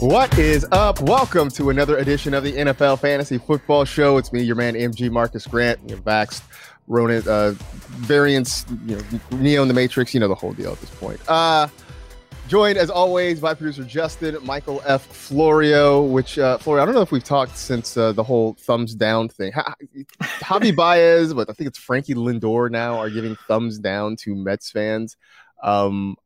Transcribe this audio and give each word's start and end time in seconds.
What 0.00 0.38
is 0.38 0.66
up? 0.72 1.00
Welcome 1.00 1.48
to 1.50 1.70
another 1.70 1.96
edition 1.96 2.34
of 2.34 2.44
the 2.44 2.52
NFL 2.52 2.98
Fantasy 3.00 3.38
Football 3.38 3.86
Show. 3.86 4.18
It's 4.18 4.30
me, 4.32 4.42
your 4.42 4.56
man 4.56 4.74
MG 4.74 5.10
Marcus 5.10 5.46
Grant, 5.46 5.78
your 5.88 5.98
Vax, 5.98 6.42
Ronan, 6.86 7.26
uh, 7.26 7.54
variants, 7.88 8.66
you 8.84 8.96
know, 8.96 9.02
Neo 9.32 9.62
in 9.62 9.68
the 9.68 9.74
Matrix, 9.74 10.12
you 10.12 10.20
know 10.20 10.28
the 10.28 10.34
whole 10.34 10.52
deal 10.52 10.72
at 10.72 10.80
this 10.80 10.90
point. 10.90 11.20
Uh, 11.28 11.68
joined 12.50 12.76
as 12.76 12.90
always 12.90 13.38
by 13.38 13.54
producer 13.54 13.84
Justin, 13.84 14.36
Michael 14.42 14.82
F. 14.84 15.06
Florio, 15.06 16.02
which 16.02 16.36
uh, 16.36 16.58
Florio, 16.58 16.82
I 16.82 16.84
don't 16.84 16.96
know 16.96 17.00
if 17.00 17.12
we've 17.12 17.22
talked 17.22 17.56
since 17.56 17.96
uh, 17.96 18.10
the 18.10 18.24
whole 18.24 18.54
thumbs 18.54 18.92
down 18.92 19.28
thing. 19.28 19.52
Javi 19.52 20.74
Baez, 20.76 21.32
but 21.32 21.48
I 21.48 21.52
think 21.52 21.68
it's 21.68 21.78
Frankie 21.78 22.16
Lindor 22.16 22.68
now 22.68 22.98
are 22.98 23.08
giving 23.08 23.36
thumbs 23.46 23.78
down 23.78 24.16
to 24.16 24.34
Mets 24.34 24.68
fans. 24.68 25.16
Um, 25.62 26.16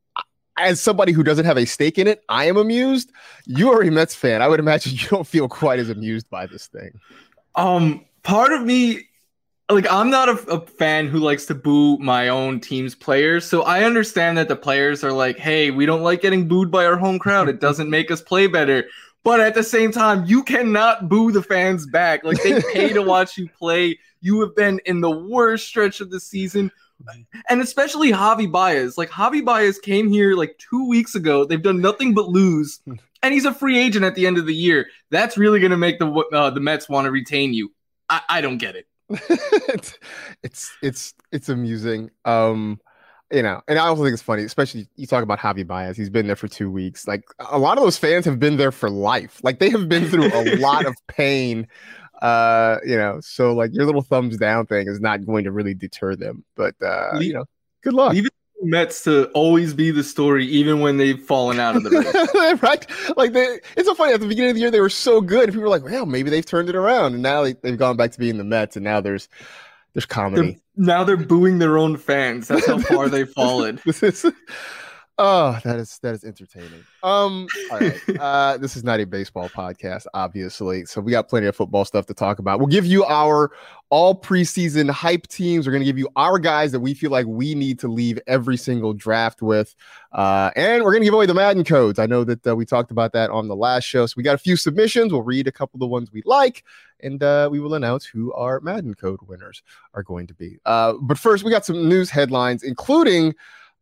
as 0.56 0.80
somebody 0.80 1.12
who 1.12 1.24
doesn't 1.24 1.44
have 1.44 1.58
a 1.58 1.66
stake 1.66 1.98
in 1.98 2.08
it, 2.08 2.22
I 2.26 2.46
am 2.46 2.56
amused. 2.56 3.12
You 3.44 3.72
are 3.72 3.82
a 3.82 3.90
Mets 3.90 4.14
fan. 4.14 4.40
I 4.40 4.48
would 4.48 4.60
imagine 4.60 4.94
you 4.98 5.08
don't 5.08 5.26
feel 5.26 5.46
quite 5.46 5.78
as 5.78 5.90
amused 5.90 6.30
by 6.30 6.46
this 6.46 6.68
thing. 6.68 7.00
Um, 7.54 8.06
part 8.22 8.50
of 8.50 8.62
me, 8.62 9.08
like, 9.70 9.90
I'm 9.90 10.10
not 10.10 10.28
a, 10.28 10.32
a, 10.50 10.66
fan 10.66 11.08
who 11.08 11.18
likes 11.18 11.46
to 11.46 11.54
boo 11.54 11.96
my 11.98 12.28
own 12.28 12.60
team's 12.60 12.94
players. 12.94 13.46
So 13.46 13.62
I 13.62 13.84
understand 13.84 14.36
that 14.38 14.48
the 14.48 14.56
players 14.56 15.02
are 15.02 15.12
like, 15.12 15.38
hey, 15.38 15.70
we 15.70 15.86
don't 15.86 16.02
like 16.02 16.20
getting 16.20 16.46
booed 16.46 16.70
by 16.70 16.84
our 16.84 16.96
home 16.96 17.18
crowd. 17.18 17.48
It 17.48 17.60
doesn't 17.60 17.88
make 17.88 18.10
us 18.10 18.20
play 18.20 18.46
better. 18.46 18.84
But 19.22 19.40
at 19.40 19.54
the 19.54 19.62
same 19.62 19.90
time, 19.90 20.26
you 20.26 20.42
cannot 20.42 21.08
boo 21.08 21.32
the 21.32 21.42
fans 21.42 21.86
back. 21.86 22.24
Like, 22.24 22.42
they 22.42 22.60
pay 22.74 22.92
to 22.92 23.00
watch 23.00 23.38
you 23.38 23.48
play. 23.48 23.98
You 24.20 24.40
have 24.42 24.54
been 24.54 24.80
in 24.84 25.00
the 25.00 25.10
worst 25.10 25.66
stretch 25.66 26.00
of 26.00 26.10
the 26.10 26.20
season 26.20 26.70
and 27.48 27.60
especially 27.60 28.12
Javi 28.12 28.50
Baez. 28.50 28.96
Like 28.96 29.10
Javi 29.10 29.44
Baez 29.44 29.78
came 29.78 30.08
here 30.08 30.34
like 30.34 30.56
two 30.58 30.88
weeks 30.88 31.14
ago. 31.14 31.44
They've 31.44 31.62
done 31.62 31.80
nothing 31.80 32.14
but 32.14 32.28
lose, 32.28 32.80
and 33.22 33.34
he's 33.34 33.44
a 33.44 33.54
free 33.54 33.78
agent 33.78 34.04
at 34.04 34.14
the 34.14 34.26
end 34.26 34.38
of 34.38 34.46
the 34.46 34.54
year. 34.54 34.88
That's 35.10 35.36
really 35.36 35.60
going 35.60 35.70
to 35.70 35.76
make 35.76 35.98
the 35.98 36.10
uh, 36.32 36.50
the 36.50 36.60
Mets 36.60 36.88
want 36.88 37.06
to 37.06 37.10
retain 37.10 37.52
you. 37.52 37.72
I, 38.08 38.22
I 38.28 38.40
don't 38.40 38.58
get 38.58 38.76
it. 38.76 38.86
it's, 39.10 39.98
it's 40.42 40.76
it's 40.82 41.14
it's 41.32 41.48
amusing. 41.48 42.10
Um, 42.24 42.80
you 43.32 43.42
know, 43.42 43.62
and 43.66 43.78
I 43.78 43.86
also 43.86 44.04
think 44.04 44.12
it's 44.12 44.22
funny, 44.22 44.44
especially 44.44 44.86
you 44.96 45.06
talk 45.06 45.22
about 45.22 45.38
Javi 45.38 45.66
Baez. 45.66 45.96
He's 45.96 46.10
been 46.10 46.26
there 46.26 46.36
for 46.36 46.46
two 46.46 46.70
weeks. 46.70 47.08
Like 47.08 47.24
a 47.50 47.58
lot 47.58 47.78
of 47.78 47.84
those 47.84 47.98
fans 47.98 48.24
have 48.26 48.38
been 48.38 48.56
there 48.56 48.72
for 48.72 48.90
life. 48.90 49.40
Like 49.42 49.58
they 49.58 49.70
have 49.70 49.88
been 49.88 50.08
through 50.08 50.26
a 50.32 50.56
lot 50.56 50.86
of 50.86 50.94
pain 51.08 51.66
uh, 52.22 52.78
you 52.86 52.96
know, 52.96 53.20
so 53.20 53.54
like 53.54 53.70
your 53.74 53.84
little 53.84 54.02
thumbs 54.02 54.36
down 54.36 54.66
thing 54.66 54.88
is 54.88 55.00
not 55.00 55.26
going 55.26 55.44
to 55.44 55.52
really 55.52 55.74
deter 55.74 56.16
them. 56.16 56.44
But 56.54 56.74
uh, 56.82 57.18
you 57.20 57.34
know, 57.34 57.44
good 57.82 57.92
luck. 57.92 58.14
Even 58.14 58.30
Mets 58.64 59.04
to 59.04 59.26
always 59.28 59.74
be 59.74 59.90
the 59.90 60.02
story, 60.02 60.46
even 60.46 60.80
when 60.80 60.96
they've 60.96 61.20
fallen 61.20 61.60
out 61.60 61.76
of 61.76 61.82
the 61.84 61.90
race. 61.90 62.62
right? 62.62 63.16
Like 63.16 63.32
they, 63.32 63.60
it's 63.76 63.86
so 63.86 63.94
funny. 63.94 64.12
At 64.12 64.20
the 64.20 64.26
beginning 64.26 64.50
of 64.50 64.54
the 64.56 64.60
year, 64.60 64.70
they 64.70 64.80
were 64.80 64.88
so 64.88 65.20
good. 65.20 65.48
People 65.48 65.62
were 65.62 65.68
like, 65.68 65.84
"Well, 65.84 66.06
maybe 66.06 66.30
they've 66.30 66.44
turned 66.44 66.68
it 66.68 66.76
around," 66.76 67.14
and 67.14 67.22
now 67.22 67.42
they, 67.42 67.54
have 67.64 67.78
gone 67.78 67.96
back 67.96 68.12
to 68.12 68.18
being 68.18 68.38
the 68.38 68.44
Mets, 68.44 68.76
and 68.76 68.84
now 68.84 69.00
there's 69.00 69.28
there's 69.92 70.06
comedy. 70.06 70.60
They're, 70.76 70.86
now 70.86 71.04
they're 71.04 71.16
booing 71.16 71.58
their 71.58 71.78
own 71.78 71.96
fans. 71.96 72.48
That's 72.48 72.66
how 72.66 72.78
far 72.78 73.08
they've 73.08 73.30
fallen. 73.30 73.80
this 73.86 74.02
is 74.02 74.26
Oh, 75.16 75.56
that 75.62 75.76
is 75.78 75.98
that 76.02 76.14
is 76.14 76.24
entertaining. 76.24 76.84
Um, 77.02 77.46
all 77.70 77.78
right. 77.78 78.00
Uh, 78.24 78.56
this 78.56 78.76
is 78.76 78.82
not 78.84 79.00
a 79.00 79.04
baseball 79.04 79.48
podcast, 79.48 80.06
obviously. 80.14 80.86
So 80.86 81.00
we 81.00 81.12
got 81.12 81.28
plenty 81.28 81.46
of 81.46 81.54
football 81.54 81.84
stuff 81.84 82.06
to 82.06 82.14
talk 82.14 82.38
about. 82.38 82.58
We'll 82.58 82.68
give 82.68 82.86
you 82.86 83.04
our 83.04 83.50
all 83.90 84.18
preseason 84.18 84.90
hype 84.90 85.26
teams. 85.26 85.66
We're 85.66 85.72
gonna 85.72 85.84
give 85.84 85.98
you 85.98 86.08
our 86.16 86.38
guys 86.38 86.72
that 86.72 86.80
we 86.80 86.94
feel 86.94 87.10
like 87.10 87.26
we 87.26 87.54
need 87.54 87.78
to 87.80 87.88
leave 87.88 88.18
every 88.26 88.56
single 88.56 88.92
draft 88.92 89.42
with. 89.42 89.74
Uh, 90.12 90.50
and 90.56 90.82
we're 90.82 90.92
gonna 90.92 91.04
give 91.04 91.14
away 91.14 91.26
the 91.26 91.34
Madden 91.34 91.64
codes. 91.64 91.98
I 91.98 92.06
know 92.06 92.24
that 92.24 92.46
uh, 92.46 92.56
we 92.56 92.64
talked 92.64 92.90
about 92.90 93.12
that 93.12 93.30
on 93.30 93.48
the 93.48 93.56
last 93.56 93.84
show. 93.84 94.06
So 94.06 94.14
we 94.16 94.22
got 94.22 94.34
a 94.34 94.38
few 94.38 94.56
submissions. 94.56 95.12
We'll 95.12 95.22
read 95.22 95.46
a 95.46 95.52
couple 95.52 95.76
of 95.76 95.80
the 95.80 95.86
ones 95.86 96.12
we 96.12 96.22
like, 96.24 96.64
and 97.00 97.22
uh, 97.22 97.48
we 97.50 97.60
will 97.60 97.74
announce 97.74 98.04
who 98.04 98.32
our 98.32 98.60
Madden 98.60 98.94
code 98.94 99.20
winners 99.26 99.62
are 99.92 100.02
going 100.02 100.26
to 100.28 100.34
be. 100.34 100.58
Uh, 100.64 100.94
but 101.00 101.18
first, 101.18 101.44
we 101.44 101.50
got 101.50 101.64
some 101.64 101.88
news 101.88 102.10
headlines, 102.10 102.62
including 102.62 103.34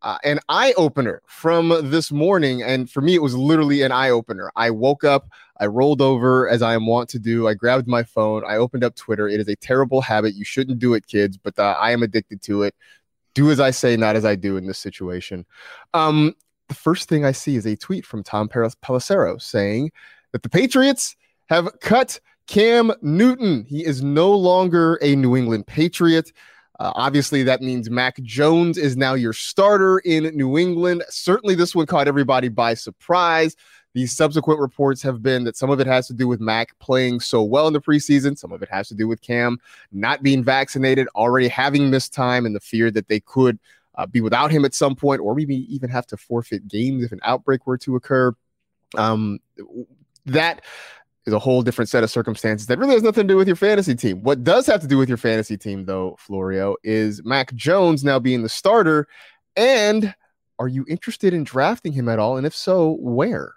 uh, 0.02 0.18
an 0.24 0.40
eye 0.48 0.74
opener 0.76 1.22
from 1.26 1.90
this 1.90 2.10
morning. 2.12 2.62
And 2.62 2.90
for 2.90 3.00
me, 3.00 3.14
it 3.14 3.22
was 3.22 3.34
literally 3.34 3.82
an 3.82 3.92
eye 3.92 4.10
opener. 4.10 4.50
I 4.56 4.70
woke 4.70 5.04
up, 5.04 5.28
I 5.58 5.66
rolled 5.66 6.02
over 6.02 6.48
as 6.48 6.62
I 6.62 6.74
am 6.74 6.86
wont 6.86 7.08
to 7.10 7.18
do. 7.18 7.48
I 7.48 7.54
grabbed 7.54 7.86
my 7.86 8.02
phone, 8.02 8.42
I 8.46 8.56
opened 8.56 8.84
up 8.84 8.94
Twitter. 8.94 9.28
It 9.28 9.40
is 9.40 9.48
a 9.48 9.56
terrible 9.56 10.00
habit. 10.00 10.34
You 10.34 10.44
shouldn't 10.44 10.78
do 10.78 10.94
it, 10.94 11.06
kids, 11.06 11.36
but 11.36 11.58
uh, 11.58 11.76
I 11.78 11.92
am 11.92 12.02
addicted 12.02 12.42
to 12.42 12.64
it. 12.64 12.74
Do 13.34 13.50
as 13.50 13.60
I 13.60 13.70
say, 13.70 13.96
not 13.96 14.16
as 14.16 14.24
I 14.24 14.34
do 14.34 14.56
in 14.56 14.66
this 14.66 14.78
situation. 14.78 15.46
Um, 15.94 16.34
the 16.68 16.74
first 16.74 17.08
thing 17.08 17.24
I 17.24 17.32
see 17.32 17.56
is 17.56 17.66
a 17.66 17.76
tweet 17.76 18.04
from 18.04 18.22
Tom 18.22 18.48
Pelissero 18.48 19.40
saying 19.40 19.92
that 20.32 20.42
the 20.42 20.48
Patriots 20.48 21.16
have 21.48 21.68
cut 21.80 22.18
Cam 22.46 22.92
Newton. 23.02 23.64
He 23.68 23.84
is 23.84 24.02
no 24.02 24.32
longer 24.32 24.98
a 25.02 25.14
New 25.16 25.36
England 25.36 25.66
Patriot. 25.66 26.32
Uh, 26.82 26.90
obviously, 26.96 27.44
that 27.44 27.62
means 27.62 27.88
Mac 27.88 28.20
Jones 28.22 28.76
is 28.76 28.96
now 28.96 29.14
your 29.14 29.32
starter 29.32 30.00
in 30.00 30.24
New 30.36 30.58
England. 30.58 31.04
Certainly, 31.08 31.54
this 31.54 31.76
one 31.76 31.86
caught 31.86 32.08
everybody 32.08 32.48
by 32.48 32.74
surprise. 32.74 33.54
The 33.94 34.06
subsequent 34.06 34.58
reports 34.58 35.00
have 35.02 35.22
been 35.22 35.44
that 35.44 35.56
some 35.56 35.70
of 35.70 35.78
it 35.78 35.86
has 35.86 36.08
to 36.08 36.12
do 36.12 36.26
with 36.26 36.40
Mac 36.40 36.76
playing 36.80 37.20
so 37.20 37.40
well 37.40 37.68
in 37.68 37.72
the 37.72 37.80
preseason. 37.80 38.36
Some 38.36 38.50
of 38.50 38.64
it 38.64 38.68
has 38.68 38.88
to 38.88 38.96
do 38.96 39.06
with 39.06 39.22
Cam 39.22 39.60
not 39.92 40.24
being 40.24 40.42
vaccinated, 40.42 41.06
already 41.14 41.46
having 41.46 41.88
missed 41.88 42.12
time, 42.12 42.44
and 42.46 42.56
the 42.56 42.60
fear 42.60 42.90
that 42.90 43.06
they 43.06 43.20
could 43.20 43.60
uh, 43.94 44.06
be 44.06 44.20
without 44.20 44.50
him 44.50 44.64
at 44.64 44.74
some 44.74 44.96
point, 44.96 45.20
or 45.20 45.36
maybe 45.36 45.72
even 45.72 45.88
have 45.88 46.08
to 46.08 46.16
forfeit 46.16 46.66
games 46.66 47.04
if 47.04 47.12
an 47.12 47.20
outbreak 47.22 47.64
were 47.64 47.78
to 47.78 47.94
occur. 47.94 48.34
Um, 48.96 49.38
that 50.26 50.64
is 51.26 51.32
a 51.32 51.38
whole 51.38 51.62
different 51.62 51.88
set 51.88 52.02
of 52.02 52.10
circumstances 52.10 52.66
that 52.66 52.78
really 52.78 52.94
has 52.94 53.02
nothing 53.02 53.26
to 53.26 53.32
do 53.32 53.36
with 53.36 53.46
your 53.46 53.56
fantasy 53.56 53.94
team. 53.94 54.22
What 54.22 54.42
does 54.42 54.66
have 54.66 54.80
to 54.80 54.88
do 54.88 54.98
with 54.98 55.08
your 55.08 55.18
fantasy 55.18 55.56
team, 55.56 55.84
though, 55.84 56.16
Florio, 56.18 56.76
is 56.82 57.24
Mac 57.24 57.54
Jones 57.54 58.02
now 58.02 58.18
being 58.18 58.42
the 58.42 58.48
starter. 58.48 59.06
And 59.56 60.14
are 60.58 60.68
you 60.68 60.84
interested 60.88 61.32
in 61.32 61.44
drafting 61.44 61.92
him 61.92 62.08
at 62.08 62.18
all? 62.18 62.36
And 62.36 62.46
if 62.46 62.54
so, 62.54 62.96
where? 63.00 63.54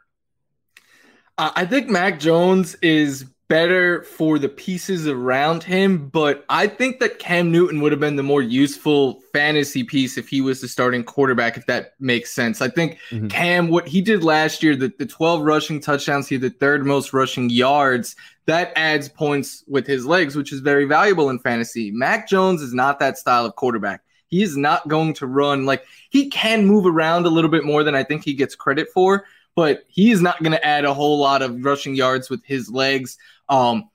Uh, 1.38 1.52
I 1.56 1.66
think 1.66 1.90
Mac 1.90 2.20
Jones 2.20 2.76
is 2.82 3.26
better 3.48 4.04
for 4.04 4.40
the 4.40 4.50
pieces 4.50 5.08
around 5.08 5.64
him, 5.64 6.10
but 6.10 6.46
I 6.50 6.68
think 6.68 7.00
that 7.00 7.20
Cam 7.20 7.52
Newton 7.52 7.82
would 7.82 7.92
have 7.92 8.00
been 8.02 8.16
the 8.16 8.24
more 8.24 8.42
useful 8.42 9.22
fantasy 9.34 9.84
piece 9.84 10.18
if 10.18 10.28
he 10.28 10.42
was 10.42 10.62
the 10.62 10.68
starting 10.68 11.04
quarterback, 11.04 11.58
if 11.58 11.66
that 11.68 11.94
makes 12.00 12.32
sense. 12.32 12.62
I 12.62 12.70
think 12.70 12.98
mm-hmm. 13.12 13.28
Cam, 13.28 13.70
what 13.70 13.88
he 13.88 14.02
did 14.02 14.24
last 14.24 14.64
year, 14.64 14.76
the, 14.76 14.92
the 14.98 15.06
12 15.06 15.42
rushing 15.42 15.80
touchdowns, 15.80 16.28
he 16.28 16.36
had 16.36 16.42
the 16.42 16.50
third 16.50 16.86
most 16.86 17.14
rushing 17.14 17.50
yards. 17.50 18.16
That 18.48 18.74
adds 18.76 19.10
points 19.10 19.64
with 19.68 19.86
his 19.86 20.06
legs, 20.06 20.36
which 20.36 20.52
is 20.52 20.60
very 20.60 20.86
valuable 20.86 21.30
in 21.30 21.40
fantasy. 21.40 21.92
Mac 21.92 22.28
Jones 22.28 22.62
is 22.62 22.74
not 22.74 23.00
that 23.00 23.18
style 23.18 23.46
of 23.46 23.56
quarterback. 23.56 24.02
He 24.28 24.42
is 24.42 24.58
not 24.58 24.88
going 24.88 25.14
to 25.16 25.28
run 25.28 25.66
like 25.66 25.86
he 26.10 26.30
can 26.30 26.66
move 26.66 26.86
around 26.86 27.26
a 27.26 27.30
little 27.30 27.50
bit 27.50 27.64
more 27.64 27.84
than 27.84 27.96
I 27.96 28.04
think 28.04 28.24
he 28.24 28.34
gets 28.34 28.56
credit 28.56 28.88
for, 28.94 29.26
but 29.56 29.86
he 29.88 30.12
is 30.12 30.22
not 30.22 30.42
going 30.44 30.52
to 30.52 30.66
add 30.66 30.86
a 30.86 30.94
whole 30.94 31.20
lot 31.20 31.42
of 31.42 31.64
rushing 31.64 31.96
yards 31.96 32.30
with 32.30 32.44
his 32.44 32.70
legs. 32.70 33.18
Um, 33.50 33.90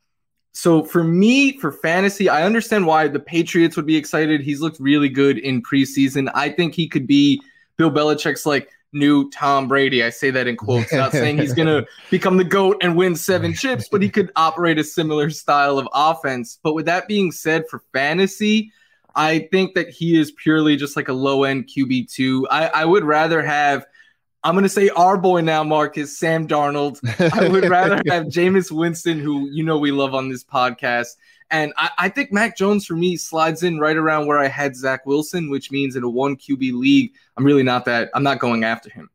so 0.53 0.83
for 0.83 1.05
me, 1.05 1.59
for 1.59 1.73
fantasy, 1.73 2.29
I 2.29 2.45
understand 2.45 2.87
why 2.87 3.09
the 3.09 3.21
Patriots 3.21 3.77
would 3.77 3.87
be 3.87 3.97
excited. 3.97 4.41
He's 4.41 4.61
looked 4.61 4.81
really 4.81 5.09
good 5.09 5.39
in 5.39 5.63
preseason. 5.63 6.31
I 6.35 6.51
think 6.51 6.75
he 6.75 6.89
could 6.89 7.07
be 7.07 7.41
Bill 7.77 7.91
Belichick's 7.91 8.45
like 8.45 8.69
new 8.93 9.31
Tom 9.31 9.69
Brady. 9.69 10.03
I 10.03 10.11
say 10.11 10.31
that 10.31 10.47
in 10.47 10.57
quotes, 10.57 10.93
not 10.93 11.13
saying 11.13 11.39
he's 11.39 11.55
to 11.69 11.87
become 12.11 12.37
the 12.37 12.45
GOAT 12.45 12.79
and 12.83 12.97
win 12.97 13.15
seven 13.15 13.55
chips, 13.55 13.89
but 13.89 14.03
he 14.03 14.11
could 14.11 14.33
operate 14.37 14.79
a 14.79 14.85
similar 14.85 15.31
style 15.31 15.79
of 15.79 15.89
offense. 15.95 16.59
But 16.63 16.75
with 16.75 16.87
that 16.87 17.07
being 17.07 17.31
said, 17.31 17.65
for 17.71 17.83
fantasy, 17.93 18.73
I 19.15 19.49
think 19.51 19.75
that 19.75 19.89
he 19.89 20.19
is 20.19 20.33
purely 20.33 20.77
just 20.77 20.97
like 20.97 21.09
a 21.09 21.13
low 21.13 21.45
end 21.45 21.69
QB2. 21.69 22.47
I, 22.51 22.67
I 22.69 22.85
would 22.85 23.05
rather 23.05 23.43
have 23.43 23.87
I'm 24.43 24.55
going 24.55 24.63
to 24.63 24.71
say 24.71 24.89
our 24.91 25.19
boy 25.19 25.43
now, 25.43 25.63
Marcus, 25.63 26.17
Sam 26.17 26.49
Darnold. 26.49 26.99
I 27.35 27.49
would 27.49 27.69
rather 27.69 27.97
have 28.09 28.27
Jameis 28.27 28.71
Winston, 28.71 29.19
who 29.19 29.49
you 29.51 29.63
know 29.63 29.79
we 29.79 29.91
love 29.91 30.15
on 30.15 30.31
this 30.31 30.43
podcast, 30.43 31.17
And 31.51 31.75
I, 31.77 31.91
I, 31.99 32.09
think 32.09 32.33
Mac 32.33 32.57
Jones 32.57 32.87
for 32.87 32.95
me 32.95 33.17
slides 33.17 33.63
in 33.63 33.79
right 33.79 33.97
around 33.97 34.27
where 34.27 34.39
I 34.39 34.49
had 34.49 34.75
Zach 34.75 35.05
Wilson, 35.05 35.51
which 35.51 35.71
means 35.71 35.95
in 35.95 36.05
a 36.05 36.09
one 36.09 36.37
QB 36.37 36.73
league, 36.73 37.13
I'm 37.37 37.45
really 37.45 37.63
not 37.63 37.85
that 37.85 38.09
I'm 38.15 38.23
not 38.23 38.39
going 38.39 38.65
after 38.65 38.89
him. 38.89 39.11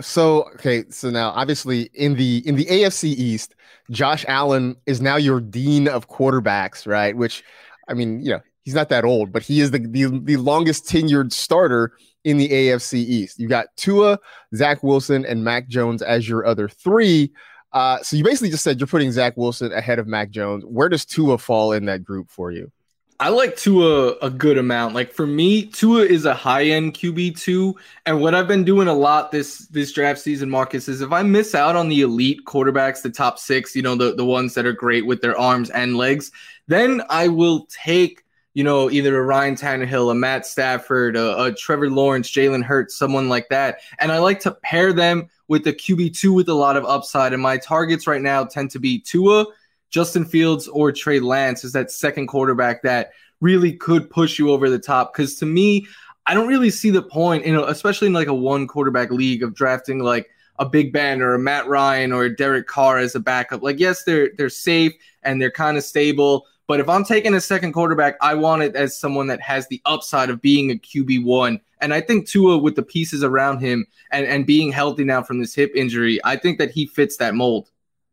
So 0.00 0.44
okay, 0.54 0.84
so 0.90 1.10
now 1.10 1.30
obviously 1.30 1.90
in 1.94 2.14
the 2.14 2.46
in 2.46 2.54
the 2.54 2.66
AFC 2.66 3.04
East, 3.04 3.56
Josh 3.90 4.24
Allen 4.28 4.76
is 4.86 5.00
now 5.00 5.16
your 5.16 5.40
dean 5.40 5.88
of 5.88 6.08
quarterbacks, 6.08 6.86
right? 6.86 7.16
Which 7.16 7.42
I 7.88 7.94
mean, 7.94 8.20
you 8.22 8.30
know, 8.30 8.40
he's 8.70 8.76
not 8.76 8.88
that 8.88 9.04
old, 9.04 9.32
but 9.32 9.42
he 9.42 9.60
is 9.60 9.72
the 9.72 9.80
the, 9.80 10.06
the 10.22 10.36
longest 10.36 10.86
tenured 10.86 11.32
starter 11.32 11.92
in 12.22 12.36
the 12.36 12.48
AFC 12.48 12.94
East. 12.94 13.40
You 13.40 13.48
got 13.48 13.66
Tua, 13.76 14.18
Zach 14.54 14.82
Wilson, 14.84 15.26
and 15.26 15.42
Mac 15.42 15.66
Jones 15.66 16.02
as 16.02 16.28
your 16.28 16.46
other 16.46 16.68
three. 16.68 17.32
Uh, 17.72 18.00
so 18.02 18.16
you 18.16 18.22
basically 18.22 18.50
just 18.50 18.62
said 18.62 18.78
you're 18.78 18.86
putting 18.86 19.10
Zach 19.10 19.36
Wilson 19.36 19.72
ahead 19.72 19.98
of 19.98 20.06
Mac 20.06 20.30
Jones. 20.30 20.64
Where 20.64 20.88
does 20.88 21.04
Tua 21.04 21.38
fall 21.38 21.72
in 21.72 21.86
that 21.86 22.04
group 22.04 22.30
for 22.30 22.52
you? 22.52 22.70
I 23.18 23.28
like 23.28 23.56
Tua 23.56 24.14
a 24.22 24.30
good 24.30 24.56
amount. 24.56 24.94
Like 24.94 25.12
for 25.12 25.26
me, 25.26 25.66
Tua 25.66 26.04
is 26.04 26.24
a 26.24 26.32
high 26.32 26.66
end 26.66 26.94
QB 26.94 27.40
two, 27.40 27.76
and 28.06 28.20
what 28.20 28.36
I've 28.36 28.48
been 28.48 28.64
doing 28.64 28.86
a 28.86 28.94
lot 28.94 29.32
this 29.32 29.66
this 29.68 29.92
draft 29.92 30.20
season, 30.20 30.48
Marcus, 30.48 30.88
is 30.88 31.00
if 31.00 31.10
I 31.10 31.22
miss 31.24 31.56
out 31.56 31.74
on 31.74 31.88
the 31.88 32.02
elite 32.02 32.44
quarterbacks, 32.46 33.02
the 33.02 33.10
top 33.10 33.40
six, 33.40 33.74
you 33.74 33.82
know, 33.82 33.96
the 33.96 34.14
the 34.14 34.24
ones 34.24 34.54
that 34.54 34.64
are 34.64 34.72
great 34.72 35.06
with 35.06 35.22
their 35.22 35.36
arms 35.36 35.70
and 35.70 35.96
legs, 35.96 36.30
then 36.68 37.02
I 37.10 37.26
will 37.26 37.66
take 37.66 38.22
you 38.54 38.64
know, 38.64 38.90
either 38.90 39.16
a 39.16 39.22
Ryan 39.22 39.54
Tannehill, 39.54 40.10
a 40.10 40.14
Matt 40.14 40.44
Stafford, 40.44 41.16
a, 41.16 41.44
a 41.44 41.52
Trevor 41.52 41.90
Lawrence, 41.90 42.30
Jalen 42.30 42.64
Hurts, 42.64 42.96
someone 42.96 43.28
like 43.28 43.48
that. 43.48 43.78
And 43.98 44.10
I 44.10 44.18
like 44.18 44.40
to 44.40 44.50
pair 44.50 44.92
them 44.92 45.28
with 45.48 45.64
the 45.64 45.72
QB2 45.72 46.34
with 46.34 46.48
a 46.48 46.54
lot 46.54 46.76
of 46.76 46.84
upside. 46.84 47.32
And 47.32 47.42
my 47.42 47.58
targets 47.58 48.06
right 48.06 48.22
now 48.22 48.44
tend 48.44 48.70
to 48.72 48.80
be 48.80 49.00
Tua, 49.00 49.46
Justin 49.90 50.24
Fields, 50.24 50.68
or 50.68 50.90
Trey 50.92 51.20
Lance 51.20 51.64
is 51.64 51.72
that 51.72 51.90
second 51.90 52.26
quarterback 52.26 52.82
that 52.82 53.12
really 53.40 53.72
could 53.72 54.10
push 54.10 54.38
you 54.38 54.50
over 54.50 54.68
the 54.68 54.78
top. 54.78 55.12
Because 55.12 55.36
to 55.36 55.46
me, 55.46 55.86
I 56.26 56.34
don't 56.34 56.48
really 56.48 56.70
see 56.70 56.90
the 56.90 57.02
point, 57.02 57.46
you 57.46 57.52
know, 57.52 57.64
especially 57.64 58.06
in 58.06 58.12
like 58.12 58.28
a 58.28 58.34
one 58.34 58.66
quarterback 58.66 59.10
league 59.10 59.42
of 59.42 59.54
drafting 59.54 60.00
like 60.00 60.28
a 60.58 60.66
Big 60.66 60.92
Ben 60.92 61.22
or 61.22 61.34
a 61.34 61.38
Matt 61.38 61.66
Ryan 61.66 62.12
or 62.12 62.24
a 62.24 62.36
Derek 62.36 62.66
Carr 62.66 62.98
as 62.98 63.14
a 63.14 63.20
backup. 63.20 63.62
Like, 63.62 63.80
yes, 63.80 64.04
they're 64.04 64.30
they're 64.36 64.50
safe 64.50 64.92
and 65.22 65.40
they're 65.40 65.50
kind 65.50 65.76
of 65.76 65.84
stable, 65.84 66.46
but 66.70 66.78
if 66.78 66.88
I'm 66.88 67.02
taking 67.02 67.34
a 67.34 67.40
second 67.40 67.72
quarterback, 67.72 68.14
I 68.20 68.34
want 68.34 68.62
it 68.62 68.76
as 68.76 68.96
someone 68.96 69.26
that 69.26 69.40
has 69.40 69.66
the 69.66 69.82
upside 69.86 70.30
of 70.30 70.40
being 70.40 70.70
a 70.70 70.76
QB1. 70.76 71.60
And 71.80 71.92
I 71.92 72.00
think 72.00 72.28
Tua, 72.28 72.58
with 72.58 72.76
the 72.76 72.82
pieces 72.84 73.24
around 73.24 73.58
him 73.58 73.88
and, 74.12 74.24
and 74.24 74.46
being 74.46 74.70
healthy 74.70 75.02
now 75.02 75.20
from 75.20 75.40
this 75.40 75.52
hip 75.52 75.72
injury, 75.74 76.20
I 76.22 76.36
think 76.36 76.58
that 76.58 76.70
he 76.70 76.86
fits 76.86 77.16
that 77.16 77.34
mold. 77.34 77.72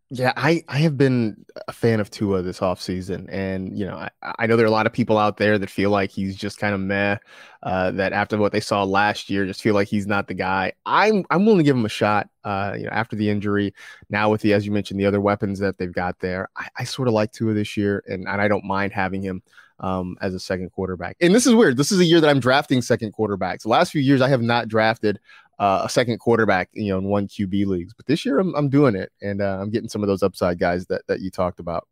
Yeah, 0.09 0.31
I, 0.37 0.63
I 0.69 0.77
have 0.77 0.97
been 0.97 1.43
a 1.67 1.73
fan 1.73 1.99
of 1.99 2.09
Tua 2.09 2.41
this 2.41 2.61
offseason. 2.61 3.27
And, 3.29 3.77
you 3.77 3.85
know, 3.85 3.97
I, 3.97 4.09
I 4.39 4.47
know 4.47 4.55
there 4.55 4.65
are 4.65 4.69
a 4.69 4.71
lot 4.71 4.85
of 4.85 4.93
people 4.93 5.17
out 5.17 5.35
there 5.35 5.57
that 5.59 5.69
feel 5.69 5.89
like 5.89 6.11
he's 6.11 6.37
just 6.37 6.59
kind 6.59 6.73
of 6.73 6.79
meh, 6.79 7.17
uh, 7.63 7.91
that 7.91 8.13
after 8.13 8.37
what 8.37 8.53
they 8.53 8.61
saw 8.61 8.83
last 8.83 9.29
year, 9.29 9.45
just 9.45 9.61
feel 9.61 9.73
like 9.73 9.89
he's 9.89 10.07
not 10.07 10.29
the 10.29 10.33
guy. 10.33 10.71
I'm 10.85 11.25
I'm 11.29 11.45
willing 11.45 11.57
to 11.57 11.63
give 11.65 11.75
him 11.75 11.83
a 11.83 11.89
shot. 11.89 12.29
Uh, 12.45 12.75
you 12.77 12.85
know, 12.85 12.91
after 12.91 13.17
the 13.17 13.29
injury, 13.29 13.73
now 14.09 14.29
with 14.29 14.39
the, 14.39 14.53
as 14.53 14.65
you 14.65 14.71
mentioned, 14.71 14.97
the 14.97 15.05
other 15.05 15.19
weapons 15.19 15.59
that 15.59 15.77
they've 15.77 15.91
got 15.91 16.17
there, 16.19 16.47
I, 16.55 16.67
I 16.77 16.83
sort 16.85 17.09
of 17.09 17.13
like 17.13 17.33
Tua 17.33 17.53
this 17.53 17.75
year, 17.75 18.01
and, 18.07 18.29
and 18.29 18.41
I 18.41 18.47
don't 18.47 18.63
mind 18.63 18.93
having 18.93 19.21
him 19.21 19.43
um, 19.81 20.15
as 20.21 20.33
a 20.33 20.39
second 20.39 20.71
quarterback. 20.71 21.17
And 21.19 21.35
this 21.35 21.45
is 21.45 21.53
weird. 21.53 21.75
This 21.75 21.91
is 21.91 21.99
a 21.99 22.05
year 22.05 22.21
that 22.21 22.29
I'm 22.29 22.39
drafting 22.39 22.81
second 22.81 23.13
quarterbacks. 23.13 23.63
The 23.63 23.69
last 23.69 23.91
few 23.91 24.01
years, 24.01 24.21
I 24.21 24.29
have 24.29 24.41
not 24.41 24.69
drafted 24.69 25.19
uh, 25.59 25.81
a 25.83 25.89
second 25.89 26.19
quarterback, 26.19 26.69
you 26.73 26.89
know, 26.89 26.99
in 26.99 27.05
one 27.05 27.27
QB 27.27 27.65
leagues. 27.65 27.93
But 27.93 28.05
this 28.05 28.25
year, 28.25 28.39
I'm, 28.39 28.53
I'm 28.55 28.69
doing 28.69 28.95
it, 28.95 29.11
and 29.21 29.41
uh, 29.41 29.57
I'm 29.59 29.69
getting 29.69 29.89
some 29.89 30.03
of 30.03 30.07
those 30.07 30.23
upside 30.23 30.59
guys 30.59 30.85
that 30.87 31.05
that 31.07 31.21
you 31.21 31.31
talked 31.31 31.59
about. 31.59 31.87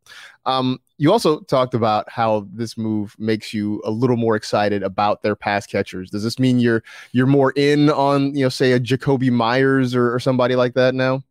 Um, 0.45 0.79
you 0.97 1.11
also 1.11 1.41
talked 1.41 1.73
about 1.73 2.09
how 2.09 2.47
this 2.53 2.77
move 2.77 3.15
makes 3.17 3.53
you 3.53 3.81
a 3.83 3.91
little 3.91 4.17
more 4.17 4.35
excited 4.35 4.83
about 4.83 5.23
their 5.23 5.35
pass 5.35 5.65
catchers. 5.65 6.09
Does 6.09 6.23
this 6.23 6.39
mean 6.39 6.59
you're 6.59 6.83
you're 7.11 7.25
more 7.25 7.51
in 7.55 7.89
on, 7.89 8.35
you 8.35 8.45
know, 8.45 8.49
say 8.49 8.73
a 8.73 8.79
Jakobi 8.79 9.31
Meyers 9.31 9.95
or, 9.95 10.13
or 10.13 10.19
somebody 10.19 10.55
like 10.55 10.75
that 10.75 10.93
now? 10.93 11.23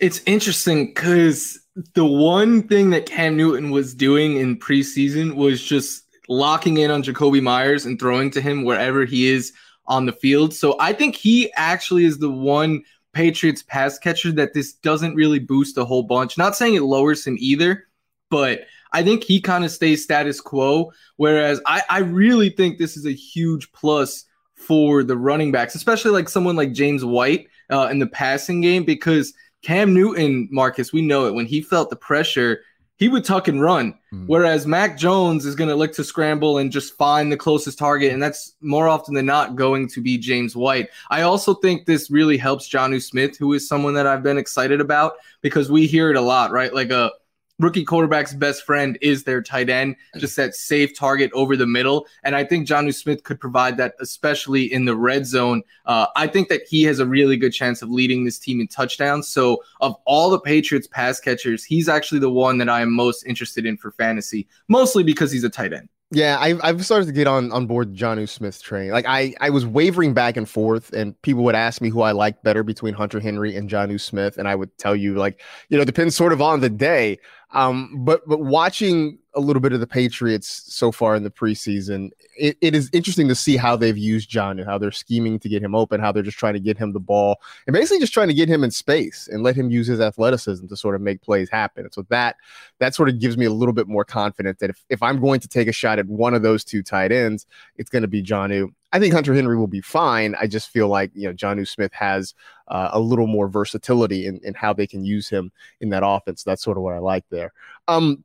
It's 0.00 0.20
interesting 0.26 0.86
because 0.86 1.60
the 1.94 2.04
one 2.04 2.66
thing 2.66 2.90
that 2.90 3.06
Cam 3.06 3.36
Newton 3.36 3.70
was 3.70 3.94
doing 3.94 4.36
in 4.36 4.58
preseason 4.58 5.34
was 5.34 5.62
just 5.62 6.04
locking 6.28 6.78
in 6.78 6.90
on 6.90 7.02
Jakobi 7.02 7.42
Meyers 7.42 7.86
and 7.86 7.98
throwing 7.98 8.30
to 8.32 8.40
him 8.40 8.64
wherever 8.64 9.04
he 9.04 9.28
is 9.28 9.52
on 9.86 10.06
the 10.06 10.12
field. 10.12 10.54
So 10.54 10.76
I 10.80 10.92
think 10.92 11.14
he 11.14 11.52
actually 11.54 12.04
is 12.04 12.18
the 12.18 12.30
one 12.30 12.82
Patriots 13.12 13.62
pass 13.62 13.98
catcher 13.98 14.32
that 14.32 14.54
this 14.54 14.72
doesn't 14.72 15.14
really 15.14 15.38
boost 15.38 15.78
a 15.78 15.84
whole 15.84 16.02
bunch. 16.02 16.36
Not 16.36 16.56
saying 16.56 16.74
it 16.74 16.82
lowers 16.82 17.26
him 17.26 17.36
either, 17.38 17.86
but 18.30 18.62
I 18.92 19.02
think 19.02 19.24
he 19.24 19.40
kind 19.40 19.64
of 19.64 19.70
stays 19.70 20.02
status 20.02 20.40
quo. 20.40 20.92
Whereas 21.16 21.60
I, 21.66 21.82
I 21.88 21.98
really 22.00 22.50
think 22.50 22.78
this 22.78 22.96
is 22.96 23.06
a 23.06 23.12
huge 23.12 23.70
plus 23.72 24.24
for 24.54 25.02
the 25.02 25.16
running 25.16 25.52
backs, 25.52 25.74
especially 25.74 26.10
like 26.10 26.28
someone 26.28 26.56
like 26.56 26.72
James 26.72 27.04
White 27.04 27.48
uh, 27.70 27.88
in 27.90 27.98
the 27.98 28.06
passing 28.06 28.60
game, 28.60 28.84
because 28.84 29.34
Cam 29.62 29.94
Newton, 29.94 30.48
Marcus, 30.50 30.92
we 30.92 31.02
know 31.02 31.26
it 31.26 31.34
when 31.34 31.46
he 31.46 31.60
felt 31.60 31.90
the 31.90 31.96
pressure 31.96 32.62
he 32.96 33.08
would 33.08 33.24
tuck 33.24 33.48
and 33.48 33.60
run. 33.60 33.94
Mm. 34.12 34.26
Whereas 34.26 34.66
Mac 34.66 34.96
Jones 34.96 35.44
is 35.46 35.54
going 35.54 35.68
to 35.68 35.76
look 35.76 35.92
to 35.94 36.04
scramble 36.04 36.58
and 36.58 36.70
just 36.70 36.96
find 36.96 37.30
the 37.30 37.36
closest 37.36 37.78
target. 37.78 38.12
And 38.12 38.22
that's 38.22 38.54
more 38.60 38.88
often 38.88 39.14
than 39.14 39.26
not 39.26 39.56
going 39.56 39.88
to 39.88 40.00
be 40.00 40.16
James 40.16 40.54
White. 40.54 40.88
I 41.10 41.22
also 41.22 41.54
think 41.54 41.86
this 41.86 42.10
really 42.10 42.36
helps 42.36 42.68
Jonnu 42.68 43.02
Smith, 43.02 43.36
who 43.36 43.52
is 43.52 43.68
someone 43.68 43.94
that 43.94 44.06
I've 44.06 44.22
been 44.22 44.38
excited 44.38 44.80
about 44.80 45.14
because 45.42 45.70
we 45.70 45.86
hear 45.86 46.10
it 46.10 46.16
a 46.16 46.20
lot, 46.20 46.52
right? 46.52 46.72
Like 46.72 46.90
a 46.90 47.10
rookie 47.58 47.84
quarterback's 47.84 48.34
best 48.34 48.64
friend 48.64 48.98
is 49.00 49.24
their 49.24 49.42
tight 49.42 49.70
end, 49.70 49.96
just 50.18 50.36
that 50.36 50.54
safe 50.54 50.96
target 50.96 51.30
over 51.32 51.56
the 51.56 51.66
middle. 51.66 52.06
And 52.22 52.34
I 52.34 52.44
think 52.44 52.66
Jonnu 52.66 52.94
Smith 52.94 53.22
could 53.24 53.40
provide 53.40 53.76
that, 53.76 53.94
especially 54.00 54.72
in 54.72 54.84
the 54.84 54.96
red 54.96 55.26
zone. 55.26 55.62
Uh, 55.86 56.06
I 56.16 56.26
think 56.26 56.48
that 56.48 56.62
he 56.68 56.82
has 56.84 56.98
a 56.98 57.06
really 57.06 57.36
good 57.36 57.52
chance 57.52 57.82
of 57.82 57.90
leading 57.90 58.24
this 58.24 58.38
team 58.38 58.60
in 58.60 58.68
touchdowns. 58.68 59.28
So, 59.28 59.62
of 59.80 59.96
all 60.04 60.30
the 60.30 60.40
Patriots 60.40 60.86
pass 60.86 61.20
catchers, 61.20 61.64
he's 61.64 61.88
actually 61.88 62.20
the 62.20 62.30
one 62.30 62.58
that 62.58 62.68
I 62.68 62.80
am 62.80 62.92
most 62.92 63.24
interested 63.24 63.66
in 63.66 63.76
for 63.76 63.90
fantasy, 63.92 64.48
mostly 64.68 65.02
because 65.02 65.30
he's 65.30 65.44
a 65.44 65.50
tight 65.50 65.72
end. 65.72 65.88
Yeah, 66.14 66.38
I've, 66.38 66.60
I've 66.62 66.84
started 66.84 67.06
to 67.06 67.12
get 67.12 67.26
on 67.26 67.50
on 67.50 67.66
board 67.66 67.94
Jonnu 67.94 68.28
Smith 68.28 68.62
train. 68.62 68.90
Like 68.90 69.06
I, 69.06 69.34
I 69.40 69.50
was 69.50 69.66
wavering 69.66 70.14
back 70.14 70.36
and 70.36 70.48
forth, 70.48 70.92
and 70.92 71.20
people 71.22 71.42
would 71.44 71.54
ask 71.54 71.80
me 71.80 71.88
who 71.88 72.02
I 72.02 72.12
liked 72.12 72.44
better 72.44 72.62
between 72.62 72.94
Hunter 72.94 73.20
Henry 73.20 73.56
and 73.56 73.68
Jonnu 73.68 74.00
Smith, 74.00 74.38
and 74.38 74.46
I 74.46 74.54
would 74.54 74.76
tell 74.78 74.94
you 74.94 75.14
like, 75.14 75.40
you 75.70 75.78
know, 75.78 75.84
depends 75.84 76.14
sort 76.16 76.32
of 76.32 76.40
on 76.40 76.60
the 76.60 76.70
day. 76.70 77.18
Um, 77.54 78.04
but 78.04 78.26
but 78.28 78.40
watching 78.40 79.18
a 79.36 79.40
little 79.40 79.60
bit 79.60 79.72
of 79.72 79.80
the 79.80 79.86
Patriots 79.86 80.64
so 80.66 80.92
far 80.92 81.16
in 81.16 81.22
the 81.22 81.30
preseason, 81.30 82.10
it, 82.36 82.56
it 82.60 82.74
is 82.74 82.90
interesting 82.92 83.28
to 83.28 83.34
see 83.34 83.56
how 83.56 83.76
they've 83.76 83.96
used 83.96 84.30
Jonnu, 84.30 84.64
how 84.64 84.76
they're 84.76 84.92
scheming 84.92 85.38
to 85.40 85.48
get 85.48 85.62
him 85.62 85.74
open, 85.74 86.00
how 86.00 86.12
they're 86.12 86.22
just 86.22 86.38
trying 86.38 86.54
to 86.54 86.60
get 86.60 86.76
him 86.76 86.92
the 86.92 87.00
ball, 87.00 87.40
and 87.66 87.74
basically 87.74 88.00
just 88.00 88.12
trying 88.12 88.28
to 88.28 88.34
get 88.34 88.48
him 88.48 88.64
in 88.64 88.70
space 88.70 89.28
and 89.30 89.42
let 89.42 89.56
him 89.56 89.70
use 89.70 89.86
his 89.86 90.00
athleticism 90.00 90.66
to 90.66 90.76
sort 90.76 90.94
of 90.94 91.00
make 91.00 91.22
plays 91.22 91.48
happen. 91.48 91.84
And 91.84 91.94
so 91.94 92.04
that 92.10 92.36
that 92.78 92.94
sort 92.94 93.08
of 93.08 93.20
gives 93.20 93.36
me 93.36 93.46
a 93.46 93.52
little 93.52 93.74
bit 93.74 93.88
more 93.88 94.04
confidence 94.04 94.58
that 94.60 94.70
if, 94.70 94.84
if 94.88 95.02
I'm 95.02 95.20
going 95.20 95.40
to 95.40 95.48
take 95.48 95.68
a 95.68 95.72
shot 95.72 95.98
at 95.98 96.06
one 96.06 96.34
of 96.34 96.42
those 96.42 96.64
two 96.64 96.82
tight 96.82 97.12
ends, 97.12 97.46
it's 97.76 97.90
going 97.90 98.02
to 98.02 98.08
be 98.08 98.22
Jonnu. 98.22 98.72
I 98.94 99.00
think 99.00 99.12
Hunter 99.12 99.34
Henry 99.34 99.56
will 99.56 99.66
be 99.66 99.80
fine. 99.80 100.36
I 100.40 100.46
just 100.46 100.70
feel 100.70 100.86
like 100.86 101.10
you 101.14 101.26
know 101.26 101.34
Jonnu 101.34 101.66
Smith 101.66 101.92
has 101.92 102.32
uh, 102.68 102.90
a 102.92 103.00
little 103.00 103.26
more 103.26 103.48
versatility 103.48 104.28
in, 104.28 104.38
in 104.44 104.54
how 104.54 104.72
they 104.72 104.86
can 104.86 105.04
use 105.04 105.28
him 105.28 105.50
in 105.80 105.90
that 105.90 106.06
offense. 106.06 106.44
That's 106.44 106.62
sort 106.62 106.76
of 106.76 106.84
what 106.84 106.94
I 106.94 106.98
like 106.98 107.24
there. 107.28 107.52
Um, 107.88 108.22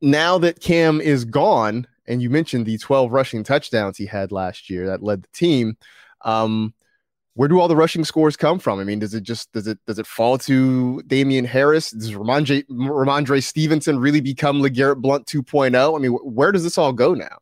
now 0.00 0.38
that 0.38 0.60
Cam 0.60 1.00
is 1.00 1.24
gone, 1.24 1.84
and 2.06 2.22
you 2.22 2.30
mentioned 2.30 2.64
the 2.64 2.78
12 2.78 3.10
rushing 3.10 3.42
touchdowns 3.42 3.96
he 3.98 4.06
had 4.06 4.30
last 4.30 4.70
year 4.70 4.86
that 4.86 5.02
led 5.02 5.24
the 5.24 5.28
team. 5.32 5.76
Um, 6.24 6.74
where 7.34 7.48
do 7.48 7.58
all 7.58 7.66
the 7.66 7.74
rushing 7.74 8.04
scores 8.04 8.36
come 8.36 8.60
from? 8.60 8.78
I 8.78 8.84
mean, 8.84 9.00
does 9.00 9.14
it 9.14 9.24
just 9.24 9.50
does 9.52 9.66
it 9.66 9.78
does 9.84 9.98
it 9.98 10.06
fall 10.06 10.38
to 10.38 11.02
Damien 11.08 11.44
Harris? 11.44 11.90
Does 11.90 12.12
Rhamondre, 12.12 12.64
Rhamondre 12.68 13.42
Stevenson 13.42 13.98
really 13.98 14.20
become 14.20 14.62
LeGarrette 14.62 15.02
Blunt 15.02 15.26
2.0? 15.26 15.96
I 15.96 15.98
mean, 16.00 16.12
where 16.12 16.52
does 16.52 16.62
this 16.62 16.78
all 16.78 16.92
go 16.92 17.14
now? 17.14 17.38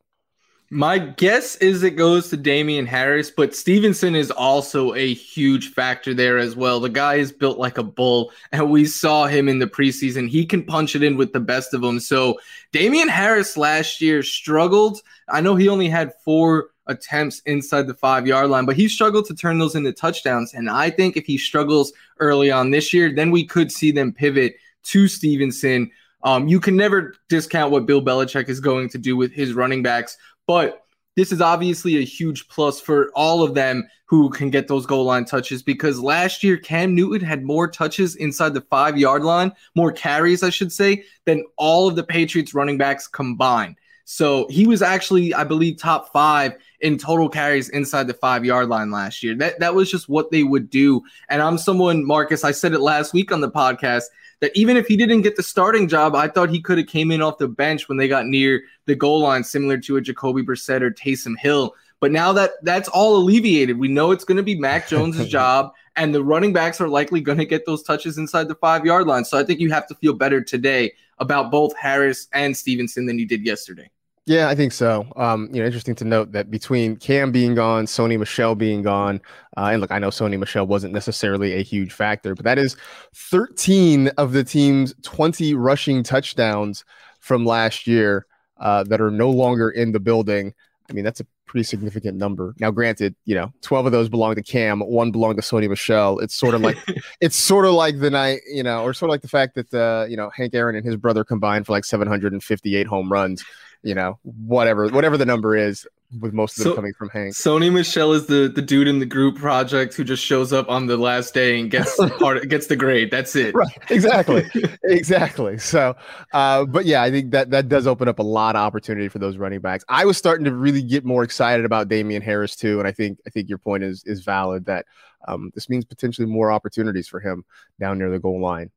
My 0.70 0.98
guess 0.98 1.54
is 1.56 1.84
it 1.84 1.92
goes 1.92 2.28
to 2.30 2.36
Damien 2.36 2.86
Harris, 2.86 3.30
but 3.30 3.54
Stevenson 3.54 4.16
is 4.16 4.32
also 4.32 4.94
a 4.94 5.14
huge 5.14 5.72
factor 5.72 6.12
there 6.12 6.38
as 6.38 6.56
well. 6.56 6.80
The 6.80 6.88
guy 6.88 7.14
is 7.14 7.30
built 7.30 7.56
like 7.56 7.78
a 7.78 7.84
bull, 7.84 8.32
and 8.50 8.68
we 8.68 8.84
saw 8.84 9.26
him 9.26 9.48
in 9.48 9.60
the 9.60 9.68
preseason. 9.68 10.28
He 10.28 10.44
can 10.44 10.64
punch 10.64 10.96
it 10.96 11.04
in 11.04 11.16
with 11.16 11.32
the 11.32 11.38
best 11.38 11.72
of 11.72 11.82
them. 11.82 12.00
So 12.00 12.40
Damien 12.72 13.08
Harris 13.08 13.56
last 13.56 14.00
year 14.00 14.24
struggled. 14.24 15.00
I 15.28 15.40
know 15.40 15.54
he 15.54 15.68
only 15.68 15.88
had 15.88 16.12
four 16.24 16.70
attempts 16.88 17.40
inside 17.46 17.86
the 17.86 17.94
five 17.94 18.26
yard 18.26 18.50
line, 18.50 18.66
but 18.66 18.76
he 18.76 18.88
struggled 18.88 19.26
to 19.26 19.34
turn 19.34 19.58
those 19.58 19.76
into 19.76 19.92
touchdowns. 19.92 20.52
And 20.52 20.68
I 20.68 20.90
think 20.90 21.16
if 21.16 21.26
he 21.26 21.38
struggles 21.38 21.92
early 22.18 22.50
on 22.50 22.72
this 22.72 22.92
year, 22.92 23.14
then 23.14 23.30
we 23.30 23.44
could 23.44 23.70
see 23.70 23.92
them 23.92 24.12
pivot 24.12 24.56
to 24.84 25.06
Stevenson. 25.06 25.92
Um, 26.22 26.48
you 26.48 26.58
can 26.58 26.76
never 26.76 27.14
discount 27.28 27.70
what 27.70 27.86
Bill 27.86 28.02
Belichick 28.02 28.48
is 28.48 28.58
going 28.58 28.88
to 28.90 28.98
do 28.98 29.16
with 29.16 29.32
his 29.32 29.52
running 29.52 29.82
backs, 29.82 30.16
but 30.46 30.86
this 31.16 31.32
is 31.32 31.40
obviously 31.40 31.96
a 31.96 32.04
huge 32.04 32.46
plus 32.48 32.80
for 32.80 33.10
all 33.14 33.42
of 33.42 33.54
them 33.54 33.88
who 34.04 34.30
can 34.30 34.50
get 34.50 34.68
those 34.68 34.86
goal 34.86 35.04
line 35.04 35.24
touches 35.24 35.62
because 35.62 35.98
last 35.98 36.44
year 36.44 36.56
Cam 36.56 36.94
Newton 36.94 37.26
had 37.26 37.42
more 37.42 37.68
touches 37.68 38.16
inside 38.16 38.54
the 38.54 38.60
five 38.60 38.98
yard 38.98 39.24
line, 39.24 39.52
more 39.74 39.90
carries, 39.90 40.42
I 40.42 40.50
should 40.50 40.72
say, 40.72 41.04
than 41.24 41.44
all 41.56 41.88
of 41.88 41.96
the 41.96 42.04
Patriots 42.04 42.54
running 42.54 42.78
backs 42.78 43.08
combined. 43.08 43.76
So 44.04 44.46
he 44.48 44.68
was 44.68 44.82
actually, 44.82 45.34
I 45.34 45.42
believe, 45.42 45.78
top 45.78 46.12
five 46.12 46.54
in 46.80 46.96
total 46.96 47.28
carries 47.28 47.70
inside 47.70 48.06
the 48.06 48.14
five 48.14 48.44
yard 48.44 48.68
line 48.68 48.92
last 48.92 49.22
year. 49.22 49.34
That 49.34 49.58
that 49.58 49.74
was 49.74 49.90
just 49.90 50.08
what 50.08 50.30
they 50.30 50.44
would 50.44 50.70
do. 50.70 51.02
And 51.28 51.42
I'm 51.42 51.58
someone, 51.58 52.04
Marcus, 52.04 52.44
I 52.44 52.52
said 52.52 52.72
it 52.72 52.80
last 52.80 53.12
week 53.12 53.32
on 53.32 53.40
the 53.40 53.50
podcast 53.50 54.04
that 54.40 54.52
even 54.54 54.76
if 54.76 54.86
he 54.86 54.96
didn't 54.96 55.22
get 55.22 55.36
the 55.36 55.42
starting 55.42 55.88
job, 55.88 56.14
I 56.14 56.28
thought 56.28 56.50
he 56.50 56.60
could 56.60 56.78
have 56.78 56.86
came 56.86 57.10
in 57.10 57.22
off 57.22 57.38
the 57.38 57.48
bench 57.48 57.88
when 57.88 57.98
they 57.98 58.08
got 58.08 58.26
near 58.26 58.62
the 58.86 58.94
goal 58.94 59.20
line, 59.20 59.44
similar 59.44 59.78
to 59.78 59.96
a 59.96 60.00
Jacoby 60.00 60.42
Brissett 60.42 60.82
or 60.82 60.90
Taysom 60.90 61.38
Hill. 61.38 61.74
But 62.00 62.12
now 62.12 62.32
that 62.34 62.52
that's 62.62 62.88
all 62.88 63.16
alleviated, 63.16 63.78
we 63.78 63.88
know 63.88 64.10
it's 64.10 64.24
going 64.24 64.36
to 64.36 64.42
be 64.42 64.58
Mac 64.58 64.88
Jones's 64.88 65.28
job, 65.28 65.72
and 65.96 66.14
the 66.14 66.22
running 66.22 66.52
backs 66.52 66.80
are 66.80 66.88
likely 66.88 67.20
going 67.20 67.38
to 67.38 67.46
get 67.46 67.64
those 67.64 67.82
touches 67.82 68.18
inside 68.18 68.48
the 68.48 68.54
five 68.56 68.84
yard 68.84 69.06
line. 69.06 69.24
So 69.24 69.38
I 69.38 69.44
think 69.44 69.60
you 69.60 69.72
have 69.72 69.86
to 69.88 69.94
feel 69.94 70.12
better 70.12 70.42
today 70.42 70.92
about 71.18 71.50
both 71.50 71.74
Harris 71.76 72.28
and 72.32 72.54
Stevenson 72.54 73.06
than 73.06 73.18
you 73.18 73.26
did 73.26 73.44
yesterday. 73.44 73.90
Yeah, 74.26 74.48
I 74.48 74.56
think 74.56 74.72
so. 74.72 75.06
Um, 75.14 75.48
you 75.52 75.60
know, 75.60 75.66
interesting 75.66 75.94
to 75.96 76.04
note 76.04 76.32
that 76.32 76.50
between 76.50 76.96
Cam 76.96 77.30
being 77.30 77.54
gone, 77.54 77.86
Sony 77.86 78.18
Michel 78.18 78.56
being 78.56 78.82
gone, 78.82 79.20
uh, 79.56 79.68
and 79.70 79.80
look, 79.80 79.92
I 79.92 80.00
know 80.00 80.08
Sony 80.08 80.36
Michel 80.36 80.66
wasn't 80.66 80.92
necessarily 80.92 81.54
a 81.54 81.62
huge 81.62 81.92
factor, 81.92 82.34
but 82.34 82.44
that 82.44 82.58
is 82.58 82.76
13 83.14 84.08
of 84.18 84.32
the 84.32 84.42
team's 84.42 84.94
20 85.02 85.54
rushing 85.54 86.02
touchdowns 86.02 86.84
from 87.20 87.46
last 87.46 87.86
year 87.86 88.26
uh, 88.58 88.82
that 88.84 89.00
are 89.00 89.12
no 89.12 89.30
longer 89.30 89.70
in 89.70 89.92
the 89.92 90.00
building. 90.00 90.52
I 90.90 90.92
mean, 90.92 91.04
that's 91.04 91.20
a 91.20 91.26
pretty 91.46 91.62
significant 91.62 92.16
number. 92.16 92.52
Now, 92.58 92.72
granted, 92.72 93.14
you 93.26 93.36
know, 93.36 93.52
12 93.62 93.86
of 93.86 93.92
those 93.92 94.08
belong 94.08 94.34
to 94.34 94.42
Cam, 94.42 94.80
one 94.80 95.12
belonged 95.12 95.36
to 95.36 95.42
Sony 95.42 95.68
Michel. 95.68 96.18
It's 96.18 96.34
sort 96.34 96.56
of 96.56 96.62
like 96.62 96.76
it's 97.20 97.36
sort 97.36 97.64
of 97.64 97.74
like 97.74 98.00
the 98.00 98.10
night, 98.10 98.40
you 98.52 98.64
know, 98.64 98.82
or 98.82 98.92
sort 98.92 99.08
of 99.08 99.12
like 99.12 99.22
the 99.22 99.28
fact 99.28 99.54
that 99.54 99.72
uh, 99.72 100.04
you 100.08 100.16
know, 100.16 100.30
Hank 100.34 100.52
Aaron 100.52 100.74
and 100.74 100.84
his 100.84 100.96
brother 100.96 101.22
combined 101.22 101.66
for 101.66 101.72
like 101.72 101.84
758 101.84 102.88
home 102.88 103.12
runs 103.12 103.44
you 103.86 103.94
know, 103.94 104.18
whatever, 104.24 104.88
whatever 104.88 105.16
the 105.16 105.24
number 105.24 105.56
is, 105.56 105.86
with 106.20 106.32
most 106.32 106.58
of 106.58 106.64
them 106.64 106.72
so, 106.72 106.76
coming 106.76 106.92
from 106.92 107.08
Hank. 107.10 107.34
Sony 107.34 107.72
Michel 107.72 108.12
is 108.12 108.26
the 108.26 108.50
the 108.52 108.62
dude 108.62 108.88
in 108.88 108.98
the 108.98 109.06
group 109.06 109.36
project 109.36 109.94
who 109.94 110.02
just 110.02 110.24
shows 110.24 110.52
up 110.52 110.68
on 110.68 110.86
the 110.86 110.96
last 110.96 111.34
day 111.34 111.60
and 111.60 111.70
gets 111.70 111.96
part 112.18 112.48
gets 112.48 112.66
the 112.66 112.76
grade. 112.76 113.10
That's 113.10 113.36
it. 113.36 113.54
Right. 113.54 113.78
Exactly. 113.90 114.44
exactly. 114.84 115.58
So, 115.58 115.94
uh, 116.32 116.64
but 116.64 116.84
yeah, 116.84 117.02
I 117.02 117.10
think 117.10 117.30
that 117.30 117.50
that 117.50 117.68
does 117.68 117.86
open 117.86 118.08
up 118.08 118.18
a 118.18 118.24
lot 118.24 118.56
of 118.56 118.60
opportunity 118.60 119.08
for 119.08 119.20
those 119.20 119.36
running 119.36 119.60
backs. 119.60 119.84
I 119.88 120.04
was 120.04 120.16
starting 120.16 120.44
to 120.46 120.52
really 120.52 120.82
get 120.82 121.04
more 121.04 121.22
excited 121.22 121.64
about 121.64 121.88
Damien 121.88 122.22
Harris 122.22 122.56
too, 122.56 122.80
and 122.80 122.88
I 122.88 122.92
think 122.92 123.18
I 123.26 123.30
think 123.30 123.48
your 123.48 123.58
point 123.58 123.84
is 123.84 124.02
is 124.04 124.22
valid 124.22 124.66
that 124.66 124.86
um, 125.28 125.50
this 125.54 125.68
means 125.68 125.84
potentially 125.84 126.26
more 126.26 126.50
opportunities 126.50 127.08
for 127.08 127.20
him 127.20 127.44
down 127.78 127.98
near 127.98 128.10
the 128.10 128.18
goal 128.18 128.40
line. 128.40 128.70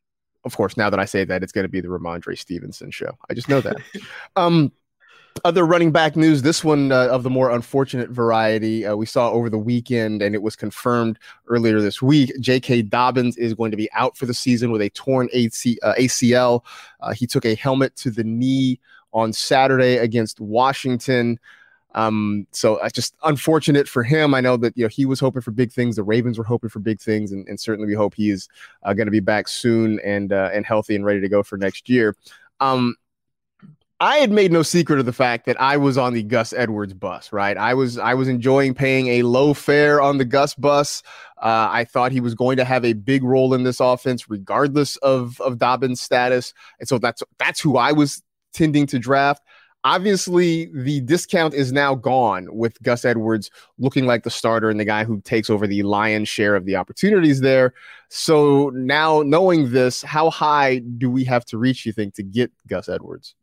Of 0.46 0.56
course, 0.56 0.78
now 0.78 0.89
that 0.89 1.00
I 1.00 1.06
say 1.06 1.25
that, 1.25 1.44
it's 1.44 1.51
going 1.51 1.66
to 1.66 1.70
be 1.70 1.82
the 1.82 1.89
Rhamondre 1.89 2.38
Stevenson 2.38 2.92
show. 2.92 3.18
I 3.30 3.34
just 3.34 3.50
know 3.50 3.60
that. 3.62 3.75
um, 4.36 4.72
other 5.46 5.66
running 5.66 5.92
back 5.92 6.16
news 6.16 6.42
this 6.42 6.64
one 6.64 6.92
uh, 6.92 7.08
of 7.08 7.24
the 7.24 7.30
more 7.30 7.52
unfortunate 7.52 8.10
variety 8.10 8.86
uh, 8.86 8.96
we 8.96 9.06
saw 9.06 9.30
over 9.32 9.50
the 9.50 9.58
weekend 9.58 10.22
and 10.22 10.36
it 10.36 10.42
was 10.42 10.56
confirmed 10.56 11.18
earlier 11.48 11.80
this 11.82 12.02
week 12.02 12.32
j.k 12.40 12.82
dobbins 12.82 13.38
is 13.38 13.54
going 13.54 13.72
to 13.72 13.78
be 13.78 13.90
out 13.94 14.18
for 14.18 14.26
the 14.26 14.34
season 14.34 14.72
with 14.72 14.82
a 14.82 14.90
torn 14.92 15.30
AC, 15.34 15.78
uh, 15.84 15.94
acl 15.96 16.64
uh, 17.02 17.14
he 17.14 17.26
took 17.26 17.46
a 17.46 17.56
helmet 17.56 17.96
to 17.96 18.10
the 18.10 18.24
knee 18.24 18.80
on 19.14 19.32
saturday 19.32 19.98
against 19.98 20.40
washington 20.40 21.40
um, 21.96 22.46
so 22.52 22.76
uh, 22.76 22.90
just 22.90 23.16
unfortunate 23.24 23.88
for 23.88 24.04
him. 24.04 24.36
I 24.36 24.42
know 24.42 24.58
that 24.58 24.78
you 24.78 24.84
know 24.84 24.90
he 24.90 25.08
was 25.08 25.20
hoping 25.20 25.42
for 25.42 25.50
big 25.50 25.72
things. 25.72 25.96
The 25.96 26.04
Ravens 26.04 26.38
were 26.38 26.44
hoping 26.44 26.70
for 26.70 26.78
big 26.78 27.02
things, 27.02 27.32
and, 27.32 27.48
and 27.48 27.60
certainly 27.60 27.88
we 27.88 27.96
hope 27.96 28.14
he 28.14 28.30
is 28.30 28.48
uh, 28.84 28.94
going 28.94 29.08
to 29.08 29.12
be 29.12 29.20
back 29.20 29.48
soon 29.48 30.00
and 30.02 30.32
and 30.32 30.68
healthy 30.68 30.96
and 30.96 31.04
ready 31.04 31.20
to 31.20 31.28
go 31.28 31.42
for 31.42 31.58
next 31.58 31.90
year. 31.90 32.16
Um, 32.60 32.96
I 34.01 34.18
had 34.18 34.32
made 34.32 34.53
no 34.53 34.63
secret 34.63 35.00
of 35.00 35.06
the 35.06 35.13
fact 35.13 35.46
that 35.46 35.60
I 35.60 35.75
was 35.75 35.98
on 35.98 36.13
the 36.13 36.24
Gus 36.24 36.53
Edwards 36.53 36.94
bus, 36.94 37.34
right? 37.34 37.58
I 37.58 37.74
was 37.74 37.98
I 37.98 38.13
was 38.13 38.29
enjoying 38.29 38.74
paying 38.74 39.08
a 39.08 39.24
low 39.24 39.53
fare 39.53 40.00
on 40.00 40.18
the 40.18 40.25
Gus 40.25 40.56
bus. 40.56 41.03
Uh, 41.38 41.68
I 41.70 41.84
thought 41.84 42.13
he 42.13 42.22
was 42.22 42.34
going 42.34 42.56
to 42.58 42.63
have 42.63 42.86
a 42.86 42.94
big 42.94 43.24
role 43.24 43.53
in 43.53 43.63
this 43.63 43.82
offense, 43.82 44.29
regardless 44.29 44.96
of 44.98 45.41
of 45.41 45.58
Dobbins' 45.58 46.00
status, 46.00 46.53
and 46.79 46.88
so 46.88 46.98
that's 46.98 47.24
that's 47.39 47.60
who 47.60 47.75
I 47.75 47.91
was 47.91 48.24
tending 48.53 48.88
to 48.88 49.00
draft. 49.00 49.44
Obviously, 49.84 50.70
the 50.74 51.01
discount 51.01 51.53
is 51.53 51.74
now 51.74 51.96
gone 51.96 52.48
with 52.51 52.82
Gus 52.82 53.03
Edwards 53.03 53.50
looking 53.77 54.06
like 54.06 54.24
the 54.24 54.29
starter 54.29 54.70
and 54.70 54.79
the 54.79 54.86
guy 54.86 55.03
who 55.03 55.20
takes 55.22 55.50
over 55.50 55.68
the 55.68 55.84
lion's 55.84 56.29
share 56.29 56.56
of 56.56 56.65
the 56.65 56.75
opportunities 56.77 57.41
there. 57.41 57.74
So 58.10 58.72
now, 58.74 59.24
knowing 59.24 59.72
this, 59.72 60.01
how 60.01 60.29
high 60.29 60.79
do 60.79 61.10
we 61.12 61.25
have 61.25 61.44
to 61.46 61.58
reach? 61.58 61.86
You 61.86 61.91
think 61.91 62.13
to 62.15 62.24
get 62.24 62.51
Gus 62.68 62.88
Edwards? 62.88 63.36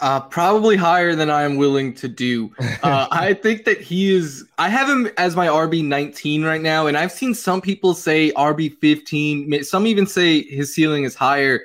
Uh, 0.00 0.18
probably 0.18 0.76
higher 0.76 1.14
than 1.14 1.28
I 1.28 1.42
am 1.42 1.56
willing 1.56 1.94
to 1.94 2.08
do. 2.08 2.52
Uh, 2.82 3.06
I 3.10 3.34
think 3.34 3.66
that 3.66 3.78
he 3.78 4.10
is. 4.14 4.46
I 4.56 4.70
have 4.70 4.88
him 4.88 5.10
as 5.18 5.36
my 5.36 5.48
RB 5.48 5.84
19 5.84 6.42
right 6.42 6.62
now, 6.62 6.86
and 6.86 6.96
I've 6.96 7.12
seen 7.12 7.34
some 7.34 7.60
people 7.60 7.92
say 7.92 8.32
RB 8.32 8.78
15. 8.78 9.62
Some 9.64 9.86
even 9.86 10.06
say 10.06 10.42
his 10.42 10.74
ceiling 10.74 11.04
is 11.04 11.14
higher. 11.14 11.60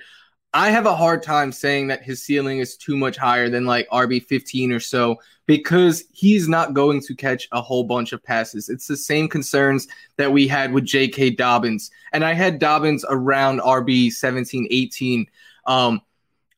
I 0.53 0.71
have 0.71 0.85
a 0.85 0.95
hard 0.95 1.23
time 1.23 1.53
saying 1.53 1.87
that 1.87 2.03
his 2.03 2.21
ceiling 2.21 2.59
is 2.59 2.75
too 2.75 2.97
much 2.97 3.15
higher 3.15 3.49
than 3.49 3.65
like 3.65 3.87
RB 3.89 4.25
15 4.25 4.73
or 4.73 4.81
so 4.81 5.19
because 5.45 6.03
he's 6.11 6.49
not 6.49 6.73
going 6.73 7.01
to 7.01 7.15
catch 7.15 7.47
a 7.53 7.61
whole 7.61 7.85
bunch 7.85 8.11
of 8.11 8.21
passes. 8.21 8.67
It's 8.67 8.87
the 8.87 8.97
same 8.97 9.29
concerns 9.29 9.87
that 10.17 10.31
we 10.31 10.47
had 10.47 10.73
with 10.73 10.83
J.K. 10.83 11.31
Dobbins, 11.31 11.91
and 12.11 12.25
I 12.25 12.33
had 12.33 12.59
Dobbins 12.59 13.05
around 13.07 13.61
RB 13.61 14.11
17, 14.11 14.67
18. 14.69 15.27
Um, 15.65 16.01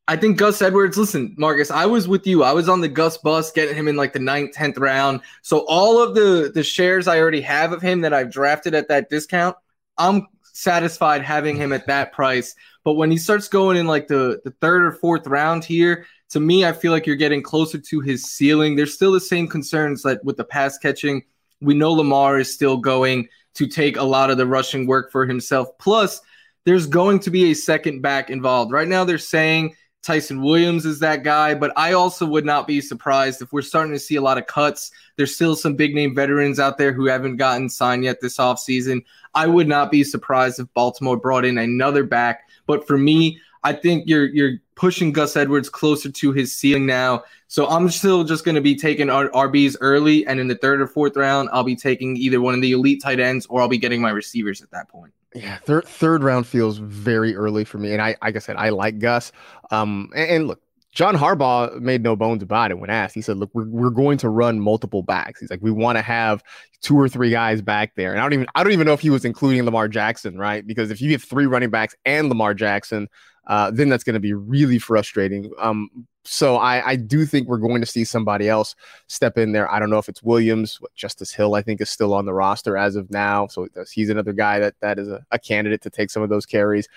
I 0.09 0.15
think 0.15 0.37
Gus 0.37 0.61
Edwards, 0.61 0.97
listen, 0.97 1.35
Marcus, 1.37 1.69
I 1.69 1.85
was 1.85 2.07
with 2.07 2.25
you. 2.25 2.41
I 2.41 2.53
was 2.53 2.69
on 2.69 2.79
the 2.79 2.87
Gus 2.87 3.17
bus, 3.17 3.51
getting 3.51 3.75
him 3.75 3.89
in 3.89 3.97
like 3.97 4.13
the 4.13 4.19
ninth, 4.19 4.55
10th 4.55 4.79
round. 4.79 5.19
So 5.41 5.65
all 5.67 6.01
of 6.01 6.15
the 6.15 6.49
the 6.53 6.63
shares 6.63 7.09
I 7.09 7.19
already 7.19 7.41
have 7.41 7.73
of 7.73 7.81
him 7.81 8.01
that 8.01 8.13
I've 8.13 8.31
drafted 8.31 8.73
at 8.73 8.87
that 8.87 9.09
discount, 9.09 9.57
I'm 9.97 10.27
satisfied 10.53 11.23
having 11.23 11.57
him 11.57 11.73
at 11.73 11.87
that 11.87 12.13
price. 12.13 12.55
But 12.85 12.93
when 12.93 13.11
he 13.11 13.17
starts 13.17 13.49
going 13.49 13.75
in 13.75 13.85
like 13.85 14.07
the, 14.07 14.39
the 14.45 14.51
third 14.61 14.83
or 14.83 14.93
fourth 14.93 15.27
round 15.27 15.65
here, 15.65 16.05
to 16.29 16.39
me, 16.39 16.63
I 16.63 16.71
feel 16.71 16.93
like 16.93 17.05
you're 17.05 17.17
getting 17.17 17.43
closer 17.43 17.77
to 17.77 17.99
his 17.99 18.23
ceiling. 18.23 18.77
There's 18.77 18.93
still 18.93 19.11
the 19.11 19.19
same 19.19 19.47
concerns 19.47 20.03
that 20.03 20.23
with 20.23 20.37
the 20.37 20.45
pass 20.45 20.77
catching. 20.77 21.23
We 21.59 21.73
know 21.73 21.91
Lamar 21.91 22.39
is 22.39 22.53
still 22.53 22.77
going 22.77 23.27
to 23.55 23.67
take 23.67 23.97
a 23.97 24.03
lot 24.03 24.29
of 24.29 24.37
the 24.37 24.47
rushing 24.47 24.87
work 24.87 25.11
for 25.11 25.25
himself. 25.25 25.77
Plus, 25.79 26.21
there's 26.63 26.87
going 26.87 27.19
to 27.19 27.29
be 27.29 27.51
a 27.51 27.55
second 27.55 28.01
back 28.01 28.29
involved. 28.29 28.71
Right 28.71 28.87
now, 28.87 29.03
they're 29.03 29.17
saying– 29.17 29.75
Ty'Son 30.07 30.41
Williams 30.41 30.85
is 30.85 30.99
that 30.99 31.23
guy, 31.23 31.53
but 31.53 31.73
I 31.75 31.91
also 31.91 32.25
would 32.25 32.45
not 32.45 32.65
be 32.65 32.79
surprised 32.79 33.41
if 33.41 33.51
we're 33.51 33.61
starting 33.61 33.91
to 33.91 33.99
see 33.99 34.15
a 34.15 34.21
lot 34.21 34.37
of 34.37 34.47
cuts. 34.47 34.91
There's 35.17 35.35
still 35.35 35.53
some 35.53 35.75
big 35.75 35.93
name 35.93 36.15
veterans 36.15 36.61
out 36.61 36.77
there 36.77 36.93
who 36.93 37.07
haven't 37.07 37.35
gotten 37.35 37.67
signed 37.67 38.05
yet 38.05 38.21
this 38.21 38.37
offseason. 38.37 39.03
I 39.35 39.47
would 39.47 39.67
not 39.67 39.91
be 39.91 40.05
surprised 40.05 40.61
if 40.61 40.73
Baltimore 40.73 41.17
brought 41.17 41.43
in 41.43 41.57
another 41.57 42.05
back. 42.05 42.47
But 42.67 42.87
for 42.87 42.97
me, 42.97 43.41
I 43.65 43.73
think 43.73 44.07
you're 44.07 44.27
you're 44.27 44.59
pushing 44.75 45.11
Gus 45.11 45.35
Edwards 45.35 45.67
closer 45.67 46.09
to 46.09 46.31
his 46.31 46.53
ceiling 46.53 46.85
now. 46.85 47.25
So 47.49 47.67
I'm 47.67 47.89
still 47.89 48.23
just 48.23 48.45
going 48.45 48.55
to 48.55 48.61
be 48.61 48.75
taking 48.75 49.07
RBs 49.07 49.75
early, 49.81 50.25
and 50.25 50.39
in 50.39 50.47
the 50.47 50.55
third 50.55 50.79
or 50.79 50.87
fourth 50.87 51.17
round, 51.17 51.49
I'll 51.51 51.65
be 51.65 51.75
taking 51.75 52.15
either 52.15 52.39
one 52.39 52.53
of 52.53 52.61
the 52.61 52.71
elite 52.71 53.01
tight 53.03 53.19
ends, 53.19 53.45
or 53.47 53.59
I'll 53.59 53.67
be 53.67 53.77
getting 53.77 54.01
my 54.01 54.11
receivers 54.11 54.61
at 54.61 54.71
that 54.71 54.87
point. 54.87 55.11
Yeah, 55.35 55.57
third 55.57 55.85
third 55.85 56.23
round 56.23 56.47
feels 56.47 56.77
very 56.77 57.35
early 57.35 57.65
for 57.65 57.77
me, 57.77 57.91
and 57.91 58.01
I 58.01 58.15
like 58.21 58.35
I 58.35 58.39
said 58.39 58.55
I 58.55 58.69
like 58.69 58.99
Gus. 58.99 59.31
Um, 59.71 60.09
and, 60.15 60.29
and, 60.29 60.47
look, 60.47 60.61
John 60.93 61.15
Harbaugh 61.15 61.79
made 61.79 62.01
no 62.01 62.15
bones 62.15 62.41
about 62.41 62.71
it 62.71 62.79
when 62.79 62.89
asked. 62.89 63.13
He 63.13 63.21
said, 63.21 63.37
"Look, 63.37 63.51
we're 63.53 63.67
we're 63.67 63.89
going 63.89 64.17
to 64.19 64.29
run 64.29 64.59
multiple 64.59 65.03
backs. 65.03 65.39
He's 65.39 65.49
like, 65.49 65.61
we 65.61 65.69
want 65.69 65.97
to 65.97 66.01
have 66.01 66.43
two 66.81 66.97
or 66.97 67.09
three 67.09 67.29
guys 67.29 67.61
back 67.61 67.93
there." 67.95 68.11
And 68.11 68.19
I 68.19 68.23
don't 68.23 68.33
even 68.33 68.47
I 68.55 68.63
don't 68.63 68.73
even 68.73 68.87
know 68.87 68.93
if 68.93 69.01
he 69.01 69.09
was 69.09 69.25
including 69.25 69.63
Lamar 69.63 69.89
Jackson, 69.89 70.37
right? 70.37 70.65
Because 70.65 70.91
if 70.91 71.01
you 71.01 71.11
have 71.11 71.23
three 71.23 71.45
running 71.45 71.69
backs 71.69 71.93
and 72.05 72.29
Lamar 72.29 72.53
Jackson, 72.53 73.09
uh, 73.47 73.69
then 73.71 73.89
that's 73.89 74.03
going 74.03 74.15
to 74.15 74.19
be 74.19 74.33
really 74.33 74.79
frustrating. 74.79 75.51
Um, 75.59 76.07
so 76.27 76.57
I, 76.57 76.89
I 76.89 76.95
do 76.97 77.25
think 77.25 77.47
we're 77.47 77.57
going 77.57 77.81
to 77.81 77.87
see 77.87 78.03
somebody 78.03 78.49
else 78.49 78.75
step 79.07 79.37
in 79.37 79.53
there. 79.53 79.71
I 79.71 79.79
don't 79.79 79.89
know 79.89 79.97
if 79.97 80.09
it's 80.09 80.21
Williams. 80.21 80.79
Justice 80.95 81.33
Hill, 81.33 81.55
I 81.55 81.61
think, 81.61 81.79
is 81.79 81.89
still 81.89 82.13
on 82.13 82.25
the 82.25 82.33
roster 82.33 82.75
as 82.75 82.95
of 82.95 83.09
now. 83.09 83.47
So 83.47 83.67
he's 83.91 84.09
another 84.09 84.33
guy 84.33 84.59
that 84.59 84.75
that 84.81 84.99
is 84.99 85.07
a, 85.07 85.25
a 85.31 85.39
candidate 85.39 85.81
to 85.83 85.89
take 85.89 86.09
some 86.09 86.21
of 86.21 86.29
those 86.29 86.45
carries. 86.45 86.87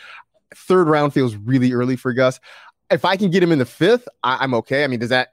Third 0.54 0.88
round 0.88 1.14
feels 1.14 1.36
really 1.36 1.72
early 1.72 1.96
for 1.96 2.12
Gus. 2.12 2.40
If 2.90 3.04
I 3.04 3.16
can 3.16 3.30
get 3.30 3.40
him 3.40 3.52
in 3.52 3.60
the 3.60 3.66
fifth, 3.66 4.08
I, 4.24 4.38
I'm 4.40 4.52
okay. 4.54 4.82
I 4.82 4.88
mean, 4.88 4.98
does 4.98 5.10
that 5.10 5.28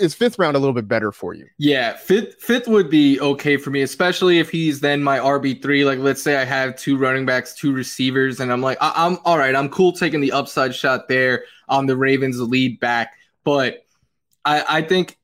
is 0.00 0.14
fifth 0.14 0.38
round 0.38 0.56
a 0.56 0.58
little 0.58 0.74
bit 0.74 0.88
better 0.88 1.12
for 1.12 1.34
you? 1.34 1.46
Yeah, 1.58 1.96
fifth 1.96 2.40
fifth 2.40 2.68
would 2.68 2.90
be 2.90 3.20
okay 3.20 3.56
for 3.56 3.70
me, 3.70 3.82
especially 3.82 4.38
if 4.38 4.50
he's 4.50 4.80
then 4.80 5.02
my 5.02 5.18
RB 5.18 5.60
three. 5.60 5.84
Like, 5.84 5.98
let's 5.98 6.22
say 6.22 6.36
I 6.36 6.44
have 6.44 6.76
two 6.76 6.96
running 6.96 7.26
backs, 7.26 7.54
two 7.54 7.72
receivers, 7.72 8.40
and 8.40 8.52
I'm 8.52 8.60
like, 8.60 8.78
I- 8.80 9.06
am 9.06 9.18
all 9.24 9.38
right. 9.38 9.54
I'm 9.54 9.68
cool 9.68 9.92
taking 9.92 10.20
the 10.20 10.32
upside 10.32 10.74
shot 10.74 11.08
there 11.08 11.44
on 11.68 11.86
the 11.86 11.96
Ravens 11.96 12.40
lead 12.40 12.80
back, 12.80 13.14
but 13.44 13.84
I, 14.44 14.64
I 14.68 14.82
think 14.82 15.18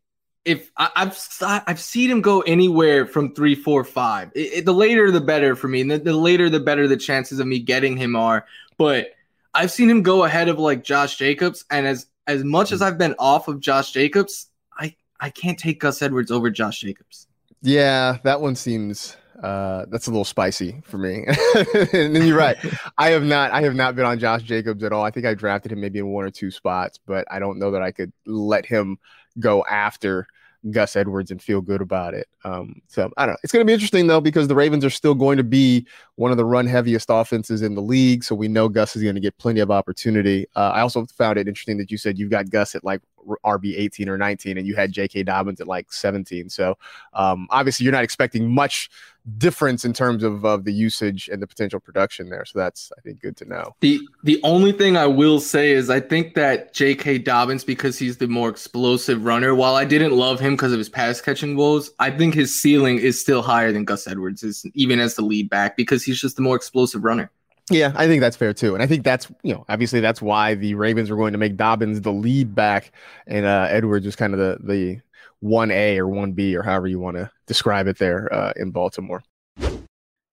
if 0.44 0.70
I, 0.76 0.90
have 0.96 1.18
I've 1.66 1.80
seen 1.80 2.10
him 2.10 2.22
go 2.22 2.40
anywhere 2.40 3.06
from 3.06 3.34
three, 3.34 3.54
four, 3.54 3.84
five. 3.84 4.30
It, 4.34 4.52
it, 4.52 4.64
the 4.64 4.72
later 4.72 5.10
the 5.10 5.20
better 5.20 5.54
for 5.54 5.68
me, 5.68 5.82
the, 5.82 5.98
the 5.98 6.14
later 6.14 6.48
the 6.48 6.60
better 6.60 6.88
the 6.88 6.96
chances 6.96 7.38
of 7.38 7.46
me 7.46 7.58
getting 7.58 7.96
him 7.96 8.16
are. 8.16 8.46
But 8.78 9.10
I've 9.52 9.70
seen 9.70 9.90
him 9.90 10.02
go 10.02 10.24
ahead 10.24 10.48
of 10.48 10.58
like 10.58 10.84
Josh 10.84 11.16
Jacobs, 11.16 11.64
and 11.70 11.86
as 11.86 12.06
as 12.28 12.44
much 12.44 12.70
as 12.70 12.82
I've 12.82 12.98
been 12.98 13.16
off 13.18 13.48
of 13.48 13.58
Josh 13.58 13.90
Jacobs, 13.90 14.50
I 14.78 14.94
I 15.20 15.30
can't 15.30 15.58
take 15.58 15.80
Gus 15.80 16.00
Edwards 16.02 16.30
over 16.30 16.50
Josh 16.50 16.80
Jacobs. 16.80 17.26
Yeah, 17.62 18.18
that 18.22 18.40
one 18.40 18.54
seems 18.54 19.16
uh, 19.42 19.86
that's 19.88 20.06
a 20.06 20.10
little 20.10 20.24
spicy 20.24 20.80
for 20.84 20.98
me. 20.98 21.24
and 21.92 22.14
then 22.14 22.26
you're 22.26 22.38
right. 22.38 22.56
I 22.98 23.10
have 23.10 23.24
not 23.24 23.50
I 23.50 23.62
have 23.62 23.74
not 23.74 23.96
been 23.96 24.04
on 24.04 24.18
Josh 24.18 24.42
Jacobs 24.42 24.84
at 24.84 24.92
all. 24.92 25.04
I 25.04 25.10
think 25.10 25.26
I 25.26 25.34
drafted 25.34 25.72
him 25.72 25.80
maybe 25.80 25.98
in 25.98 26.08
one 26.08 26.24
or 26.24 26.30
two 26.30 26.50
spots, 26.50 26.98
but 27.04 27.24
I 27.30 27.38
don't 27.38 27.58
know 27.58 27.72
that 27.72 27.82
I 27.82 27.90
could 27.90 28.12
let 28.26 28.66
him 28.66 28.98
go 29.40 29.64
after 29.64 30.28
Gus 30.70 30.96
Edwards 30.96 31.30
and 31.30 31.40
feel 31.40 31.60
good 31.60 31.80
about 31.80 32.14
it. 32.14 32.26
Um, 32.44 32.80
so 32.88 33.10
I 33.16 33.26
don't 33.26 33.34
know. 33.34 33.38
It's 33.42 33.52
going 33.52 33.64
to 33.64 33.66
be 33.66 33.72
interesting 33.72 34.06
though 34.06 34.20
because 34.20 34.48
the 34.48 34.54
Ravens 34.54 34.84
are 34.84 34.90
still 34.90 35.14
going 35.14 35.36
to 35.36 35.44
be 35.44 35.86
one 36.16 36.30
of 36.30 36.36
the 36.36 36.44
run 36.44 36.66
heaviest 36.66 37.08
offenses 37.10 37.62
in 37.62 37.74
the 37.74 37.82
league. 37.82 38.24
So 38.24 38.34
we 38.34 38.48
know 38.48 38.68
Gus 38.68 38.96
is 38.96 39.02
going 39.02 39.14
to 39.14 39.20
get 39.20 39.36
plenty 39.38 39.60
of 39.60 39.70
opportunity. 39.70 40.46
Uh, 40.56 40.70
I 40.70 40.80
also 40.80 41.06
found 41.06 41.38
it 41.38 41.48
interesting 41.48 41.78
that 41.78 41.90
you 41.90 41.98
said 41.98 42.18
you've 42.18 42.30
got 42.30 42.50
Gus 42.50 42.74
at 42.74 42.84
like 42.84 43.00
RB 43.44 43.74
18 43.76 44.08
or 44.08 44.18
19 44.18 44.58
and 44.58 44.66
you 44.66 44.74
had 44.74 44.92
J.K. 44.92 45.22
Dobbins 45.24 45.60
at 45.60 45.66
like 45.66 45.92
17. 45.92 46.48
So 46.48 46.76
um, 47.12 47.46
obviously 47.50 47.84
you're 47.84 47.92
not 47.92 48.04
expecting 48.04 48.52
much 48.52 48.90
difference 49.36 49.84
in 49.84 49.92
terms 49.92 50.22
of, 50.22 50.44
of 50.44 50.64
the 50.64 50.72
usage 50.72 51.28
and 51.28 51.42
the 51.42 51.46
potential 51.46 51.80
production 51.80 52.30
there. 52.30 52.44
So 52.44 52.58
that's 52.58 52.90
I 52.96 53.00
think 53.02 53.20
good 53.20 53.36
to 53.38 53.44
know. 53.44 53.74
The 53.80 54.00
the 54.24 54.40
only 54.42 54.72
thing 54.72 54.96
I 54.96 55.06
will 55.06 55.40
say 55.40 55.72
is 55.72 55.90
I 55.90 56.00
think 56.00 56.34
that 56.34 56.72
J.K. 56.72 57.18
Dobbins 57.18 57.64
because 57.64 57.98
he's 57.98 58.16
the 58.16 58.28
more 58.28 58.48
explosive 58.48 59.24
runner. 59.24 59.54
While 59.54 59.74
I 59.74 59.84
didn't 59.84 60.12
love 60.12 60.40
him 60.40 60.54
because 60.54 60.72
of 60.72 60.78
his 60.78 60.88
pass 60.88 61.20
catching 61.20 61.56
woes, 61.56 61.90
I 61.98 62.10
think 62.10 62.34
his 62.34 62.58
ceiling 62.58 62.98
is 62.98 63.20
still 63.20 63.42
higher 63.42 63.72
than 63.72 63.84
Gus 63.84 64.06
Edwards 64.06 64.42
is 64.42 64.64
even 64.74 65.00
as 65.00 65.16
the 65.16 65.22
lead 65.22 65.50
back 65.50 65.76
because 65.76 66.04
he's 66.04 66.20
just 66.20 66.36
the 66.36 66.42
more 66.42 66.56
explosive 66.56 67.04
runner. 67.04 67.30
Yeah, 67.70 67.92
I 67.94 68.06
think 68.06 68.20
that's 68.20 68.36
fair 68.36 68.54
too. 68.54 68.74
And 68.74 68.82
I 68.82 68.86
think 68.86 69.04
that's, 69.04 69.30
you 69.42 69.52
know, 69.52 69.64
obviously 69.68 70.00
that's 70.00 70.22
why 70.22 70.54
the 70.54 70.74
Ravens 70.74 71.10
were 71.10 71.16
going 71.16 71.32
to 71.32 71.38
make 71.38 71.56
Dobbins 71.56 72.00
the 72.00 72.12
lead 72.12 72.54
back 72.54 72.92
and 73.26 73.44
uh, 73.44 73.66
Edwards 73.70 74.06
was 74.06 74.16
kind 74.16 74.32
of 74.32 74.38
the, 74.38 74.58
the 74.62 75.00
1A 75.42 75.98
or 75.98 76.06
1B 76.06 76.54
or 76.54 76.62
however 76.62 76.88
you 76.88 76.98
want 76.98 77.16
to 77.16 77.30
describe 77.46 77.86
it 77.86 77.98
there 77.98 78.32
uh, 78.32 78.52
in 78.56 78.70
Baltimore. 78.70 79.22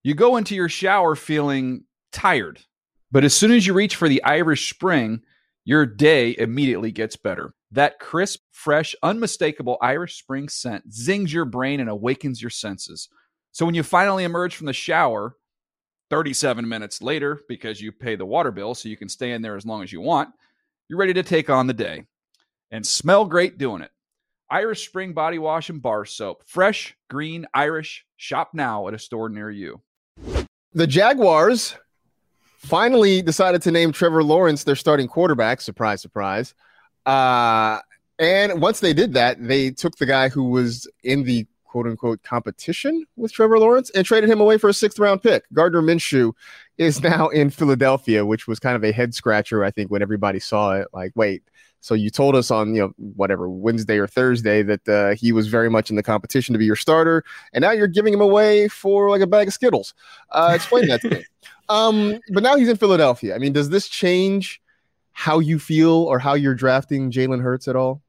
You 0.02 0.14
go 0.14 0.36
into 0.36 0.54
your 0.54 0.68
shower 0.68 1.16
feeling 1.16 1.84
tired, 2.12 2.60
but 3.10 3.24
as 3.24 3.34
soon 3.34 3.50
as 3.50 3.66
you 3.66 3.74
reach 3.74 3.96
for 3.96 4.08
the 4.08 4.22
Irish 4.22 4.70
Spring, 4.70 5.22
your 5.64 5.84
day 5.84 6.34
immediately 6.38 6.92
gets 6.92 7.16
better. 7.16 7.52
That 7.72 7.98
crisp, 7.98 8.40
fresh, 8.52 8.94
unmistakable 9.02 9.78
Irish 9.82 10.18
Spring 10.18 10.48
scent 10.48 10.92
zings 10.92 11.32
your 11.32 11.44
brain 11.44 11.80
and 11.80 11.90
awakens 11.90 12.40
your 12.40 12.50
senses. 12.50 13.08
So 13.50 13.66
when 13.66 13.74
you 13.74 13.82
finally 13.82 14.22
emerge 14.22 14.54
from 14.54 14.66
the 14.66 14.72
shower, 14.72 15.34
37 16.10 16.68
minutes 16.68 17.02
later, 17.02 17.40
because 17.48 17.80
you 17.80 17.92
pay 17.92 18.16
the 18.16 18.26
water 18.26 18.50
bill 18.50 18.74
so 18.74 18.88
you 18.88 18.96
can 18.96 19.08
stay 19.08 19.32
in 19.32 19.42
there 19.42 19.56
as 19.56 19.66
long 19.66 19.82
as 19.82 19.92
you 19.92 20.00
want, 20.00 20.30
you're 20.88 20.98
ready 20.98 21.14
to 21.14 21.22
take 21.22 21.50
on 21.50 21.66
the 21.66 21.74
day 21.74 22.04
and 22.70 22.86
smell 22.86 23.24
great 23.24 23.58
doing 23.58 23.82
it. 23.82 23.90
Irish 24.50 24.86
Spring 24.86 25.12
Body 25.12 25.38
Wash 25.38 25.70
and 25.70 25.82
Bar 25.82 26.04
Soap. 26.04 26.44
Fresh, 26.46 26.96
green, 27.08 27.46
Irish. 27.52 28.04
Shop 28.16 28.50
now 28.54 28.86
at 28.86 28.94
a 28.94 28.98
store 28.98 29.28
near 29.28 29.50
you. 29.50 29.80
The 30.72 30.86
Jaguars 30.86 31.76
finally 32.58 33.22
decided 33.22 33.62
to 33.62 33.70
name 33.70 33.92
Trevor 33.92 34.22
Lawrence 34.22 34.64
their 34.64 34.76
starting 34.76 35.08
quarterback. 35.08 35.60
Surprise, 35.60 36.00
surprise. 36.00 36.54
Uh, 37.04 37.80
and 38.18 38.60
once 38.60 38.80
they 38.80 38.92
did 38.92 39.12
that, 39.14 39.36
they 39.40 39.70
took 39.70 39.96
the 39.96 40.06
guy 40.06 40.28
who 40.28 40.44
was 40.44 40.88
in 41.02 41.24
the 41.24 41.46
quote 41.66 41.86
unquote 41.86 42.22
competition 42.22 43.04
with 43.16 43.32
Trevor 43.32 43.58
Lawrence 43.58 43.90
and 43.90 44.04
traded 44.04 44.30
him 44.30 44.40
away 44.40 44.58
for 44.58 44.68
a 44.68 44.74
sixth 44.74 44.98
round 44.98 45.22
pick. 45.22 45.44
Gardner 45.52 45.82
Minshew 45.82 46.32
is 46.78 47.02
now 47.02 47.28
in 47.30 47.50
Philadelphia, 47.50 48.24
which 48.24 48.46
was 48.46 48.58
kind 48.58 48.76
of 48.76 48.84
a 48.84 48.92
head 48.92 49.14
scratcher, 49.14 49.64
I 49.64 49.70
think, 49.70 49.90
when 49.90 50.02
everybody 50.02 50.40
saw 50.40 50.72
it. 50.72 50.88
Like, 50.92 51.12
wait, 51.14 51.42
so 51.80 51.94
you 51.94 52.10
told 52.10 52.34
us 52.34 52.50
on 52.50 52.74
you 52.74 52.82
know 52.82 52.92
whatever 53.14 53.48
Wednesday 53.48 53.98
or 53.98 54.06
Thursday 54.06 54.62
that 54.62 54.88
uh, 54.88 55.14
he 55.14 55.32
was 55.32 55.46
very 55.46 55.70
much 55.70 55.90
in 55.90 55.96
the 55.96 56.02
competition 56.02 56.52
to 56.52 56.58
be 56.58 56.64
your 56.64 56.76
starter, 56.76 57.22
and 57.52 57.62
now 57.62 57.70
you're 57.70 57.86
giving 57.86 58.12
him 58.12 58.20
away 58.20 58.68
for 58.68 59.08
like 59.08 59.20
a 59.20 59.26
bag 59.26 59.48
of 59.48 59.54
Skittles. 59.54 59.94
Uh, 60.30 60.52
explain 60.54 60.88
that 60.88 61.00
to 61.02 61.10
me. 61.10 61.24
Um, 61.68 62.20
but 62.32 62.44
now 62.44 62.54
he's 62.54 62.68
in 62.68 62.76
Philadelphia. 62.76 63.34
I 63.34 63.38
mean, 63.38 63.52
does 63.52 63.70
this 63.70 63.88
change 63.88 64.62
how 65.10 65.40
you 65.40 65.58
feel 65.58 65.90
or 65.94 66.20
how 66.20 66.34
you're 66.34 66.54
drafting 66.54 67.10
Jalen 67.10 67.42
Hurts 67.42 67.66
at 67.66 67.74
all? 67.74 68.02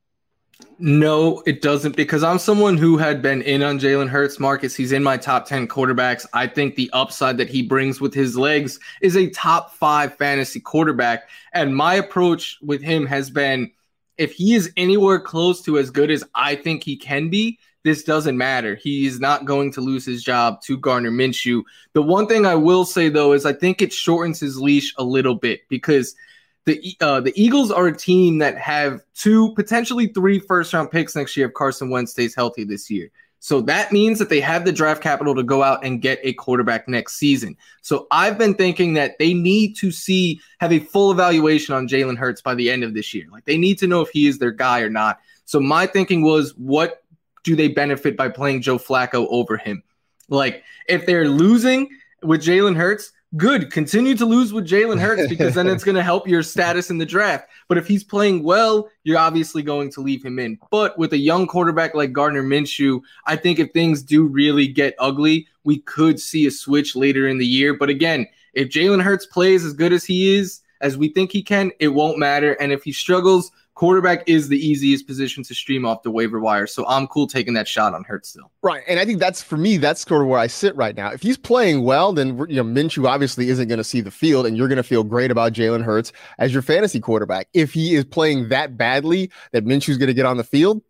No, 0.80 1.42
it 1.46 1.62
doesn't 1.62 1.96
because 1.96 2.24
I'm 2.24 2.40
someone 2.40 2.78
who 2.78 2.98
had 2.98 3.22
been 3.22 3.42
in 3.42 3.64
on 3.64 3.80
Jalen 3.80 4.10
Hurts, 4.10 4.40
Marcus. 4.40 4.76
He's 4.76 4.92
in 4.92 5.04
my 5.04 5.18
top 5.18 5.46
10 5.48 5.68
quarterbacks. 5.68 6.26
I 6.34 6.48
think 6.48 6.76
the 6.76 6.90
upside 6.94 7.38
that 7.38 7.50
he 7.50 7.62
brings 7.62 8.00
with 8.00 8.14
his 8.14 8.38
legs 8.38 8.80
is 9.02 9.16
a 9.16 9.30
top 9.30 9.74
five 9.74 10.16
fantasy 10.16 10.60
quarterback. 10.60 11.30
And 11.54 11.76
my 11.76 11.96
approach 11.96 12.58
with 12.62 12.82
him 12.82 13.06
has 13.06 13.30
been 13.30 13.72
if 14.18 14.34
he 14.34 14.56
is 14.56 14.72
anywhere 14.78 15.20
close 15.20 15.62
to 15.64 15.78
as 15.78 15.92
good 15.92 16.10
as 16.10 16.24
I 16.34 16.56
think 16.56 16.84
he 16.84 16.96
can 16.96 17.30
be, 17.30 17.60
this 17.84 18.04
doesn't 18.04 18.38
matter. 18.38 18.76
He 18.76 19.06
is 19.06 19.20
not 19.20 19.46
going 19.46 19.72
to 19.74 19.82
lose 19.82 20.06
his 20.06 20.24
job 20.24 20.62
to 20.64 20.78
Gardner 20.78 21.12
Minshew. 21.12 21.64
The 21.94 22.02
one 22.02 22.28
thing 22.28 22.46
I 22.46 22.56
will 22.56 22.84
say, 22.84 23.10
though, 23.10 23.34
is 23.34 23.46
I 23.46 23.54
think 23.54 23.82
it 23.82 23.94
shortens 23.94 24.40
his 24.40 24.60
leash 24.60 24.94
a 24.98 25.04
little 25.04 25.36
bit 25.36 25.62
because– 25.70 26.16
the 26.68 26.98
uh, 27.00 27.22
the 27.22 27.34
Eagles 27.42 27.72
are 27.72 27.88
a 27.88 27.98
team 27.98 28.40
that 28.40 28.58
have 28.58 29.02
two, 29.16 29.54
potentially 29.56 30.08
three 30.08 30.38
first 30.38 30.74
round 30.74 30.92
picks 30.92 31.16
next 31.16 31.36
year 31.36 31.48
if 31.48 31.54
Carson 31.54 31.90
Wentz 31.90 32.12
stays 32.12 32.36
healthy 32.36 32.66
this 32.66 32.92
year. 32.92 33.10
So 33.40 33.62
that 33.62 33.94
means 33.94 34.20
that 34.20 34.30
they 34.30 34.42
have 34.42 34.66
the 34.66 34.74
draft 34.74 35.02
capital 35.02 35.34
to 35.36 35.44
go 35.44 35.64
out 35.64 35.86
and 35.86 36.02
get 36.02 36.20
a 36.24 36.34
quarterback 36.34 36.88
next 36.90 37.14
season. 37.14 37.56
So 37.82 38.08
I've 38.12 38.38
been 38.38 38.54
thinking 38.54 38.96
that 38.96 39.18
they 39.18 39.34
need 39.34 39.78
to 39.78 39.92
see 39.92 40.42
have 40.60 40.74
a 40.74 40.80
full 40.80 41.12
evaluation 41.12 41.74
on 41.74 41.88
Jalen 41.88 42.18
Hurts 42.18 42.42
by 42.42 42.54
the 42.54 42.70
end 42.70 42.84
of 42.84 42.94
this 42.94 43.14
year. 43.14 43.28
Like 43.32 43.46
they 43.46 43.58
need 43.58 43.78
to 43.78 43.88
know 43.88 44.02
if 44.02 44.10
he 44.10 44.28
is 44.28 44.38
their 44.38 44.52
guy 44.52 44.82
or 44.82 44.90
not. 44.90 45.20
So 45.46 45.62
my 45.62 45.86
thinking 45.86 46.24
was, 46.24 46.54
what 46.58 47.04
do 47.44 47.56
they 47.56 47.70
benefit 47.70 48.18
by 48.18 48.28
playing 48.28 48.62
Joe 48.62 48.78
Flacco 48.78 49.28
over 49.30 49.56
him? 49.56 49.84
Like 50.28 50.64
if 50.90 51.06
they're 51.06 51.30
losing 51.30 51.90
with 52.24 52.42
Jalen 52.42 52.76
Hurts, 52.76 53.14
good. 53.36 53.72
Continue 53.72 54.16
to 54.16 54.26
lose 54.26 54.54
with 54.54 54.68
Jalen 54.68 55.00
Hurts 55.00 55.28
because 55.28 55.54
then 55.54 55.68
it's 55.68 55.84
going 55.86 55.96
to 55.96 56.04
help 56.04 56.28
your 56.28 56.44
status 56.44 56.90
in 56.90 56.98
the 56.98 57.06
draft. 57.06 57.50
But 57.68 57.78
if 57.78 57.88
he's 57.88 58.04
playing 58.04 58.44
well, 58.44 58.90
you're 59.04 59.18
obviously 59.18 59.62
going 59.62 59.92
to 59.92 60.02
leave 60.02 60.24
him 60.24 60.40
in. 60.40 60.58
But 60.72 60.98
with 60.98 61.14
a 61.14 61.18
young 61.18 61.48
quarterback 61.48 61.94
like 61.94 62.14
Gardner 62.14 62.44
Minshew, 62.44 63.02
I 63.26 63.36
think 63.36 63.60
if 63.60 63.72
things 63.72 64.02
do 64.02 64.26
really 64.26 64.68
get 64.68 64.96
ugly, 65.00 65.48
we 65.64 65.80
could 65.80 66.20
see 66.20 66.46
a 66.46 66.52
switch 66.52 66.96
later 66.96 67.28
in 67.28 67.38
the 67.38 67.46
year. 67.46 67.74
But 67.74 67.90
again, 67.90 68.28
if 68.54 68.70
Jalen 68.70 69.04
Hurts 69.04 69.26
plays 69.26 69.66
as 69.66 69.74
good 69.74 69.92
as 69.92 70.06
he 70.06 70.36
is, 70.36 70.62
as 70.82 70.98
we 70.98 71.10
think 71.10 71.32
he 71.32 71.44
can, 71.44 71.72
it 71.80 71.90
won't 71.90 72.20
matter. 72.20 72.54
And 72.54 72.72
if 72.72 72.84
he 72.84 72.92
struggles, 72.92 73.52
quarterback 73.78 74.28
is 74.28 74.48
the 74.48 74.58
easiest 74.58 75.06
position 75.06 75.44
to 75.44 75.54
stream 75.54 75.86
off 75.86 76.02
the 76.02 76.10
waiver 76.10 76.40
wire. 76.40 76.66
So 76.66 76.84
I'm 76.88 77.06
cool 77.06 77.28
taking 77.28 77.54
that 77.54 77.68
shot 77.68 77.94
on 77.94 78.04
Hurts 78.04 78.30
still. 78.30 78.52
Right. 78.64 78.82
And 78.88 79.00
I 79.00 79.06
think 79.06 79.20
that's 79.20 79.44
for 79.44 79.56
me, 79.56 79.78
that's 79.78 80.02
sort 80.02 80.24
of 80.24 80.28
where 80.28 80.40
I 80.40 80.48
sit 80.48 80.76
right 80.76 80.96
now. 80.96 81.12
If 81.12 81.22
he's 81.22 81.38
playing 81.38 81.84
well, 81.84 82.12
then 82.12 82.40
you 82.50 82.56
know 82.56 82.64
Minshew 82.64 83.08
obviously 83.08 83.50
isn't 83.50 83.68
going 83.68 83.78
to 83.78 83.84
see 83.84 84.02
the 84.02 84.10
field, 84.10 84.48
and 84.48 84.58
you're 84.58 84.68
going 84.68 84.78
to 84.78 84.84
feel 84.84 85.04
great 85.04 85.30
about 85.30 85.54
Jalen 85.54 85.84
Hurts 85.84 86.12
as 86.40 86.54
your 86.54 86.64
fantasy 86.64 87.00
quarterback. 87.00 87.50
If 87.54 87.72
he 87.72 87.94
is 87.94 88.04
playing 88.04 88.50
that 88.50 88.78
badly 88.78 89.30
that 89.52 89.64
Minshew's 89.64 90.00
going 90.00 90.08
to 90.08 90.16
get 90.16 90.26
on 90.26 90.38
the 90.38 90.44
field, 90.44 90.82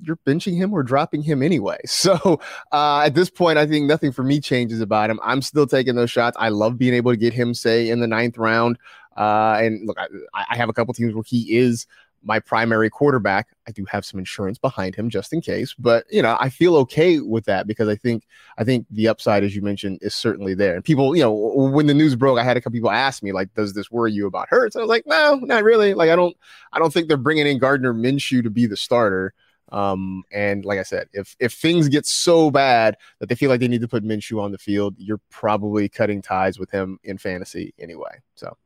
you're 0.00 0.18
benching 0.26 0.56
him 0.56 0.72
or 0.72 0.82
dropping 0.82 1.22
him 1.22 1.40
anyway. 1.40 1.78
So 1.86 2.40
uh, 2.72 3.02
at 3.06 3.14
this 3.14 3.30
point, 3.30 3.58
I 3.58 3.66
think 3.66 3.86
nothing 3.86 4.10
for 4.10 4.24
me 4.24 4.40
changes 4.40 4.80
about 4.80 5.08
him. 5.08 5.20
I'm 5.22 5.40
still 5.40 5.68
taking 5.68 5.94
those 5.94 6.10
shots. 6.10 6.36
I 6.38 6.48
love 6.48 6.76
being 6.76 6.94
able 6.94 7.12
to 7.12 7.16
get 7.16 7.32
him, 7.32 7.54
say, 7.54 7.88
in 7.88 8.00
the 8.00 8.08
ninth 8.08 8.36
round. 8.36 8.76
Uh, 9.16 9.58
and 9.60 9.86
look, 9.86 9.96
I, 9.98 10.08
I 10.50 10.56
have 10.56 10.68
a 10.68 10.72
couple 10.72 10.92
teams 10.92 11.14
where 11.14 11.22
he 11.24 11.56
is 11.56 11.86
my 12.24 12.40
primary 12.40 12.90
quarterback. 12.90 13.48
I 13.68 13.70
do 13.70 13.84
have 13.86 14.04
some 14.04 14.18
insurance 14.18 14.58
behind 14.58 14.94
him 14.94 15.10
just 15.10 15.32
in 15.32 15.40
case, 15.40 15.74
but 15.78 16.04
you 16.10 16.22
know, 16.22 16.36
I 16.40 16.48
feel 16.48 16.76
okay 16.76 17.20
with 17.20 17.44
that 17.44 17.66
because 17.66 17.88
I 17.88 17.96
think 17.96 18.24
I 18.58 18.64
think 18.64 18.86
the 18.90 19.08
upside, 19.08 19.44
as 19.44 19.54
you 19.54 19.62
mentioned, 19.62 19.98
is 20.02 20.14
certainly 20.14 20.54
there. 20.54 20.74
And 20.74 20.84
people, 20.84 21.14
you 21.14 21.22
know, 21.22 21.32
when 21.32 21.86
the 21.86 21.94
news 21.94 22.16
broke, 22.16 22.38
I 22.38 22.44
had 22.44 22.56
a 22.56 22.60
couple 22.60 22.72
people 22.72 22.90
ask 22.90 23.22
me 23.22 23.32
like, 23.32 23.52
"Does 23.54 23.74
this 23.74 23.90
worry 23.90 24.12
you 24.12 24.26
about 24.26 24.48
Hurts?" 24.48 24.76
I 24.76 24.80
was 24.80 24.88
like, 24.88 25.06
"No, 25.06 25.36
not 25.42 25.64
really. 25.64 25.94
Like, 25.94 26.10
I 26.10 26.16
don't, 26.16 26.36
I 26.72 26.78
don't 26.78 26.92
think 26.92 27.08
they're 27.08 27.16
bringing 27.16 27.46
in 27.46 27.58
Gardner 27.58 27.94
Minshew 27.94 28.42
to 28.42 28.50
be 28.50 28.66
the 28.66 28.76
starter." 28.76 29.34
Um, 29.72 30.22
and 30.30 30.64
like 30.64 30.78
I 30.78 30.82
said, 30.82 31.08
if 31.12 31.36
if 31.40 31.52
things 31.52 31.88
get 31.88 32.06
so 32.06 32.50
bad 32.50 32.96
that 33.18 33.28
they 33.28 33.34
feel 33.34 33.50
like 33.50 33.60
they 33.60 33.68
need 33.68 33.80
to 33.80 33.88
put 33.88 34.04
Minshew 34.04 34.40
on 34.40 34.52
the 34.52 34.58
field, 34.58 34.94
you're 34.98 35.20
probably 35.30 35.88
cutting 35.88 36.22
ties 36.22 36.58
with 36.58 36.70
him 36.70 36.98
in 37.02 37.18
fantasy 37.18 37.74
anyway. 37.78 38.20
So, 38.36 38.56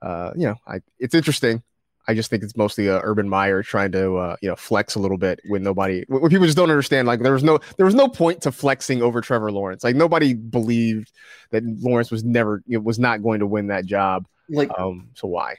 uh, 0.00 0.30
you 0.36 0.46
know, 0.46 0.56
I, 0.66 0.80
it's 0.98 1.14
interesting. 1.14 1.62
I 2.06 2.14
just 2.14 2.30
think 2.30 2.42
it's 2.42 2.56
mostly 2.56 2.88
uh, 2.88 3.00
Urban 3.02 3.28
Meyer 3.28 3.62
trying 3.62 3.92
to 3.92 4.16
uh, 4.16 4.36
you 4.42 4.48
know 4.48 4.56
flex 4.56 4.94
a 4.94 4.98
little 4.98 5.18
bit 5.18 5.40
when 5.46 5.62
nobody 5.62 6.04
when 6.08 6.28
people 6.28 6.46
just 6.46 6.56
don't 6.56 6.70
understand. 6.70 7.08
Like 7.08 7.20
there 7.20 7.32
was 7.32 7.44
no 7.44 7.58
there 7.76 7.86
was 7.86 7.94
no 7.94 8.08
point 8.08 8.42
to 8.42 8.52
flexing 8.52 9.02
over 9.02 9.20
Trevor 9.20 9.50
Lawrence. 9.50 9.84
Like 9.84 9.96
nobody 9.96 10.34
believed 10.34 11.12
that 11.50 11.64
Lawrence 11.64 12.10
was 12.10 12.24
never 12.24 12.62
you 12.66 12.78
know, 12.78 12.82
was 12.82 12.98
not 12.98 13.22
going 13.22 13.40
to 13.40 13.46
win 13.46 13.68
that 13.68 13.86
job. 13.86 14.26
Like, 14.48 14.70
um, 14.78 15.08
so 15.14 15.28
why? 15.28 15.56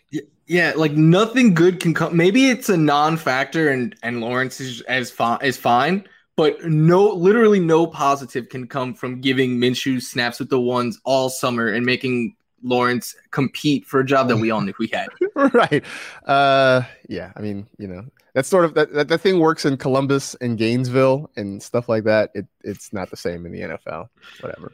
Yeah, 0.47 0.73
like 0.75 0.91
nothing 0.91 1.55
good 1.55 1.79
can 1.79 1.93
come. 1.95 2.15
Maybe 2.15 2.49
it's 2.49 2.69
a 2.69 2.77
non-factor, 2.77 3.69
and 3.69 3.95
and 4.03 4.21
Lawrence 4.21 4.61
is 4.61 4.81
as 4.81 5.09
fine 5.09 5.39
is 5.41 5.57
fine, 5.57 6.07
but 6.35 6.63
no, 6.63 7.07
literally 7.07 7.59
no 7.59 7.87
positive 7.87 8.49
can 8.49 8.67
come 8.67 8.93
from 8.93 9.21
giving 9.21 9.57
Minshew 9.57 10.01
snaps 10.01 10.39
with 10.39 10.49
the 10.49 10.61
ones 10.61 10.99
all 11.03 11.29
summer 11.29 11.69
and 11.69 11.85
making 11.85 12.35
Lawrence 12.65 13.15
compete 13.31 13.85
for 13.85 13.99
a 13.99 14.05
job 14.05 14.27
that 14.27 14.37
we 14.37 14.51
all 14.51 14.61
knew 14.61 14.73
he 14.77 14.87
had. 14.87 15.07
right. 15.53 15.83
Uh, 16.25 16.81
yeah. 17.07 17.31
I 17.35 17.41
mean, 17.41 17.67
you 17.77 17.87
know, 17.87 18.05
that's 18.33 18.49
sort 18.49 18.65
of 18.65 18.73
that, 18.73 18.91
that, 18.93 19.07
that 19.07 19.19
thing 19.19 19.39
works 19.39 19.65
in 19.65 19.77
Columbus 19.77 20.35
and 20.41 20.57
Gainesville 20.57 21.29
and 21.35 21.61
stuff 21.61 21.87
like 21.87 22.03
that. 22.05 22.31
It, 22.33 22.47
it's 22.63 22.91
not 22.91 23.11
the 23.11 23.17
same 23.17 23.45
in 23.45 23.51
the 23.51 23.61
NFL. 23.61 24.09
Whatever. 24.41 24.73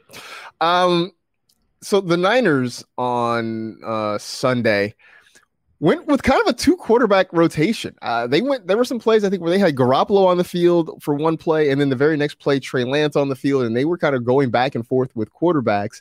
Um, 0.60 1.12
so 1.82 2.00
the 2.00 2.16
Niners 2.16 2.84
on 2.96 3.78
uh, 3.84 4.16
Sunday 4.18 4.94
went 5.82 6.06
with 6.06 6.22
kind 6.22 6.40
of 6.40 6.46
a 6.46 6.52
two 6.52 6.76
quarterback 6.76 7.26
rotation. 7.32 7.94
Uh, 8.00 8.26
they 8.26 8.40
went. 8.40 8.68
There 8.68 8.76
were 8.76 8.84
some 8.84 9.00
plays 9.00 9.24
I 9.24 9.30
think 9.30 9.42
where 9.42 9.50
they 9.50 9.58
had 9.58 9.74
Garoppolo 9.74 10.26
on 10.26 10.38
the 10.38 10.44
field 10.44 11.02
for 11.02 11.14
one 11.14 11.36
play, 11.36 11.70
and 11.70 11.80
then 11.80 11.90
the 11.90 11.96
very 11.96 12.16
next 12.16 12.36
play 12.36 12.60
Trey 12.60 12.84
Lance 12.84 13.16
on 13.16 13.28
the 13.28 13.36
field, 13.36 13.64
and 13.64 13.76
they 13.76 13.84
were 13.84 13.98
kind 13.98 14.14
of 14.14 14.24
going 14.24 14.50
back 14.50 14.74
and 14.74 14.86
forth 14.86 15.14
with 15.14 15.32
quarterbacks. 15.32 16.00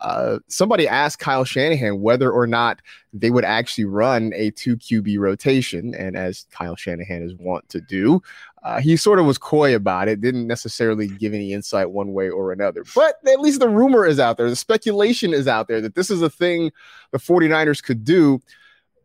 Uh, 0.00 0.38
somebody 0.48 0.86
asked 0.86 1.18
Kyle 1.18 1.44
Shanahan 1.44 2.00
whether 2.00 2.30
or 2.30 2.46
not 2.46 2.80
they 3.12 3.30
would 3.30 3.44
actually 3.44 3.84
run 3.84 4.32
a 4.34 4.50
two 4.50 4.76
QB 4.76 5.18
rotation, 5.18 5.94
and 5.94 6.16
as 6.16 6.46
Kyle 6.50 6.76
Shanahan 6.76 7.22
is 7.22 7.34
wont 7.34 7.68
to 7.70 7.80
do, 7.80 8.22
uh, 8.62 8.80
he 8.80 8.96
sort 8.96 9.18
of 9.18 9.26
was 9.26 9.38
coy 9.38 9.74
about 9.74 10.08
it, 10.08 10.20
didn't 10.20 10.46
necessarily 10.46 11.08
give 11.08 11.34
any 11.34 11.52
insight 11.52 11.90
one 11.90 12.12
way 12.12 12.28
or 12.28 12.52
another. 12.52 12.84
But 12.94 13.16
at 13.26 13.40
least 13.40 13.60
the 13.60 13.68
rumor 13.68 14.06
is 14.06 14.20
out 14.20 14.36
there, 14.36 14.48
the 14.48 14.56
speculation 14.56 15.32
is 15.32 15.48
out 15.48 15.68
there 15.68 15.80
that 15.80 15.94
this 15.94 16.10
is 16.10 16.22
a 16.22 16.30
thing 16.30 16.70
the 17.10 17.18
49ers 17.18 17.82
could 17.82 18.04
do. 18.04 18.40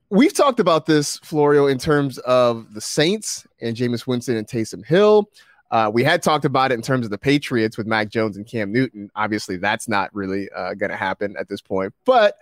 We've 0.10 0.34
talked 0.34 0.60
about 0.60 0.86
this, 0.86 1.18
Florio, 1.20 1.66
in 1.66 1.80
terms 1.80 2.20
of 2.20 2.74
the 2.74 2.82
Saints 2.82 3.48
and 3.62 3.76
Jameis 3.76 4.06
Winston 4.06 4.36
and 4.36 4.46
Taysom 4.48 4.86
Hill. 4.86 5.30
Uh, 5.74 5.90
we 5.90 6.04
had 6.04 6.22
talked 6.22 6.46
about 6.46 6.72
it 6.72 6.76
in 6.76 6.84
terms 6.84 7.04
of 7.04 7.10
the 7.10 7.18
Patriots 7.18 7.80
with 7.80 7.88
Mac 7.88 8.10
Jones 8.10 8.38
and 8.38 8.46
Cam 8.46 8.72
Newton. 8.72 9.10
Obviously, 9.16 9.58
that's 9.58 9.88
not 9.88 10.14
really 10.14 10.48
uh, 10.56 10.76
going 10.76 10.92
to 10.92 10.96
happen 10.96 11.36
at 11.36 11.50
this 11.50 11.62
point. 11.62 11.96
But 12.06 12.38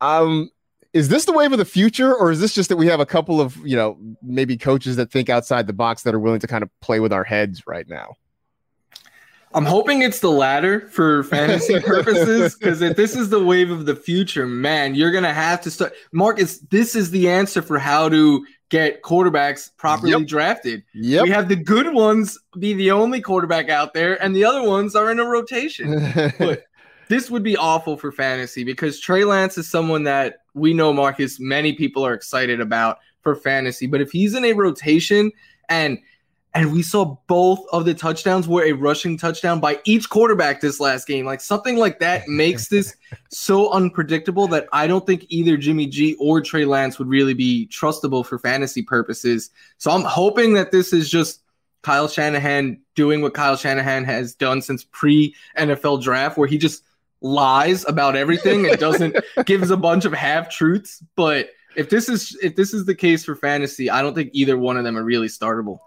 um, 0.00 0.48
is 0.94 1.10
this 1.10 1.26
the 1.26 1.32
wave 1.32 1.52
of 1.52 1.58
the 1.58 1.66
future, 1.66 2.14
or 2.14 2.30
is 2.30 2.40
this 2.40 2.54
just 2.54 2.70
that 2.70 2.78
we 2.78 2.86
have 2.86 2.98
a 2.98 3.04
couple 3.04 3.42
of 3.42 3.58
you 3.58 3.76
know 3.76 3.98
maybe 4.22 4.56
coaches 4.56 4.96
that 4.96 5.10
think 5.10 5.28
outside 5.28 5.66
the 5.66 5.74
box 5.74 6.04
that 6.04 6.14
are 6.14 6.18
willing 6.18 6.40
to 6.40 6.46
kind 6.46 6.62
of 6.62 6.70
play 6.80 6.98
with 6.98 7.12
our 7.12 7.24
heads 7.24 7.66
right 7.66 7.86
now? 7.86 8.14
I'm 9.54 9.66
hoping 9.66 10.00
it's 10.00 10.20
the 10.20 10.30
latter 10.30 10.88
for 10.88 11.24
fantasy 11.24 11.78
purposes 11.84 12.54
because 12.54 12.80
if 12.80 12.96
this 12.96 13.14
is 13.14 13.28
the 13.28 13.44
wave 13.44 13.70
of 13.70 13.84
the 13.84 13.94
future, 13.94 14.46
man, 14.46 14.94
you're 14.94 15.12
gonna 15.12 15.34
have 15.34 15.60
to 15.62 15.70
start. 15.70 15.92
Marcus, 16.10 16.60
this 16.70 16.96
is 16.96 17.10
the 17.10 17.28
answer 17.28 17.60
for 17.60 17.78
how 17.78 18.08
to 18.08 18.46
get 18.72 19.02
quarterbacks 19.02 19.70
properly 19.76 20.12
yep. 20.12 20.26
drafted. 20.26 20.82
Yep. 20.94 21.24
We 21.24 21.30
have 21.30 21.48
the 21.50 21.56
good 21.56 21.92
ones 21.92 22.38
be 22.58 22.72
the 22.72 22.90
only 22.90 23.20
quarterback 23.20 23.68
out 23.68 23.92
there, 23.92 24.20
and 24.22 24.34
the 24.34 24.46
other 24.46 24.66
ones 24.66 24.96
are 24.96 25.12
in 25.12 25.20
a 25.20 25.26
rotation. 25.26 26.10
but 26.38 26.64
this 27.08 27.30
would 27.30 27.42
be 27.42 27.54
awful 27.54 27.98
for 27.98 28.10
fantasy 28.10 28.64
because 28.64 28.98
Trey 28.98 29.24
Lance 29.24 29.58
is 29.58 29.68
someone 29.68 30.04
that 30.04 30.38
we 30.54 30.72
know, 30.72 30.90
Marcus, 30.90 31.38
many 31.38 31.74
people 31.74 32.04
are 32.04 32.14
excited 32.14 32.62
about 32.62 32.98
for 33.20 33.36
fantasy. 33.36 33.86
But 33.86 34.00
if 34.00 34.10
he's 34.10 34.34
in 34.34 34.42
a 34.42 34.54
rotation 34.54 35.30
and 35.68 35.98
and 36.54 36.72
we 36.72 36.82
saw 36.82 37.16
both 37.28 37.64
of 37.72 37.84
the 37.86 37.94
touchdowns 37.94 38.46
were 38.46 38.64
a 38.64 38.72
rushing 38.72 39.16
touchdown 39.16 39.58
by 39.58 39.80
each 39.84 40.10
quarterback 40.10 40.60
this 40.60 40.80
last 40.80 41.06
game. 41.06 41.24
Like 41.24 41.40
something 41.40 41.76
like 41.76 41.98
that 42.00 42.24
makes 42.28 42.68
this 42.68 42.94
so 43.30 43.70
unpredictable 43.72 44.46
that 44.48 44.68
I 44.72 44.86
don't 44.86 45.06
think 45.06 45.24
either 45.28 45.56
Jimmy 45.56 45.86
G 45.86 46.14
or 46.20 46.40
Trey 46.40 46.64
Lance 46.64 46.98
would 46.98 47.08
really 47.08 47.34
be 47.34 47.68
trustable 47.72 48.24
for 48.24 48.38
fantasy 48.38 48.82
purposes. 48.82 49.50
So 49.78 49.90
I'm 49.90 50.02
hoping 50.02 50.54
that 50.54 50.72
this 50.72 50.92
is 50.92 51.08
just 51.08 51.42
Kyle 51.82 52.06
Shanahan 52.08 52.80
doing 52.94 53.22
what 53.22 53.34
Kyle 53.34 53.56
Shanahan 53.56 54.04
has 54.04 54.34
done 54.34 54.60
since 54.60 54.84
pre 54.84 55.34
NFL 55.58 56.02
draft, 56.02 56.36
where 56.36 56.48
he 56.48 56.58
just 56.58 56.84
lies 57.22 57.84
about 57.86 58.14
everything 58.14 58.68
and 58.68 58.78
doesn't 58.78 59.16
gives 59.46 59.70
a 59.70 59.76
bunch 59.76 60.04
of 60.04 60.12
half 60.12 60.50
truths. 60.50 61.02
But 61.16 61.50
if 61.76 61.88
this 61.88 62.08
is 62.08 62.38
if 62.42 62.56
this 62.56 62.74
is 62.74 62.84
the 62.84 62.94
case 62.94 63.24
for 63.24 63.34
fantasy, 63.34 63.90
I 63.90 64.02
don't 64.02 64.14
think 64.14 64.30
either 64.32 64.56
one 64.56 64.76
of 64.76 64.84
them 64.84 64.96
are 64.96 65.04
really 65.04 65.28
startable. 65.28 65.78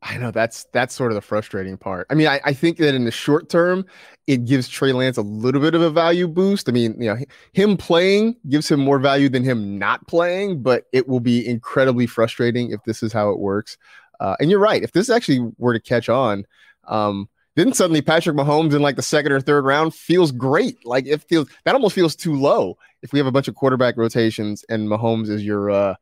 I 0.00 0.16
know 0.16 0.30
that's 0.30 0.64
that's 0.72 0.94
sort 0.94 1.10
of 1.10 1.16
the 1.16 1.20
frustrating 1.22 1.76
part. 1.76 2.06
I 2.08 2.14
mean, 2.14 2.28
I, 2.28 2.40
I 2.44 2.52
think 2.52 2.76
that 2.78 2.94
in 2.94 3.04
the 3.04 3.10
short 3.10 3.48
term, 3.48 3.84
it 4.28 4.44
gives 4.44 4.68
Trey 4.68 4.92
Lance 4.92 5.16
a 5.16 5.22
little 5.22 5.60
bit 5.60 5.74
of 5.74 5.82
a 5.82 5.90
value 5.90 6.28
boost. 6.28 6.68
I 6.68 6.72
mean, 6.72 6.94
you 7.00 7.12
know, 7.12 7.16
him 7.52 7.76
playing 7.76 8.36
gives 8.48 8.70
him 8.70 8.78
more 8.78 9.00
value 9.00 9.28
than 9.28 9.42
him 9.42 9.76
not 9.78 10.06
playing, 10.06 10.62
but 10.62 10.84
it 10.92 11.08
will 11.08 11.20
be 11.20 11.46
incredibly 11.46 12.06
frustrating 12.06 12.70
if 12.70 12.82
this 12.84 13.02
is 13.02 13.12
how 13.12 13.30
it 13.30 13.40
works. 13.40 13.76
Uh, 14.20 14.36
and 14.38 14.50
you're 14.50 14.60
right. 14.60 14.82
If 14.82 14.92
this 14.92 15.10
actually 15.10 15.50
were 15.58 15.72
to 15.72 15.80
catch 15.80 16.08
on, 16.08 16.44
um, 16.86 17.28
then 17.56 17.72
suddenly 17.72 18.00
Patrick 18.02 18.36
Mahomes 18.36 18.74
in 18.74 18.82
like 18.82 18.94
the 18.94 19.02
second 19.02 19.32
or 19.32 19.40
third 19.40 19.64
round 19.64 19.92
feels 19.94 20.30
great. 20.30 20.84
Like 20.86 21.06
it 21.06 21.22
feels 21.22 21.48
that 21.64 21.74
almost 21.74 21.94
feels 21.94 22.14
too 22.14 22.36
low 22.36 22.78
if 23.02 23.12
we 23.12 23.18
have 23.18 23.26
a 23.26 23.32
bunch 23.32 23.48
of 23.48 23.56
quarterback 23.56 23.96
rotations 23.96 24.64
and 24.68 24.88
Mahomes 24.88 25.28
is 25.28 25.44
your 25.44 25.70
uh, 25.70 25.94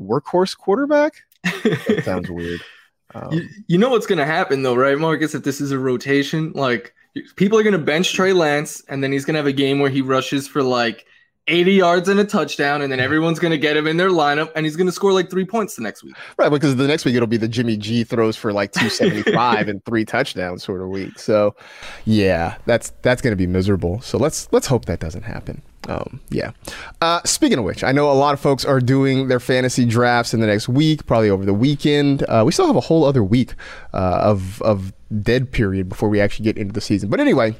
workhorse 0.00 0.56
quarterback. 0.56 1.16
That 1.44 2.02
sounds 2.04 2.30
weird. 2.30 2.60
Um, 3.14 3.32
you, 3.32 3.48
you 3.68 3.78
know 3.78 3.90
what's 3.90 4.06
going 4.06 4.18
to 4.18 4.26
happen 4.26 4.62
though, 4.62 4.74
right, 4.74 4.98
Marcus? 4.98 5.34
If 5.34 5.44
this 5.44 5.60
is 5.60 5.72
a 5.72 5.78
rotation, 5.78 6.52
like 6.54 6.94
people 7.36 7.58
are 7.58 7.62
going 7.62 7.72
to 7.72 7.78
bench 7.78 8.12
Trey 8.12 8.32
Lance, 8.32 8.82
and 8.88 9.02
then 9.02 9.12
he's 9.12 9.24
going 9.24 9.34
to 9.34 9.38
have 9.38 9.46
a 9.46 9.52
game 9.52 9.78
where 9.78 9.90
he 9.90 10.02
rushes 10.02 10.48
for 10.48 10.62
like 10.62 11.06
80 11.48 11.72
yards 11.72 12.08
and 12.08 12.18
a 12.18 12.24
touchdown, 12.24 12.82
and 12.82 12.90
then 12.90 13.00
everyone's 13.00 13.38
going 13.38 13.52
to 13.52 13.58
get 13.58 13.76
him 13.76 13.86
in 13.86 13.96
their 13.96 14.10
lineup, 14.10 14.50
and 14.56 14.66
he's 14.66 14.76
going 14.76 14.86
to 14.86 14.92
score 14.92 15.12
like 15.12 15.30
three 15.30 15.44
points 15.44 15.76
the 15.76 15.82
next 15.82 16.02
week. 16.02 16.16
Right, 16.38 16.50
because 16.50 16.76
the 16.76 16.86
next 16.86 17.04
week 17.04 17.14
it'll 17.14 17.26
be 17.26 17.36
the 17.36 17.48
Jimmy 17.48 17.76
G 17.76 18.04
throws 18.04 18.36
for 18.36 18.52
like 18.52 18.72
275 18.72 19.68
and 19.68 19.84
three 19.84 20.04
touchdowns 20.04 20.64
sort 20.64 20.80
of 20.80 20.88
week. 20.88 21.18
So, 21.18 21.54
yeah, 22.04 22.56
that's 22.66 22.90
that's 23.02 23.22
going 23.22 23.32
to 23.32 23.36
be 23.36 23.46
miserable. 23.46 24.00
So 24.00 24.18
let's 24.18 24.48
let's 24.52 24.66
hope 24.66 24.86
that 24.86 25.00
doesn't 25.00 25.22
happen. 25.22 25.62
Um, 25.88 26.20
yeah. 26.30 26.50
Uh, 27.00 27.20
speaking 27.24 27.58
of 27.58 27.64
which, 27.64 27.84
I 27.84 27.92
know 27.92 28.10
a 28.10 28.14
lot 28.14 28.34
of 28.34 28.40
folks 28.40 28.64
are 28.64 28.80
doing 28.80 29.28
their 29.28 29.40
fantasy 29.40 29.84
drafts 29.84 30.34
in 30.34 30.40
the 30.40 30.46
next 30.46 30.68
week, 30.68 31.06
probably 31.06 31.30
over 31.30 31.44
the 31.44 31.54
weekend. 31.54 32.24
Uh, 32.24 32.42
we 32.44 32.52
still 32.52 32.66
have 32.66 32.76
a 32.76 32.80
whole 32.80 33.04
other 33.04 33.22
week 33.22 33.54
uh, 33.94 34.20
of 34.22 34.60
of 34.62 34.92
dead 35.22 35.52
period 35.52 35.88
before 35.88 36.08
we 36.08 36.20
actually 36.20 36.44
get 36.44 36.58
into 36.58 36.72
the 36.72 36.80
season. 36.80 37.08
But 37.08 37.20
anyway, 37.20 37.54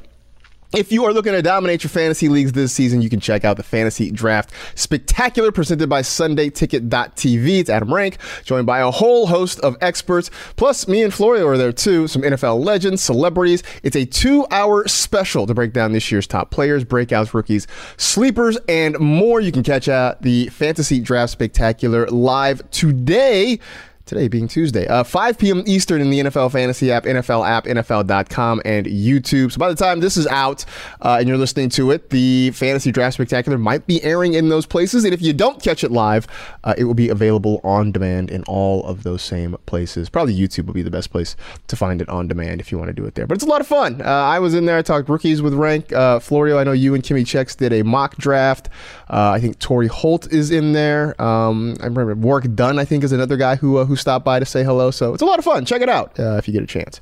if 0.75 0.91
you 0.91 1.05
are 1.05 1.13
looking 1.13 1.33
to 1.33 1.43
dominate 1.43 1.85
your 1.85 1.91
fantasy 1.91 2.29
leagues 2.29 2.53
this 2.53 2.73
season, 2.73 3.03
you 3.03 3.09
can 3.09 3.21
check 3.21 3.45
out 3.45 3.57
the 3.57 3.63
Fantasy 3.63 4.11
Draft 4.11 4.51
Spectacular 4.75 5.53
presented 5.53 5.89
by 5.89 6.03
SundayTicket.tv. 6.03 7.61
It's 7.61 7.71
Adam 7.71 7.93
Rank, 7.93 8.19
joined 8.45 8.67
by 8.67 8.81
a 8.81 8.91
whole 8.91 9.27
host 9.27 9.61
of 9.61 9.77
experts. 9.81 10.31
Plus, 10.57 10.89
me 10.89 11.03
and 11.03 11.15
Florio 11.15 11.47
are 11.47 11.57
there 11.57 11.73
too, 11.73 12.09
some 12.09 12.23
NFL 12.23 12.65
legends, 12.65 13.03
celebrities. 13.03 13.63
It's 13.83 13.97
a 13.97 14.05
two 14.05 14.47
hour 14.51 14.87
special 14.89 15.47
to 15.47 15.55
break 15.55 15.73
down 15.73 15.93
this 15.93 16.11
year's 16.11 16.27
top 16.27 16.51
players, 16.51 16.85
breakouts, 16.85 17.33
rookies, 17.33 17.67
sleepers, 17.97 18.59
and 18.69 18.99
more. 18.99 19.41
You 19.41 19.53
can 19.53 19.63
catch 19.63 19.89
out 19.89 20.23
the 20.23 20.49
Fantasy 20.49 21.01
Draft 21.01 21.33
Spectacular 21.33 22.07
live 22.07 22.69
today 22.71 23.61
today 24.07 24.29
being 24.29 24.47
Tuesday, 24.47 24.87
uh, 24.87 25.03
5 25.03 25.37
p.m. 25.37 25.65
Eastern 25.67 26.01
in 26.01 26.11
the 26.11 26.21
NFL 26.21 26.53
Fantasy 26.53 26.93
app, 26.93 27.05
NFL 27.05 27.47
app, 27.47 27.65
NFL.com, 27.65 28.63
and 28.65 28.87
YouTube. 28.87 29.51
So 29.51 29.59
by 29.59 29.69
the 29.69 29.75
time 29.75 29.99
this 29.99 30.17
is 30.17 30.29
out 30.29 30.65
uh, 31.03 31.17
and 31.19 31.29
you're 31.29 31.37
listening 31.37 31.71
to 31.71 31.91
it, 31.91 32.11
the 32.11 32.53
Fantasy 32.53 32.93
Draft 32.93 33.15
Spectacular 33.15 33.59
might 33.59 33.85
be 33.89 34.01
airing 34.05 34.35
in 34.35 34.49
those 34.49 34.65
places. 34.65 35.05
And 35.05 35.13
if 35.13 35.21
you 35.21 35.33
don't 35.33 35.61
catch 35.61 35.83
it 35.83 35.91
live, 35.91 36.29
uh, 36.63 36.75
it 36.79 36.85
will 36.85 36.95
be 36.95 37.09
available 37.09 37.61
on 37.65 37.91
demand 37.91 38.31
in 38.31 38.45
all 38.45 38.85
of 38.85 39.03
those 39.03 39.23
same 39.23 39.57
places. 39.67 40.09
Probably 40.09 40.37
YouTube 40.37 40.67
will 40.67 40.75
be 40.75 40.83
the 40.83 40.91
best 40.91 41.11
place 41.11 41.35
to 41.67 41.75
find 41.75 42.01
it 42.01 42.09
on 42.09 42.29
demand 42.29 42.61
if 42.61 42.71
you 42.71 42.79
want 42.79 42.89
to 42.89 42.95
do 42.95 43.05
it 43.07 43.17
there. 43.17 43.27
But 43.27 43.35
it's 43.35 43.45
a 43.45 43.49
lot 43.49 43.61
of 43.61 43.67
fun. 43.67 44.01
Uh, 44.01 44.05
I 44.05 44.39
was 44.39 44.55
in 44.55 44.67
there, 44.67 44.79
I 44.79 44.83
talked 44.83 45.09
rookies 45.09 45.43
with 45.43 45.55
Rank. 45.55 45.93
Uh, 45.93 46.21
Florio, 46.21 46.59
I 46.59 46.65
know 46.65 46.71
you 46.71 46.95
and 46.95 47.03
Kimmi 47.03 47.23
Chex 47.23 47.57
did 47.57 47.73
a 47.73 47.83
mock 47.83 48.17
draft. 48.19 48.69
Uh, 49.11 49.31
I 49.31 49.41
think 49.41 49.59
Torry 49.59 49.89
Holt 49.89 50.33
is 50.33 50.53
in 50.53 50.75
there. 50.75 51.21
Um, 51.21 51.77
I 51.81 51.87
remember 51.87 52.15
Warrick 52.15 52.55
Dunn, 52.55 52.79
I 52.79 52.85
think, 52.85 53.03
is 53.03 53.11
another 53.11 53.37
guy 53.37 53.57
who, 53.57 53.85
who 53.85 53.96
stopped 53.97 54.25
by 54.25 54.39
to 54.39 54.47
say 54.47 54.63
hello. 54.65 54.91
So 54.91 55.13
it's 55.13 55.23
a 55.23 55.27
lot 55.27 55.39
of 55.39 55.45
fun. 55.45 55.65
Check 55.65 55.83
it 55.83 55.89
out 55.89 56.19
uh, 56.19 56.37
if 56.37 56.47
you 56.47 56.53
get 56.53 56.63
a 56.63 56.67
chance. 56.67 57.01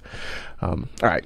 Um, 0.61 0.89
all 1.03 1.09
right. 1.09 1.25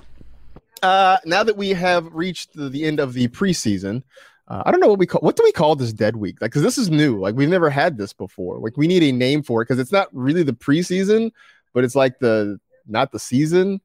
Uh, 0.82 1.18
now 1.24 1.42
that 1.42 1.56
we 1.56 1.70
have 1.70 2.12
reached 2.12 2.54
the, 2.54 2.68
the 2.68 2.84
end 2.84 3.00
of 3.00 3.12
the 3.12 3.28
preseason, 3.28 4.02
uh, 4.48 4.62
I 4.64 4.70
don't 4.70 4.80
know 4.80 4.88
what 4.88 4.98
we 4.98 5.06
call. 5.06 5.20
What 5.20 5.36
do 5.36 5.42
we 5.44 5.52
call 5.52 5.76
this 5.76 5.92
dead 5.92 6.16
week? 6.16 6.40
Like, 6.40 6.50
because 6.50 6.62
this 6.62 6.78
is 6.78 6.88
new. 6.88 7.20
Like, 7.20 7.34
we've 7.34 7.48
never 7.48 7.68
had 7.68 7.98
this 7.98 8.12
before. 8.12 8.58
Like, 8.58 8.76
we 8.76 8.86
need 8.86 9.02
a 9.02 9.12
name 9.12 9.42
for 9.42 9.60
it 9.60 9.66
because 9.66 9.78
it's 9.78 9.92
not 9.92 10.08
really 10.12 10.42
the 10.42 10.52
preseason, 10.52 11.32
but 11.74 11.84
it's 11.84 11.94
like 11.94 12.18
the 12.18 12.58
not 12.86 13.12
the 13.12 13.18
season. 13.18 13.80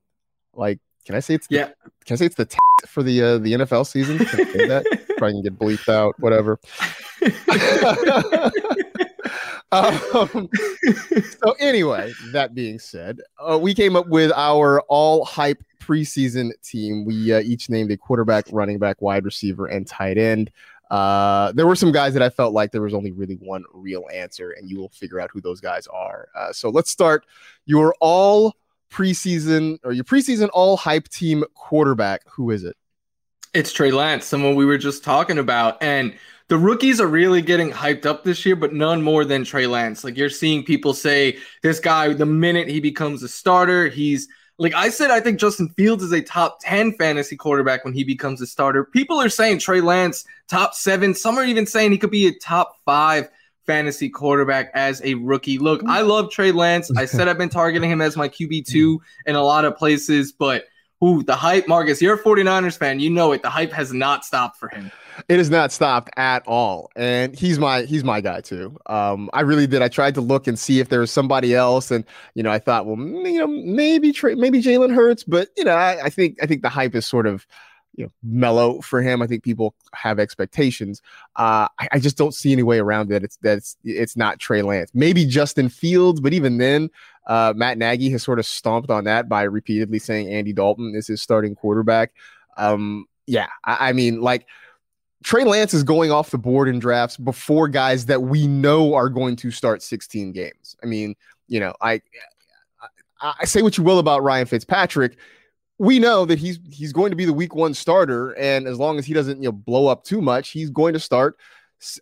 Like, 0.54 0.80
can 1.06 1.16
I 1.16 1.20
say 1.20 1.34
it's 1.36 1.48
the, 1.48 1.56
yeah? 1.56 1.70
Can 2.06 2.14
I 2.14 2.16
say 2.16 2.28
it's 2.28 2.36
the 2.36 2.46
t- 2.46 2.58
for 2.88 3.04
the 3.04 3.22
uh, 3.22 3.38
the 3.40 3.54
NFL 3.54 3.86
season? 3.88 4.20
Can 4.20 4.40
I 4.40 4.52
say 4.52 4.68
that? 4.68 4.86
Probably 5.18 5.34
can 5.34 5.42
get 5.42 5.60
bleeped 5.60 5.90
out. 5.90 6.18
Whatever. 6.20 6.60
um, 9.74 10.50
so 11.44 11.52
anyway, 11.60 12.14
that 12.32 12.54
being 12.54 12.80
said, 12.80 13.20
uh, 13.40 13.58
we 13.60 13.74
came 13.74 13.96
up 13.96 14.08
with 14.08 14.32
our 14.36 14.82
all 14.82 15.26
hype 15.26 15.64
preseason 15.80 16.52
team. 16.62 17.06
We 17.06 17.34
uh, 17.34 17.40
each 17.40 17.70
named 17.70 17.92
a 17.92 17.98
quarterback, 17.98 18.46
running 18.52 18.80
back, 18.80 19.02
wide 19.02 19.26
receiver, 19.26 19.68
and 19.68 19.88
tight 19.88 20.18
end. 20.18 20.52
Uh, 20.90 21.52
there 21.54 21.66
were 21.66 21.76
some 21.76 21.92
guys 21.92 22.14
that 22.14 22.22
I 22.22 22.30
felt 22.30 22.54
like 22.54 22.72
there 22.72 22.82
was 22.82 22.94
only 22.94 23.12
really 23.12 23.36
one 23.36 23.64
real 23.74 24.04
answer, 24.14 24.52
and 24.52 24.70
you 24.70 24.78
will 24.78 24.90
figure 24.90 25.20
out 25.20 25.32
who 25.32 25.42
those 25.42 25.60
guys 25.60 25.88
are. 25.88 26.28
Uh, 26.36 26.54
so 26.54 26.70
let's 26.70 26.92
start 26.92 27.26
your 27.66 27.96
all 28.00 28.56
preseason 28.92 29.80
or 29.84 29.92
your 29.92 30.04
preseason 30.04 30.50
all 30.54 30.78
hype 30.78 31.08
team 31.10 31.44
quarterback. 31.56 32.22
Who 32.30 32.52
is 32.52 32.64
it? 32.64 32.78
It's 33.54 33.72
Trey 33.72 33.92
Lance, 33.92 34.26
someone 34.26 34.56
we 34.56 34.66
were 34.66 34.78
just 34.78 35.04
talking 35.04 35.38
about. 35.38 35.82
And 35.82 36.16
the 36.50 36.58
rookies 36.58 37.00
are 37.00 37.08
really 37.08 37.42
getting 37.42 37.72
hyped 37.72 38.06
up 38.06 38.24
this 38.24 38.46
year, 38.46 38.56
but 38.56 38.74
none 38.74 39.02
more 39.02 39.26
than 39.26 39.44
Trey 39.44 39.68
Lance. 39.68 40.04
Like 40.04 40.18
you're 40.18 40.30
seeing 40.30 40.64
people 40.64 40.94
say 40.94 41.38
this 41.62 41.80
guy, 41.80 42.14
the 42.14 42.26
minute 42.26 42.68
he 42.68 42.80
becomes 42.80 43.24
a 43.24 43.28
starter, 43.28 43.88
he's 43.88 44.28
like 44.60 44.76
I 44.76 44.90
said, 44.90 45.10
I 45.10 45.20
think 45.20 45.40
Justin 45.40 45.70
Fields 45.70 46.04
is 46.04 46.12
a 46.12 46.22
top 46.22 46.60
10 46.62 46.94
fantasy 46.94 47.36
quarterback 47.36 47.84
when 47.84 47.94
he 47.94 48.04
becomes 48.04 48.40
a 48.40 48.46
starter. 48.46 48.86
People 48.86 49.20
are 49.20 49.30
saying 49.30 49.60
Trey 49.60 49.82
Lance, 49.82 50.26
top 50.48 50.76
seven. 50.76 51.16
Some 51.16 51.38
are 51.38 51.44
even 51.44 51.66
saying 51.66 51.92
he 51.92 51.98
could 51.98 52.12
be 52.12 52.28
a 52.28 52.40
top 52.40 52.78
five 52.86 53.30
fantasy 53.66 54.10
quarterback 54.10 54.70
as 54.76 55.02
a 55.04 55.16
rookie. 55.16 55.58
Look, 55.58 55.82
I 55.88 56.02
mm. 56.02 56.08
love 56.08 56.32
Trey 56.32 56.52
Lance. 56.52 56.92
I 56.96 57.06
said 57.06 57.28
I've 57.28 57.38
been 57.38 57.50
targeting 57.50 57.90
him 57.90 58.02
as 58.02 58.16
my 58.16 58.30
QB2 58.30 59.00
in 59.26 59.36
a 59.36 59.44
lot 59.44 59.66
of 59.66 59.76
places, 59.76 60.32
but 60.32 60.66
ooh, 61.04 61.24
the 61.24 61.36
hype, 61.36 61.68
Marcus, 61.68 62.02
you're 62.02 62.16
a 62.16 62.24
49ers 62.24 62.78
fan. 62.78 63.00
You 63.00 63.10
know 63.10 63.32
it. 63.32 63.42
The 63.42 63.50
hype 63.50 63.74
has 63.74 63.92
not 63.92 64.24
stopped 64.24 64.58
for 64.58 64.70
him. 64.70 64.92
It 65.30 65.38
has 65.38 65.50
not 65.50 65.72
stopped 65.72 66.10
at 66.18 66.44
all, 66.48 66.90
and 66.96 67.36
he's 67.38 67.60
my 67.60 67.84
he's 67.84 68.04
my 68.04 68.22
guy 68.22 68.42
too. 68.42 68.78
Um, 68.86 69.30
I 69.34 69.42
really 69.42 69.68
did. 69.68 69.82
I 69.82 69.88
tried 69.88 70.16
to 70.16 70.22
look 70.22 70.48
and 70.48 70.58
see 70.58 70.80
if 70.80 70.90
there 70.90 71.00
was 71.00 71.12
somebody 71.12 71.56
else, 71.56 71.92
and 71.92 72.06
you 72.36 72.44
know, 72.44 72.52
I 72.52 72.60
thought, 72.60 72.86
well, 72.86 72.98
you 72.98 73.40
know, 73.40 73.48
maybe 73.48 74.12
Trey, 74.12 74.36
maybe 74.36 74.62
Jalen 74.62 74.94
Hurts, 74.94 75.24
but 75.24 75.50
you 75.58 75.64
know, 75.64 75.76
I, 75.76 76.06
I 76.06 76.10
think 76.10 76.38
I 76.42 76.46
think 76.46 76.62
the 76.62 76.70
hype 76.70 76.96
is 76.96 77.06
sort 77.06 77.28
of 77.28 77.46
you 77.96 78.06
know 78.06 78.12
mellow 78.24 78.82
for 78.82 79.02
him. 79.02 79.22
I 79.22 79.28
think 79.28 79.44
people 79.44 79.76
have 79.94 80.20
expectations. 80.20 81.02
Uh, 81.36 81.68
I, 81.80 81.88
I, 81.94 82.00
just 82.00 82.18
don't 82.18 82.34
see 82.34 82.52
any 82.52 82.64
way 82.64 82.80
around 82.80 83.12
it. 83.12 83.24
It's 83.24 83.38
that 83.38 83.58
it's 83.60 83.78
it's 83.84 84.18
not 84.18 84.40
Trey 84.40 84.62
Lance. 84.62 84.92
Maybe 84.94 85.26
Justin 85.26 85.70
Fields, 85.70 86.20
but 86.20 86.34
even 86.34 86.58
then, 86.58 86.90
uh, 87.28 87.54
Matt 87.56 87.78
Nagy 87.78 88.10
has 88.10 88.24
sort 88.24 88.40
of 88.40 88.46
stomped 88.46 88.90
on 88.90 89.04
that 89.06 89.30
by 89.30 89.44
repeatedly 89.44 90.00
saying 90.00 90.28
Andy 90.28 90.54
Dalton 90.54 90.94
is 90.96 91.08
his 91.08 91.22
starting 91.22 91.56
quarterback. 91.56 92.14
Um, 92.58 93.06
yeah, 93.28 93.48
I, 93.64 93.90
I 93.90 93.94
mean, 93.94 94.22
like 94.22 94.48
Trey 95.24 95.44
Lance 95.44 95.74
is 95.74 95.84
going 95.84 96.12
off 96.12 96.32
the 96.32 96.38
board 96.38 96.68
in 96.68 96.80
drafts 96.80 97.18
before 97.18 97.68
guys 97.68 98.06
that 98.08 98.22
we 98.22 98.48
know 98.48 98.94
are 98.94 99.10
going 99.10 99.36
to 99.38 99.52
start 99.52 99.82
16 99.82 100.32
games. 100.32 100.76
I 100.84 100.86
mean, 100.86 101.16
you 101.48 101.60
know, 101.60 101.74
I 101.82 102.02
I, 103.22 103.34
I 103.42 103.46
say 103.46 103.62
what 103.62 103.78
you 103.78 103.84
will 103.84 104.00
about 104.00 104.22
Ryan 104.22 104.46
Fitzpatrick. 104.46 105.18
We 105.80 105.98
know 105.98 106.26
that 106.26 106.38
he's 106.38 106.60
he's 106.70 106.94
going 106.94 107.10
to 107.10 107.16
be 107.16 107.26
the 107.26 107.34
week 107.34 107.56
one 107.56 107.74
starter 107.74 108.32
and 108.32 108.68
as 108.68 108.78
long 108.78 109.00
as 109.00 109.06
he 109.06 109.14
doesn't 109.14 109.42
you 109.42 109.48
know 109.48 109.52
blow 109.52 109.88
up 109.88 110.04
too 110.04 110.22
much 110.22 110.50
he's 110.50 110.70
going 110.70 110.94
to 110.94 111.00
start 111.00 111.38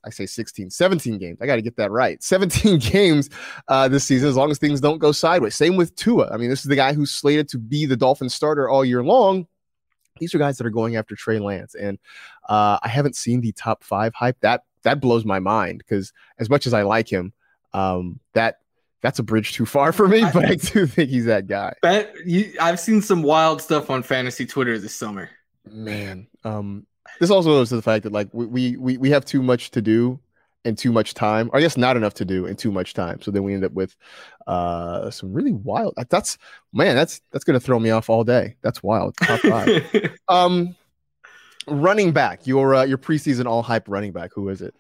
i 0.06 0.10
say 0.10 0.26
16 0.26 0.70
17 0.70 1.18
games. 1.18 1.40
I 1.42 1.46
got 1.46 1.56
to 1.56 1.62
get 1.62 1.78
that 1.78 1.90
right. 1.90 2.22
17 2.24 2.80
games 2.80 3.30
uh, 3.70 3.88
this 3.88 4.04
season 4.04 4.30
as 4.30 4.36
long 4.36 4.52
as 4.52 4.60
things 4.60 4.82
don't 4.82 5.00
go 5.00 5.12
sideways. 5.12 5.56
Same 5.56 5.78
with 5.78 5.96
tua. 5.96 6.30
I 6.32 6.38
mean 6.38 6.50
this 6.50 6.60
is 6.60 6.66
the 6.66 6.76
guy 6.76 6.94
who's 6.94 7.12
slated 7.12 7.48
to 7.50 7.58
be 7.58 7.86
the 7.86 7.98
dolphin 7.98 8.30
starter 8.30 8.70
all 8.70 8.84
year 8.84 9.04
long 9.04 9.48
these 10.22 10.34
are 10.34 10.40
guys 10.40 10.58
that 10.58 10.66
are 10.66 10.72
going 10.72 10.96
after 10.96 11.16
trey 11.16 11.40
lance 11.40 11.76
and 11.76 12.00
uh, 12.48 12.80
i 12.82 12.88
haven't 12.88 13.18
seen 13.18 13.42
the 13.42 13.52
top 13.52 13.84
five 13.84 14.14
hype 14.14 14.40
that 14.40 14.64
that 14.84 15.02
blows 15.02 15.26
my 15.26 15.40
mind 15.40 15.80
because 15.80 16.14
as 16.40 16.50
much 16.50 16.66
as 16.66 16.74
i 16.74 16.84
like 16.84 17.12
him 17.12 17.34
um, 17.74 18.20
that 18.34 18.60
that's 19.02 19.20
a 19.20 19.24
bridge 19.24 19.54
too 19.54 19.66
far 19.66 19.92
for 19.92 20.08
me, 20.08 20.22
but 20.34 20.46
I, 20.46 20.50
I 20.50 20.56
do 20.56 20.86
think 20.86 21.10
he's 21.10 21.26
that 21.26 21.48
guy. 21.48 21.74
Bet 21.82 22.14
you, 22.26 22.54
I've 22.60 22.80
seen 22.80 23.02
some 23.02 23.24
wild 23.24 23.62
stuff 23.62 23.90
on 23.90 24.04
fantasy 24.04 24.46
Twitter 24.46 24.78
this 24.78 24.96
summer. 24.96 25.30
Man, 25.70 26.28
um, 26.44 26.86
this 27.20 27.30
also 27.30 27.50
goes 27.50 27.70
to 27.70 27.76
the 27.76 27.82
fact 27.82 28.04
that 28.04 28.12
like 28.12 28.30
we 28.32 28.78
we 28.78 28.98
we 28.98 29.10
have 29.10 29.26
too 29.26 29.42
much 29.42 29.72
to 29.72 29.82
do 29.82 30.20
and 30.64 30.78
too 30.78 30.92
much 30.92 31.14
time, 31.14 31.50
or 31.52 31.58
I 31.58 31.62
guess 31.62 31.78
not 31.78 31.98
enough 31.98 32.14
to 32.16 32.26
do 32.26 32.46
and 32.46 32.58
too 32.58 32.72
much 32.72 32.94
time. 32.94 33.22
So 33.22 33.32
then 33.32 33.44
we 33.44 33.54
end 33.54 33.66
up 33.66 33.74
with 33.74 33.96
uh 34.48 35.10
some 35.10 35.34
really 35.34 35.54
wild. 35.54 35.94
That's 36.10 36.38
man, 36.74 36.96
that's 36.96 37.22
that's 37.32 37.44
gonna 37.44 37.60
throw 37.60 37.80
me 37.80 37.90
off 37.90 38.10
all 38.10 38.24
day. 38.24 38.56
That's 38.62 38.84
wild. 38.84 39.16
Top 39.18 39.40
five. 39.40 40.16
um, 40.28 40.76
running 41.68 42.12
back, 42.12 42.46
your 42.48 42.76
uh, 42.76 42.84
your 42.84 42.98
preseason 42.98 43.46
all 43.46 43.64
hype 43.64 43.88
running 43.88 44.12
back. 44.12 44.32
Who 44.34 44.50
is 44.50 44.62
it? 44.62 44.74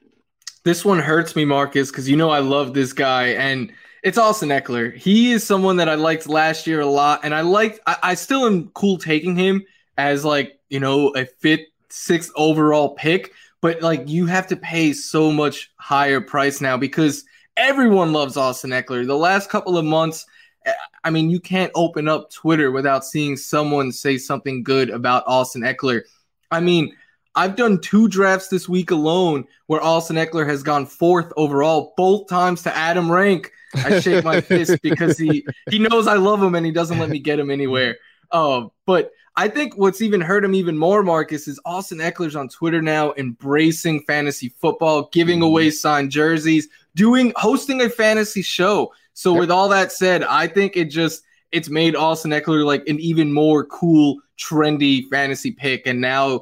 This 0.63 0.85
one 0.85 0.99
hurts 0.99 1.35
me, 1.35 1.45
Marcus, 1.45 1.89
because 1.89 2.07
you 2.09 2.15
know 2.15 2.29
I 2.29 2.39
love 2.39 2.73
this 2.73 2.93
guy 2.93 3.29
and 3.29 3.71
it's 4.03 4.17
Austin 4.17 4.49
Ekeler. 4.49 4.95
He 4.95 5.31
is 5.31 5.45
someone 5.45 5.77
that 5.77 5.87
I 5.87 5.95
liked 5.95 6.27
last 6.27 6.65
year 6.65 6.81
a 6.81 6.85
lot, 6.85 7.21
and 7.23 7.33
I 7.35 7.41
liked. 7.41 7.79
I, 7.85 7.97
I 8.03 8.13
still 8.15 8.45
am 8.45 8.69
cool 8.69 8.97
taking 8.97 9.35
him 9.35 9.63
as 9.97 10.25
like 10.25 10.59
you 10.69 10.79
know 10.79 11.09
a 11.15 11.25
fifth, 11.25 11.67
sixth 11.89 12.31
overall 12.35 12.95
pick, 12.95 13.33
but 13.61 13.81
like 13.81 14.09
you 14.09 14.25
have 14.25 14.47
to 14.47 14.55
pay 14.55 14.93
so 14.93 15.31
much 15.31 15.71
higher 15.77 16.19
price 16.19 16.61
now 16.61 16.77
because 16.77 17.23
everyone 17.57 18.11
loves 18.11 18.37
Austin 18.37 18.71
Ekeler. 18.71 19.05
The 19.05 19.15
last 19.15 19.49
couple 19.49 19.77
of 19.77 19.85
months, 19.85 20.25
eh, 20.65 20.73
I 21.03 21.09
mean, 21.11 21.29
you 21.29 21.39
can't 21.39 21.71
open 21.75 22.07
up 22.07 22.31
Twitter 22.31 22.71
without 22.71 23.05
seeing 23.05 23.37
someone 23.37 23.91
say 23.91 24.17
something 24.17 24.63
good 24.63 24.89
about 24.89 25.23
Austin 25.27 25.61
Ekeler. 25.61 26.01
I 26.49 26.59
mean, 26.59 26.95
I've 27.35 27.55
done 27.55 27.79
two 27.79 28.07
drafts 28.07 28.49
this 28.49 28.67
week 28.67 28.91
alone 28.91 29.45
where 29.67 29.81
Austin 29.81 30.17
Ekeler 30.17 30.47
has 30.47 30.63
gone 30.63 30.85
fourth 30.85 31.31
overall, 31.37 31.93
both 31.95 32.27
times 32.27 32.63
to 32.63 32.75
Adam 32.75 33.09
Rank. 33.09 33.51
I 33.73 34.01
shake 34.01 34.25
my 34.25 34.41
fist 34.41 34.81
because 34.81 35.17
he 35.17 35.45
he 35.69 35.79
knows 35.79 36.07
I 36.07 36.15
love 36.15 36.43
him 36.43 36.55
and 36.55 36.65
he 36.65 36.73
doesn't 36.73 36.99
let 36.99 37.09
me 37.09 37.19
get 37.19 37.39
him 37.39 37.49
anywhere. 37.49 37.97
Uh, 38.31 38.67
but 38.85 39.11
I 39.35 39.47
think 39.47 39.77
what's 39.77 40.01
even 40.01 40.21
hurt 40.21 40.43
him 40.43 40.53
even 40.55 40.77
more, 40.77 41.03
Marcus, 41.03 41.47
is 41.47 41.59
Austin 41.65 41.99
Ekeler's 41.99 42.35
on 42.35 42.49
Twitter 42.49 42.81
now 42.81 43.13
embracing 43.17 44.01
fantasy 44.01 44.49
football, 44.49 45.09
giving 45.13 45.37
mm-hmm. 45.37 45.45
away 45.45 45.69
signed 45.69 46.11
jerseys, 46.11 46.67
doing 46.95 47.31
hosting 47.35 47.81
a 47.81 47.89
fantasy 47.89 48.41
show. 48.41 48.91
So 49.13 49.33
with 49.33 49.51
all 49.51 49.69
that 49.69 49.91
said, 49.91 50.23
I 50.23 50.47
think 50.47 50.75
it 50.75 50.85
just 50.85 51.23
it's 51.51 51.69
made 51.69 51.95
Austin 51.95 52.31
Ekeler 52.31 52.65
like 52.65 52.87
an 52.87 52.99
even 52.99 53.31
more 53.31 53.65
cool, 53.65 54.17
trendy 54.37 55.07
fantasy 55.09 55.51
pick. 55.51 55.85
And 55.85 56.01
now 56.01 56.41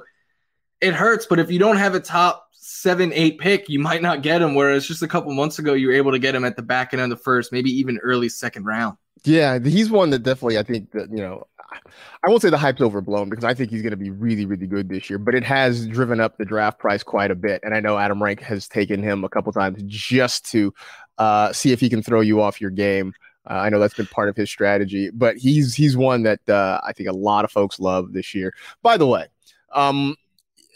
it 0.81 0.93
hurts, 0.93 1.25
but 1.25 1.39
if 1.39 1.51
you 1.51 1.59
don't 1.59 1.77
have 1.77 1.95
a 1.95 1.99
top 1.99 2.49
seven, 2.53 3.11
eight 3.13 3.39
pick, 3.39 3.69
you 3.69 3.79
might 3.79 4.01
not 4.01 4.21
get 4.21 4.41
him. 4.41 4.55
Whereas 4.55 4.87
just 4.87 5.01
a 5.01 5.07
couple 5.07 5.33
months 5.33 5.59
ago, 5.59 5.73
you 5.73 5.87
were 5.87 5.93
able 5.93 6.11
to 6.11 6.19
get 6.19 6.35
him 6.35 6.45
at 6.45 6.55
the 6.55 6.61
back 6.61 6.93
end 6.93 7.01
of 7.01 7.09
the 7.09 7.17
first, 7.17 7.51
maybe 7.51 7.69
even 7.71 7.97
early 7.99 8.29
second 8.29 8.65
round. 8.65 8.97
Yeah, 9.23 9.59
he's 9.59 9.89
one 9.89 10.11
that 10.11 10.19
definitely 10.19 10.57
I 10.57 10.63
think 10.63 10.91
that 10.91 11.09
you 11.09 11.17
know 11.17 11.45
I 12.23 12.29
won't 12.29 12.41
say 12.41 12.49
the 12.49 12.57
hype's 12.57 12.81
overblown 12.81 13.29
because 13.29 13.43
I 13.43 13.53
think 13.53 13.69
he's 13.69 13.81
going 13.81 13.91
to 13.91 13.97
be 13.97 14.09
really, 14.09 14.45
really 14.45 14.67
good 14.67 14.89
this 14.89 15.09
year, 15.09 15.19
but 15.19 15.35
it 15.35 15.43
has 15.43 15.87
driven 15.87 16.19
up 16.19 16.37
the 16.37 16.45
draft 16.45 16.79
price 16.79 17.03
quite 17.03 17.31
a 17.31 17.35
bit. 17.35 17.61
And 17.63 17.73
I 17.73 17.79
know 17.79 17.97
Adam 17.97 18.21
Rank 18.21 18.41
has 18.41 18.67
taken 18.67 19.01
him 19.01 19.23
a 19.23 19.29
couple 19.29 19.51
times 19.53 19.81
just 19.85 20.49
to 20.51 20.73
uh, 21.17 21.53
see 21.53 21.71
if 21.71 21.79
he 21.79 21.89
can 21.89 22.01
throw 22.01 22.21
you 22.21 22.41
off 22.41 22.59
your 22.59 22.71
game. 22.71 23.13
Uh, 23.49 23.53
I 23.53 23.69
know 23.69 23.79
that's 23.79 23.93
been 23.93 24.07
part 24.07 24.29
of 24.29 24.35
his 24.35 24.49
strategy, 24.49 25.09
but 25.11 25.37
he's 25.37 25.73
he's 25.73 25.95
one 25.95 26.23
that 26.23 26.47
uh, 26.47 26.81
I 26.85 26.93
think 26.93 27.09
a 27.09 27.13
lot 27.13 27.45
of 27.45 27.51
folks 27.51 27.79
love 27.79 28.13
this 28.13 28.35
year. 28.35 28.53
By 28.81 28.97
the 28.97 29.07
way, 29.07 29.27
um, 29.73 30.15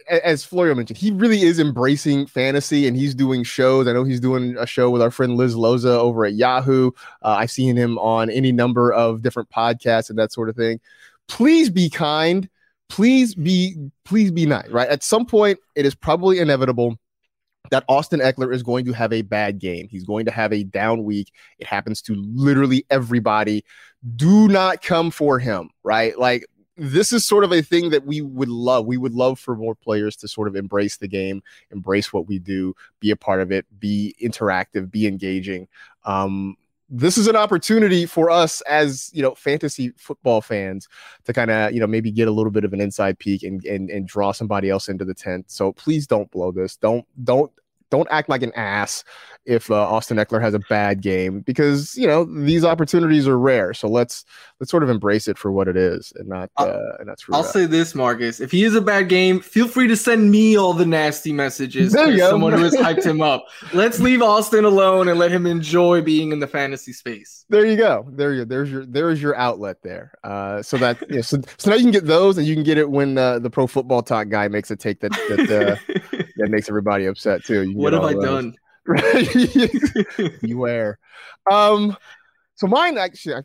as 0.08 0.44
Florio 0.44 0.76
mentioned, 0.76 0.98
he 0.98 1.12
really 1.12 1.42
is 1.42 1.60
embracing 1.60 2.26
fantasy 2.26 2.88
and 2.88 2.96
he's 2.98 3.16
doing 3.16 3.44
shows. 3.44 3.88
I 3.88 3.94
know 3.94 4.04
he's 4.04 4.20
doing 4.20 4.56
a 4.58 4.66
show 4.66 4.90
with 4.90 5.02
our 5.02 5.12
friend 5.12 5.36
Liz 5.36 5.56
Loza 5.56 5.98
over 5.98 6.26
at 6.26 6.34
Yahoo. 6.34 6.92
Uh, 7.22 7.36
I've 7.40 7.52
seen 7.52 7.76
him 7.76 7.98
on 7.98 8.30
any 8.30 8.52
number 8.52 8.92
of 8.92 9.22
different 9.22 9.50
podcasts 9.50 10.10
and 10.10 10.20
that 10.20 10.32
sort 10.32 10.50
of 10.50 10.56
thing. 10.56 10.80
Please 11.28 11.70
be 11.70 11.90
kind. 11.90 12.50
Please 12.90 13.34
be 13.34 13.76
please 14.06 14.32
be 14.32 14.46
nice. 14.46 14.70
Right 14.70 14.90
at 14.90 15.04
some 15.04 15.26
point, 15.26 15.60
it 15.76 15.86
is 15.86 15.96
probably 15.96 16.40
inevitable 16.40 16.98
that 17.72 17.86
Austin 17.88 18.20
Ekeler 18.20 18.54
is 18.54 18.62
going 18.62 18.86
to 18.86 18.92
have 18.94 19.14
a 19.14 19.22
bad 19.22 19.60
game. 19.60 19.88
He's 19.90 20.04
going 20.04 20.26
to 20.26 20.32
have 20.32 20.54
a 20.54 20.64
down 20.64 21.04
week. 21.04 21.32
It 21.60 21.68
happens 21.68 22.02
to 22.04 22.16
literally 22.16 22.86
everybody. 22.90 23.64
Do 24.16 24.48
not 24.48 24.82
come 24.82 25.12
for 25.12 25.40
him, 25.40 25.70
right? 25.84 26.18
Like 26.20 26.46
this 26.76 27.14
is 27.14 27.28
sort 27.28 27.44
of 27.44 27.52
a 27.52 27.62
thing 27.62 27.90
that 27.92 28.06
we 28.06 28.22
would 28.22 28.50
love. 28.50 28.86
We 28.86 28.98
would 28.98 29.14
love 29.14 29.40
for 29.40 29.56
more 29.56 29.76
players 29.76 30.16
to 30.18 30.28
sort 30.28 30.48
of 30.48 30.56
embrace 30.56 30.98
the 30.98 31.08
game, 31.08 31.44
embrace 31.72 32.12
what 32.12 32.28
we 32.28 32.40
do, 32.40 32.76
be 33.00 33.12
a 33.12 33.16
part 33.16 33.42
of 33.42 33.52
it, 33.52 33.66
be 33.80 34.16
interactive, 34.22 34.90
be 34.90 35.06
engaging. 35.08 35.68
Um, 36.06 36.58
this 36.90 37.18
is 37.18 37.28
an 37.28 37.36
opportunity 37.36 38.06
for 38.06 38.30
us 38.30 38.62
as 38.62 39.10
you 39.14 39.22
know 39.22 39.34
fantasy 39.34 39.92
football 39.98 40.42
fans 40.42 40.88
to 41.24 41.34
kind 41.34 41.50
of 41.50 41.72
you 41.72 41.80
know 41.80 41.88
maybe 41.88 42.12
get 42.12 42.28
a 42.28 42.32
little 42.32 42.52
bit 42.52 42.64
of 42.64 42.74
an 42.74 42.82
inside 42.82 43.18
peek 43.18 43.42
and, 43.42 43.66
and 43.66 43.90
and 43.90 44.08
draw 44.08 44.32
somebody 44.32 44.70
else 44.70 44.90
into 44.90 45.04
the 45.04 45.14
tent 45.14 45.50
so 45.50 45.72
please 45.72 46.06
don't 46.06 46.30
blow 46.30 46.52
this 46.52 46.76
don't 46.76 47.06
don't 47.24 47.52
don't 47.94 48.08
act 48.10 48.28
like 48.28 48.42
an 48.42 48.52
ass 48.56 49.04
if 49.46 49.70
uh, 49.70 49.76
Austin 49.76 50.18
Ekeler 50.18 50.42
has 50.42 50.56
a 50.56 50.60
bad 50.70 51.02
game 51.02 51.42
because 51.42 51.96
you 51.96 52.08
know 52.08 52.24
these 52.24 52.66
opportunities 52.66 53.28
are 53.28 53.38
rare. 53.38 53.74
So 53.74 53.88
let's 53.88 54.26
let's 54.60 54.72
sort 54.72 54.82
of 54.82 54.90
embrace 54.90 55.28
it 55.28 55.38
for 55.38 55.52
what 55.52 55.68
it 55.68 55.78
is 55.78 56.12
and 56.16 56.28
not 56.28 56.50
uh, 56.58 56.80
and 57.00 57.08
that's. 57.08 57.24
I'll 57.32 57.44
say 57.44 57.68
this, 57.68 57.94
Marcus: 57.94 58.40
if 58.40 58.52
he 58.52 58.64
is 58.64 58.74
a 58.74 58.82
bad 58.82 59.10
game, 59.10 59.40
feel 59.42 59.68
free 59.68 59.88
to 59.88 59.96
send 59.96 60.32
me 60.32 60.58
all 60.58 60.74
the 60.74 60.88
nasty 60.88 61.32
messages. 61.32 61.94
There 61.94 62.18
someone 62.18 62.54
who 62.54 62.64
has 62.64 62.74
hyped 62.88 63.06
him 63.06 63.22
up. 63.22 63.46
Let's 63.74 64.00
leave 64.00 64.24
Austin 64.24 64.66
alone 64.66 65.08
and 65.08 65.20
let 65.20 65.30
him 65.30 65.46
enjoy 65.46 66.02
being 66.02 66.32
in 66.32 66.40
the 66.40 66.48
fantasy 66.48 66.94
space. 66.94 67.46
There 67.50 67.66
you 67.66 67.78
go. 67.78 68.08
There 68.10 68.34
you 68.34 68.46
there's 68.46 68.72
your 68.72 68.88
there's 68.88 69.22
your 69.22 69.36
outlet 69.36 69.78
there. 69.84 70.14
Uh, 70.24 70.64
so 70.64 70.78
that 70.78 71.00
you 71.10 71.18
know, 71.18 71.22
so, 71.22 71.42
so 71.58 71.70
now 71.70 71.76
you 71.76 71.84
can 71.84 71.92
get 71.92 72.08
those 72.08 72.40
and 72.40 72.48
you 72.48 72.56
can 72.56 72.64
get 72.64 72.80
it 72.80 72.90
when 72.90 73.20
uh, 73.20 73.38
the 73.38 73.52
pro 73.52 73.68
football 73.68 74.02
talk 74.02 74.30
guy 74.30 74.48
makes 74.48 74.72
a 74.72 74.76
take 74.76 75.00
that 75.02 75.12
that. 75.12 75.80
Uh, 76.12 76.20
that 76.44 76.52
makes 76.52 76.68
everybody 76.68 77.06
upset 77.06 77.44
too. 77.46 77.72
what 77.74 77.94
have 77.94 78.04
I 78.04 78.14
those. 78.14 78.24
done? 78.24 78.56
Beware. 80.42 81.00
Um, 81.50 81.96
so 82.56 82.68
mine 82.68 82.98
actually, 82.98 83.36
I 83.36 83.42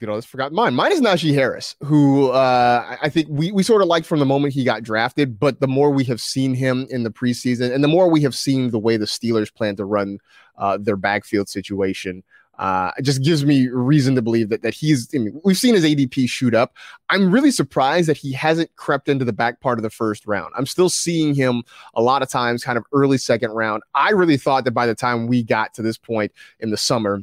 you 0.00 0.06
know, 0.06 0.14
let's 0.14 0.26
forgot 0.26 0.52
mine. 0.52 0.74
Mine 0.74 0.92
is 0.92 1.00
Najee 1.00 1.34
Harris, 1.34 1.74
who 1.82 2.28
uh, 2.28 2.96
I 3.02 3.08
think 3.08 3.26
we 3.30 3.52
we 3.52 3.62
sort 3.62 3.82
of 3.82 3.88
liked 3.88 4.06
from 4.06 4.18
the 4.18 4.26
moment 4.26 4.54
he 4.54 4.64
got 4.64 4.82
drafted, 4.82 5.38
but 5.38 5.60
the 5.60 5.68
more 5.68 5.90
we 5.90 6.04
have 6.04 6.20
seen 6.20 6.54
him 6.54 6.86
in 6.90 7.02
the 7.02 7.10
preseason, 7.10 7.74
and 7.74 7.82
the 7.82 7.88
more 7.88 8.08
we 8.08 8.22
have 8.22 8.34
seen 8.34 8.70
the 8.70 8.78
way 8.78 8.96
the 8.96 9.06
Steelers 9.06 9.52
plan 9.52 9.76
to 9.76 9.84
run 9.84 10.18
uh, 10.56 10.78
their 10.80 10.96
backfield 10.96 11.48
situation, 11.48 12.22
uh, 12.58 12.90
it 12.98 13.02
just 13.02 13.22
gives 13.22 13.44
me 13.44 13.68
reason 13.68 14.14
to 14.16 14.22
believe 14.22 14.48
that 14.48 14.62
that 14.62 14.74
he's. 14.74 15.08
I 15.14 15.18
mean, 15.18 15.40
we've 15.44 15.56
seen 15.56 15.74
his 15.74 15.84
ADP 15.84 16.28
shoot 16.28 16.54
up. 16.54 16.74
I'm 17.08 17.30
really 17.30 17.50
surprised 17.50 18.08
that 18.08 18.16
he 18.16 18.32
hasn't 18.32 18.74
crept 18.76 19.08
into 19.08 19.24
the 19.24 19.32
back 19.32 19.60
part 19.60 19.78
of 19.78 19.82
the 19.82 19.90
first 19.90 20.26
round. 20.26 20.52
I'm 20.56 20.66
still 20.66 20.88
seeing 20.88 21.34
him 21.34 21.62
a 21.94 22.02
lot 22.02 22.22
of 22.22 22.28
times, 22.28 22.64
kind 22.64 22.76
of 22.76 22.84
early 22.92 23.18
second 23.18 23.52
round. 23.52 23.82
I 23.94 24.10
really 24.10 24.36
thought 24.36 24.64
that 24.64 24.72
by 24.72 24.86
the 24.86 24.94
time 24.94 25.26
we 25.26 25.42
got 25.42 25.74
to 25.74 25.82
this 25.82 25.98
point 25.98 26.32
in 26.58 26.70
the 26.70 26.76
summer, 26.76 27.22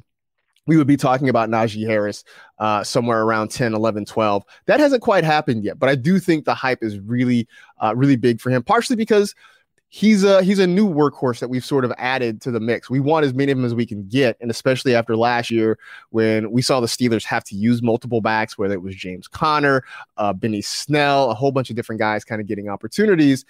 we 0.68 0.78
would 0.78 0.88
be 0.88 0.98
talking 0.98 1.30
about 1.30 1.50
Najee 1.50 1.86
Harris 1.86 2.24
uh, 2.60 2.84
somewhere 2.84 3.22
around 3.22 3.52
10, 3.52 3.74
11, 3.74 4.06
12. 4.06 4.44
That 4.66 4.80
hasn't 4.80 5.02
quite 5.02 5.24
happened 5.24 5.64
yet, 5.64 5.78
but 5.78 5.90
I 5.90 5.96
do 5.96 6.20
think 6.20 6.46
the 6.46 6.56
hype 6.56 6.80
is 6.82 7.00
really, 7.00 7.48
uh, 7.82 7.94
really 7.96 8.16
big 8.16 8.42
for 8.42 8.50
him, 8.50 8.64
partially 8.64 8.96
because 8.96 9.36
he's 9.90 10.24
a 10.24 10.44
he's 10.44 10.60
a 10.60 10.68
new 10.68 10.88
workhorse 10.88 11.40
that 11.40 11.50
we've 11.50 11.66
sort 11.66 11.86
of 11.86 11.94
added 11.98 12.42
to 12.42 12.52
the 12.52 12.60
mix. 12.60 12.90
We 12.90 13.00
want 13.00 13.26
as 13.26 13.34
many 13.34 13.52
of 13.52 13.58
them 13.58 13.66
as 13.66 13.76
we 13.76 13.86
can 13.86 14.08
get, 14.08 14.38
and 14.42 14.52
especially 14.52 14.96
after 14.96 15.16
last 15.16 15.50
year 15.50 15.80
when 16.10 16.52
we 16.52 16.62
saw 16.62 16.80
the 16.80 16.88
Steelers 16.88 17.24
have 17.24 17.44
to 17.46 17.56
use 17.56 17.82
multiple 17.82 18.22
backs, 18.22 18.58
whether 18.58 18.74
it 18.74 18.82
was 18.82 18.96
James 18.96 19.28
Conner, 19.28 19.84
uh, 20.18 20.34
Benny 20.34 20.62
Snell, 20.62 21.32
a 21.32 21.34
whole 21.34 21.52
bunch 21.52 21.70
of 21.70 21.76
different 21.76 22.00
guys 22.00 22.24
kind 22.24 22.42
of 22.42 22.48
getting 22.48 22.70
opportunities. 22.70 23.46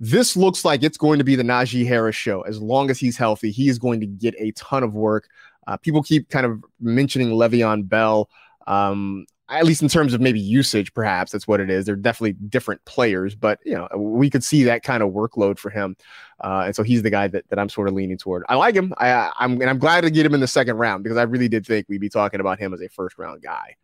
This 0.00 0.36
looks 0.36 0.64
like 0.64 0.82
it's 0.82 0.98
going 0.98 1.18
to 1.18 1.24
be 1.24 1.36
the 1.36 1.44
Najee 1.44 1.86
Harris 1.86 2.16
show. 2.16 2.42
As 2.42 2.60
long 2.60 2.90
as 2.90 2.98
he's 2.98 3.16
healthy, 3.16 3.52
he 3.52 3.68
is 3.68 3.78
going 3.78 4.00
to 4.00 4.06
get 4.06 4.34
a 4.38 4.50
ton 4.52 4.82
of 4.82 4.94
work. 4.94 5.28
Uh, 5.66 5.76
people 5.76 6.02
keep 6.02 6.28
kind 6.28 6.44
of 6.44 6.62
mentioning 6.80 7.28
Le'Veon 7.28 7.88
Bell. 7.88 8.28
Um, 8.66 9.26
at 9.48 9.64
least 9.64 9.82
in 9.82 9.88
terms 9.88 10.14
of 10.14 10.20
maybe 10.20 10.40
usage, 10.40 10.94
perhaps 10.94 11.32
that's 11.32 11.46
what 11.46 11.60
it 11.60 11.68
is. 11.68 11.84
They're 11.84 11.96
definitely 11.96 12.32
different 12.48 12.84
players, 12.84 13.34
but 13.34 13.58
you 13.64 13.74
know 13.74 13.88
we 13.96 14.30
could 14.30 14.42
see 14.42 14.64
that 14.64 14.82
kind 14.82 15.02
of 15.02 15.10
workload 15.12 15.58
for 15.58 15.70
him, 15.70 15.96
uh, 16.42 16.64
and 16.66 16.76
so 16.76 16.82
he's 16.82 17.02
the 17.02 17.10
guy 17.10 17.28
that, 17.28 17.48
that 17.50 17.58
I'm 17.58 17.68
sort 17.68 17.88
of 17.88 17.94
leaning 17.94 18.16
toward. 18.16 18.44
I 18.48 18.54
like 18.54 18.74
him. 18.74 18.94
I, 18.96 19.30
I'm 19.38 19.60
and 19.60 19.68
I'm 19.68 19.78
glad 19.78 20.02
to 20.02 20.10
get 20.10 20.24
him 20.24 20.34
in 20.34 20.40
the 20.40 20.46
second 20.46 20.76
round 20.76 21.04
because 21.04 21.18
I 21.18 21.24
really 21.24 21.48
did 21.48 21.66
think 21.66 21.86
we'd 21.88 22.00
be 22.00 22.08
talking 22.08 22.40
about 22.40 22.58
him 22.58 22.72
as 22.72 22.80
a 22.80 22.88
first 22.88 23.18
round 23.18 23.42
guy 23.42 23.76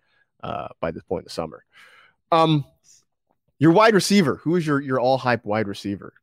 uh, 0.42 0.68
by 0.80 0.90
this 0.90 1.02
point 1.02 1.22
in 1.22 1.24
the 1.24 1.30
summer. 1.30 1.64
Um, 2.32 2.64
your 3.58 3.72
wide 3.72 3.94
receiver, 3.94 4.36
who 4.36 4.56
is 4.56 4.66
your 4.66 4.80
your 4.80 4.98
all 4.98 5.18
hype 5.18 5.44
wide 5.44 5.68
receiver? 5.68 6.14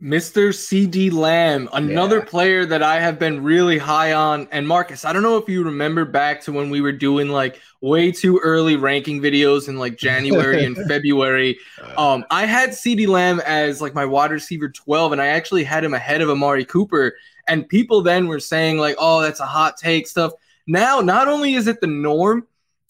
Mr. 0.00 0.50
CeeDee 0.50 1.12
Lamb, 1.12 1.68
another 1.72 2.18
yeah. 2.18 2.24
player 2.24 2.66
that 2.66 2.84
I 2.84 3.00
have 3.00 3.18
been 3.18 3.42
really 3.42 3.78
high 3.78 4.12
on. 4.12 4.46
And 4.52 4.66
Marcus, 4.66 5.04
I 5.04 5.12
don't 5.12 5.24
know 5.24 5.36
if 5.38 5.48
you 5.48 5.64
remember 5.64 6.04
back 6.04 6.40
to 6.42 6.52
when 6.52 6.70
we 6.70 6.80
were 6.80 6.92
doing 6.92 7.30
like 7.30 7.60
way 7.80 8.12
too 8.12 8.38
early 8.44 8.76
ranking 8.76 9.20
videos 9.20 9.68
in 9.68 9.76
like 9.76 9.96
January 9.96 10.64
and 10.64 10.76
February. 10.88 11.58
Um, 11.96 12.24
I 12.30 12.46
had 12.46 12.70
CeeDee 12.70 13.08
Lamb 13.08 13.40
as 13.40 13.80
like 13.80 13.92
my 13.92 14.04
wide 14.04 14.30
receiver 14.30 14.68
12, 14.68 15.12
and 15.12 15.20
I 15.20 15.26
actually 15.26 15.64
had 15.64 15.82
him 15.82 15.94
ahead 15.94 16.20
of 16.20 16.30
Amari 16.30 16.64
Cooper. 16.64 17.16
And 17.48 17.68
people 17.68 18.00
then 18.00 18.28
were 18.28 18.40
saying, 18.40 18.78
like, 18.78 18.94
oh, 18.98 19.20
that's 19.20 19.40
a 19.40 19.46
hot 19.46 19.78
take 19.78 20.06
stuff. 20.06 20.32
Now, 20.68 21.00
not 21.00 21.26
only 21.26 21.54
is 21.54 21.66
it 21.66 21.80
the 21.80 21.88
norm, 21.88 22.46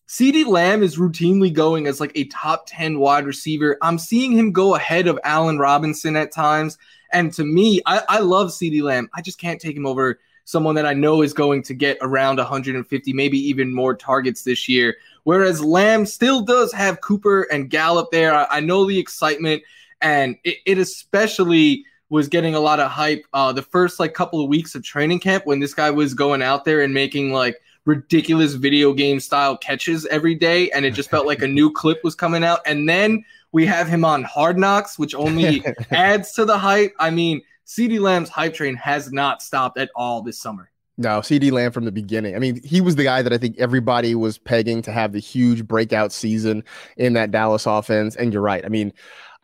CeeDee 0.09 0.47
Lamb 0.47 0.83
is 0.83 0.99
routinely 0.99 1.53
going 1.53 1.87
as 1.87 2.01
like 2.01 2.13
a 2.15 2.25
top 2.25 2.65
10 2.67 2.99
wide 2.99 3.25
receiver. 3.25 3.79
I'm 3.81 3.99
seeing 3.99 4.33
him 4.33 4.53
go 4.53 4.75
ahead 4.75 5.07
of 5.07 5.19
Allen 5.25 5.59
Robinson 5.59 6.17
at 6.17 6.33
times. 6.33 6.77
And 7.13 7.33
to 7.35 7.45
me, 7.45 7.81
I, 7.87 8.03
I 8.09 8.19
love 8.21 8.49
CeeDee 8.49 8.83
Lamb. 8.83 9.09
I 9.15 9.23
just 9.23 9.39
can't 9.39 9.61
take 9.61 9.77
him 9.77 9.87
over 9.87 10.19
someone 10.45 10.75
that 10.75 10.87
I 10.87 10.95
know 10.95 11.21
is 11.21 11.35
going 11.35 11.63
to 11.65 11.75
get 11.75 11.99
around 12.01 12.39
150, 12.39 13.13
maybe 13.13 13.39
even 13.39 13.75
more 13.75 13.95
targets 13.95 14.43
this 14.43 14.67
year. 14.67 14.97
Whereas 15.25 15.63
Lamb 15.63 16.07
still 16.07 16.41
does 16.41 16.73
have 16.73 17.03
Cooper 17.03 17.43
and 17.53 17.69
Gallup 17.69 18.11
there. 18.11 18.35
I, 18.35 18.47
I 18.51 18.61
know 18.61 18.87
the 18.87 18.99
excitement, 18.99 19.63
and 20.01 20.37
it, 20.45 20.57
it, 20.65 20.79
especially 20.79 21.85
was 22.09 22.29
getting 22.29 22.55
a 22.55 22.61
lot 22.61 22.81
of 22.81 22.91
hype 22.91 23.27
uh, 23.35 23.53
the 23.53 23.61
first 23.61 24.01
like 24.01 24.15
couple 24.15 24.43
of 24.43 24.49
weeks 24.49 24.75
of 24.75 24.83
training 24.83 25.21
camp 25.21 25.45
when 25.45 25.61
this 25.61 25.75
guy 25.75 25.91
was 25.91 26.15
going 26.15 26.41
out 26.41 26.65
there 26.65 26.81
and 26.81 26.95
making 26.95 27.31
like 27.31 27.61
ridiculous 27.85 28.55
video 28.55 28.95
game 28.95 29.21
style 29.21 29.55
catches 29.55 30.07
every 30.07 30.35
day, 30.35 30.71
and 30.71 30.87
it 30.87 30.93
just 30.93 31.11
felt 31.11 31.27
like 31.27 31.43
a 31.43 31.49
new 31.49 31.71
clip 31.71 32.03
was 32.03 32.15
coming 32.15 32.43
out. 32.43 32.61
And 32.65 32.89
then 32.89 33.23
we 33.53 33.67
have 33.67 33.89
him 33.89 34.05
on 34.05 34.25
Hard 34.25 34.59
Knocks, 34.59 34.99
which 34.99 35.15
only 35.15 35.65
adds 35.91 36.33
to 36.33 36.45
the 36.45 36.59
hype. 36.59 36.95
I 36.99 37.11
mean, 37.11 37.43
CeeDee 37.67 38.01
Lamb's 38.01 38.29
hype 38.29 38.55
train 38.55 38.77
has 38.77 39.13
not 39.13 39.43
stopped 39.43 39.79
at 39.79 39.91
all 39.95 40.23
this 40.23 40.41
summer. 40.41 40.71
No, 41.01 41.21
CeeDee 41.21 41.53
Lamb 41.53 41.71
from 41.71 41.85
the 41.85 41.93
beginning. 41.93 42.35
I 42.35 42.41
mean, 42.41 42.61
he 42.65 42.81
was 42.81 42.97
the 42.97 43.05
guy 43.05 43.23
that 43.23 43.33
I 43.33 43.39
think 43.39 43.57
everybody 43.59 44.17
was 44.17 44.37
pegging 44.37 44.83
to 44.83 44.93
have 44.93 45.13
the 45.13 45.21
huge 45.21 45.65
breakout 45.65 46.11
season 46.11 46.65
in 46.97 47.13
that 47.13 47.31
Dallas 47.31 47.67
offense. 47.67 48.17
And 48.17 48.33
you're 48.33 48.43
right. 48.43 48.65
I 48.65 48.69
mean, 48.69 48.93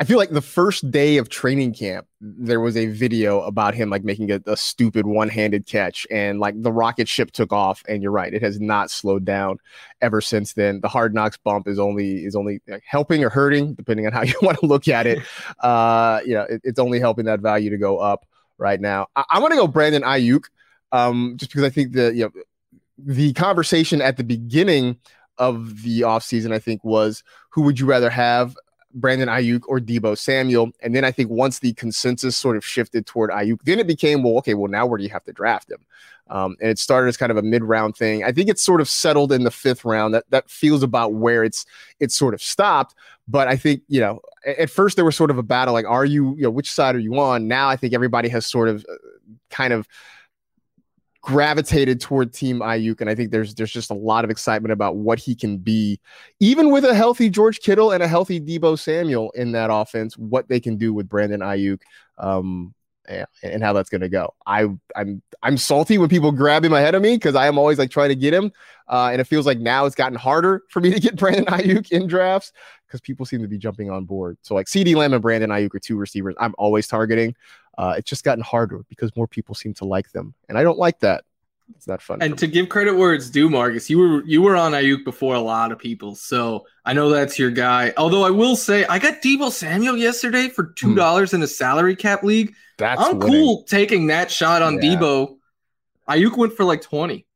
I 0.00 0.04
feel 0.04 0.18
like 0.18 0.30
the 0.30 0.40
first 0.40 0.90
day 0.90 1.18
of 1.18 1.28
training 1.28 1.72
camp, 1.72 2.08
there 2.20 2.58
was 2.58 2.76
a 2.76 2.86
video 2.86 3.42
about 3.42 3.74
him 3.74 3.90
like 3.90 4.02
making 4.02 4.32
a, 4.32 4.40
a, 4.44 4.56
stupid 4.56 5.06
one-handed 5.06 5.66
catch, 5.66 6.04
and 6.10 6.40
like 6.40 6.60
the 6.60 6.72
rocket 6.72 7.06
ship 7.06 7.30
took 7.30 7.52
off. 7.52 7.84
And 7.86 8.02
you're 8.02 8.10
right, 8.10 8.34
it 8.34 8.42
has 8.42 8.60
not 8.60 8.90
slowed 8.90 9.24
down 9.24 9.58
ever 10.00 10.20
since 10.20 10.54
then. 10.54 10.80
The 10.80 10.88
hard 10.88 11.14
knocks 11.14 11.36
bump 11.36 11.68
is 11.68 11.78
only 11.78 12.24
is 12.24 12.34
only 12.34 12.60
like, 12.66 12.82
helping 12.84 13.22
or 13.22 13.28
hurting, 13.28 13.74
depending 13.74 14.04
on 14.06 14.12
how 14.12 14.22
you 14.24 14.34
want 14.42 14.58
to 14.58 14.66
look 14.66 14.88
at 14.88 15.06
it. 15.06 15.20
Uh, 15.60 16.20
you 16.26 16.34
know, 16.34 16.42
it, 16.42 16.60
it's 16.64 16.78
only 16.78 16.98
helping 16.98 17.24
that 17.24 17.40
value 17.40 17.70
to 17.70 17.78
go 17.78 17.98
up 17.98 18.26
right 18.58 18.80
now. 18.80 19.06
I, 19.16 19.24
I 19.30 19.38
want 19.40 19.52
to 19.52 19.56
go 19.56 19.66
Brandon 19.66 20.02
Aiyuk 20.02 20.44
um, 20.92 21.34
just 21.36 21.50
because 21.50 21.64
I 21.64 21.70
think 21.70 21.92
the, 21.92 22.14
you 22.14 22.24
know 22.24 22.30
the 22.98 23.32
conversation 23.32 24.00
at 24.00 24.16
the 24.16 24.24
beginning 24.24 24.98
of 25.38 25.82
the 25.82 26.02
offseason, 26.02 26.52
I 26.52 26.58
think, 26.58 26.84
was 26.84 27.22
who 27.50 27.62
would 27.62 27.78
you 27.78 27.86
rather 27.86 28.10
have 28.10 28.56
Brandon 28.94 29.28
Aiyuk 29.28 29.62
or 29.66 29.80
Deebo 29.80 30.16
Samuel. 30.16 30.70
And 30.80 30.94
then 30.94 31.04
I 31.04 31.10
think 31.10 31.30
once 31.30 31.58
the 31.58 31.72
consensus 31.74 32.36
sort 32.36 32.56
of 32.56 32.64
shifted 32.64 33.06
toward 33.06 33.30
Aiyuk, 33.30 33.62
then 33.64 33.78
it 33.78 33.86
became, 33.86 34.22
well, 34.22 34.38
okay, 34.38 34.54
well, 34.54 34.70
now 34.70 34.86
where 34.86 34.98
do 34.98 35.04
you 35.04 35.10
have 35.10 35.24
to 35.24 35.32
draft 35.32 35.70
him? 35.70 35.84
Um, 36.30 36.56
and 36.60 36.70
it 36.70 36.78
started 36.78 37.08
as 37.08 37.16
kind 37.16 37.30
of 37.30 37.36
a 37.36 37.42
mid-round 37.42 37.96
thing. 37.96 38.24
I 38.24 38.32
think 38.32 38.48
it's 38.48 38.62
sort 38.62 38.80
of 38.80 38.88
settled 38.88 39.30
in 39.30 39.44
the 39.44 39.50
fifth 39.50 39.84
round. 39.84 40.14
That 40.14 40.24
that 40.30 40.48
feels 40.48 40.82
about 40.82 41.12
where 41.12 41.44
it's 41.44 41.66
it's 42.00 42.16
sort 42.16 42.32
of 42.32 42.42
stopped. 42.42 42.94
But 43.28 43.46
I 43.46 43.56
think 43.56 43.82
you 43.88 44.00
know, 44.00 44.20
at 44.46 44.70
first 44.70 44.96
there 44.96 45.04
was 45.04 45.16
sort 45.16 45.30
of 45.30 45.36
a 45.36 45.42
battle, 45.42 45.74
like, 45.74 45.84
are 45.86 46.04
you, 46.04 46.34
you 46.36 46.44
know, 46.44 46.50
which 46.50 46.72
side 46.72 46.96
are 46.96 47.00
you 47.00 47.18
on? 47.18 47.46
Now 47.46 47.68
I 47.68 47.76
think 47.76 47.92
everybody 47.92 48.30
has 48.30 48.46
sort 48.46 48.68
of 48.68 48.86
uh, 48.88 48.94
kind 49.50 49.74
of 49.74 49.86
gravitated 51.24 52.02
toward 52.02 52.34
Team 52.34 52.60
Aiyuk, 52.60 53.00
and 53.00 53.08
I 53.08 53.14
think 53.14 53.30
there's 53.30 53.54
there's 53.54 53.72
just 53.72 53.90
a 53.90 53.94
lot 53.94 54.24
of 54.24 54.30
excitement 54.30 54.72
about 54.72 54.96
what 54.96 55.18
he 55.18 55.34
can 55.34 55.56
be, 55.56 55.98
even 56.38 56.70
with 56.70 56.84
a 56.84 56.94
healthy 56.94 57.30
George 57.30 57.60
Kittle 57.60 57.92
and 57.92 58.02
a 58.02 58.08
healthy 58.08 58.38
Deebo 58.38 58.78
Samuel 58.78 59.30
in 59.30 59.52
that 59.52 59.70
offense. 59.72 60.18
What 60.18 60.48
they 60.48 60.60
can 60.60 60.76
do 60.76 60.92
with 60.92 61.08
Brandon 61.08 61.40
Aiyuk, 61.40 61.80
um, 62.18 62.74
and, 63.08 63.26
and 63.42 63.62
how 63.62 63.72
that's 63.72 63.88
going 63.88 64.02
to 64.02 64.10
go. 64.10 64.34
I 64.46 64.68
I'm 64.94 65.22
I'm 65.42 65.56
salty 65.56 65.96
when 65.96 66.10
people 66.10 66.30
grab 66.30 66.62
him 66.62 66.74
ahead 66.74 66.94
of 66.94 67.00
me 67.00 67.16
because 67.16 67.34
I 67.34 67.46
am 67.46 67.56
always 67.56 67.78
like 67.78 67.90
trying 67.90 68.10
to 68.10 68.16
get 68.16 68.34
him, 68.34 68.52
uh, 68.88 69.08
and 69.10 69.18
it 69.18 69.24
feels 69.24 69.46
like 69.46 69.58
now 69.58 69.86
it's 69.86 69.96
gotten 69.96 70.18
harder 70.18 70.62
for 70.68 70.80
me 70.80 70.92
to 70.92 71.00
get 71.00 71.16
Brandon 71.18 71.46
Aiyuk 71.46 71.90
in 71.90 72.06
drafts 72.06 72.52
because 72.86 73.00
people 73.00 73.24
seem 73.24 73.40
to 73.40 73.48
be 73.48 73.56
jumping 73.56 73.90
on 73.90 74.04
board. 74.04 74.36
So 74.42 74.54
like 74.54 74.66
CeeDee 74.66 74.94
Lamb 74.94 75.14
and 75.14 75.22
Brandon 75.22 75.48
Aiyuk 75.48 75.74
are 75.74 75.80
two 75.80 75.96
receivers 75.96 76.34
I'm 76.38 76.54
always 76.58 76.86
targeting. 76.86 77.34
Uh, 77.76 77.94
it's 77.98 78.08
just 78.08 78.24
gotten 78.24 78.42
harder 78.42 78.84
because 78.88 79.14
more 79.16 79.26
people 79.26 79.54
seem 79.54 79.74
to 79.74 79.84
like 79.84 80.12
them, 80.12 80.34
and 80.48 80.58
I 80.58 80.62
don't 80.62 80.78
like 80.78 81.00
that. 81.00 81.24
It's 81.76 81.88
not 81.88 82.02
fun. 82.02 82.20
And 82.20 82.36
to 82.38 82.46
give 82.46 82.68
credit 82.68 82.94
where 82.94 83.14
it's 83.14 83.30
due, 83.30 83.48
Marcus, 83.48 83.88
you 83.88 83.98
were 83.98 84.24
you 84.24 84.42
were 84.42 84.56
on 84.56 84.72
Aiyuk 84.72 85.04
before 85.04 85.34
a 85.34 85.40
lot 85.40 85.72
of 85.72 85.78
people, 85.78 86.14
so 86.14 86.66
I 86.84 86.92
know 86.92 87.08
that's 87.10 87.38
your 87.38 87.50
guy. 87.50 87.92
Although 87.96 88.24
I 88.24 88.30
will 88.30 88.56
say, 88.56 88.84
I 88.84 88.98
got 88.98 89.22
Deebo 89.22 89.50
Samuel 89.50 89.96
yesterday 89.96 90.48
for 90.48 90.72
two 90.76 90.88
hmm. 90.88 90.94
dollars 90.94 91.30
hmm. 91.30 91.36
in 91.36 91.42
a 91.42 91.46
salary 91.46 91.96
cap 91.96 92.22
league. 92.22 92.54
That's 92.78 93.00
I'm 93.00 93.18
winning. 93.18 93.32
cool 93.32 93.64
taking 93.64 94.08
that 94.08 94.30
shot 94.30 94.62
on 94.62 94.74
yeah. 94.74 94.96
Deebo. 94.96 95.36
Aiyuk 96.08 96.36
went 96.36 96.54
for 96.54 96.64
like 96.64 96.82
twenty. 96.82 97.26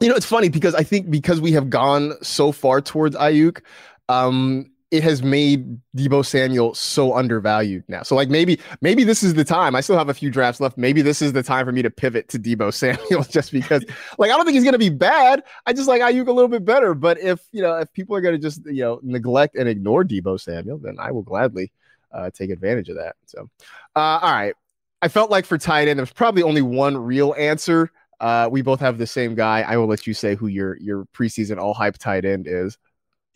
You 0.00 0.08
know, 0.08 0.16
it's 0.16 0.26
funny 0.26 0.48
because 0.48 0.74
I 0.74 0.82
think 0.82 1.10
because 1.10 1.40
we 1.40 1.52
have 1.52 1.70
gone 1.70 2.12
so 2.22 2.52
far 2.52 2.80
towards 2.80 3.16
Aiyuk, 3.16 3.62
um, 4.08 4.70
it 4.90 5.02
has 5.02 5.22
made 5.22 5.80
Deebo 5.96 6.24
Samuel 6.24 6.72
so 6.74 7.14
undervalued 7.14 7.82
now. 7.88 8.02
So 8.02 8.14
like 8.14 8.28
maybe 8.28 8.60
maybe 8.80 9.02
this 9.02 9.22
is 9.22 9.34
the 9.34 9.44
time. 9.44 9.74
I 9.74 9.80
still 9.80 9.98
have 9.98 10.08
a 10.08 10.14
few 10.14 10.30
drafts 10.30 10.60
left. 10.60 10.78
Maybe 10.78 11.02
this 11.02 11.20
is 11.20 11.32
the 11.32 11.42
time 11.42 11.66
for 11.66 11.72
me 11.72 11.82
to 11.82 11.90
pivot 11.90 12.28
to 12.28 12.38
Deebo 12.38 12.72
Samuel 12.74 13.24
just 13.24 13.50
because 13.50 13.84
like 14.18 14.30
I 14.30 14.36
don't 14.36 14.44
think 14.44 14.54
he's 14.54 14.64
gonna 14.64 14.78
be 14.78 14.90
bad. 14.90 15.42
I 15.66 15.72
just 15.72 15.88
like 15.88 16.02
Aiyuk 16.02 16.28
a 16.28 16.32
little 16.32 16.48
bit 16.48 16.64
better. 16.64 16.94
But 16.94 17.18
if 17.18 17.40
you 17.52 17.62
know 17.62 17.76
if 17.78 17.92
people 17.92 18.14
are 18.14 18.20
gonna 18.20 18.38
just 18.38 18.64
you 18.66 18.82
know 18.82 19.00
neglect 19.02 19.56
and 19.56 19.68
ignore 19.68 20.04
Deebo 20.04 20.40
Samuel, 20.40 20.78
then 20.78 20.96
I 21.00 21.10
will 21.10 21.22
gladly 21.22 21.72
uh, 22.12 22.30
take 22.30 22.50
advantage 22.50 22.88
of 22.88 22.96
that. 22.96 23.16
So 23.26 23.50
uh, 23.96 24.20
all 24.22 24.32
right. 24.32 24.54
I 25.02 25.08
felt 25.08 25.30
like 25.30 25.44
for 25.44 25.58
tight 25.58 25.88
end, 25.88 25.98
there's 25.98 26.12
probably 26.12 26.42
only 26.42 26.62
one 26.62 26.96
real 26.96 27.34
answer. 27.36 27.90
Uh, 28.18 28.48
we 28.50 28.62
both 28.62 28.80
have 28.80 28.96
the 28.98 29.06
same 29.06 29.34
guy. 29.34 29.60
I 29.60 29.76
will 29.76 29.86
let 29.86 30.06
you 30.06 30.14
say 30.14 30.36
who 30.36 30.46
your 30.46 30.78
your 30.78 31.04
preseason 31.06 31.58
all 31.58 31.74
hype 31.74 31.98
tight 31.98 32.24
end 32.24 32.46
is. 32.46 32.78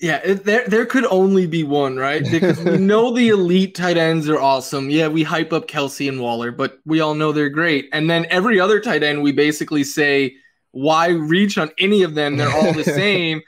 Yeah, 0.00 0.20
it, 0.24 0.44
there 0.44 0.66
there 0.66 0.86
could 0.86 1.04
only 1.06 1.46
be 1.46 1.62
one, 1.62 1.98
right? 1.98 2.24
Because 2.28 2.58
we 2.58 2.76
know 2.78 3.12
the 3.14 3.28
elite 3.28 3.74
tight 3.74 3.98
ends 3.98 4.30
are 4.30 4.40
awesome. 4.40 4.88
Yeah, 4.88 5.08
we 5.08 5.22
hype 5.22 5.52
up 5.52 5.68
Kelce 5.68 6.08
and 6.08 6.20
Waller, 6.20 6.50
but 6.50 6.78
we 6.86 7.00
all 7.00 7.14
know 7.14 7.32
they're 7.32 7.50
great. 7.50 7.90
And 7.92 8.08
then 8.08 8.26
every 8.30 8.58
other 8.58 8.80
tight 8.80 9.02
end, 9.02 9.22
we 9.22 9.32
basically 9.32 9.84
say, 9.84 10.36
why 10.70 11.08
reach 11.08 11.58
on 11.58 11.70
any 11.78 12.02
of 12.02 12.14
them? 12.14 12.38
They're 12.38 12.50
all 12.50 12.72
the 12.72 12.84
same, 13.02 13.42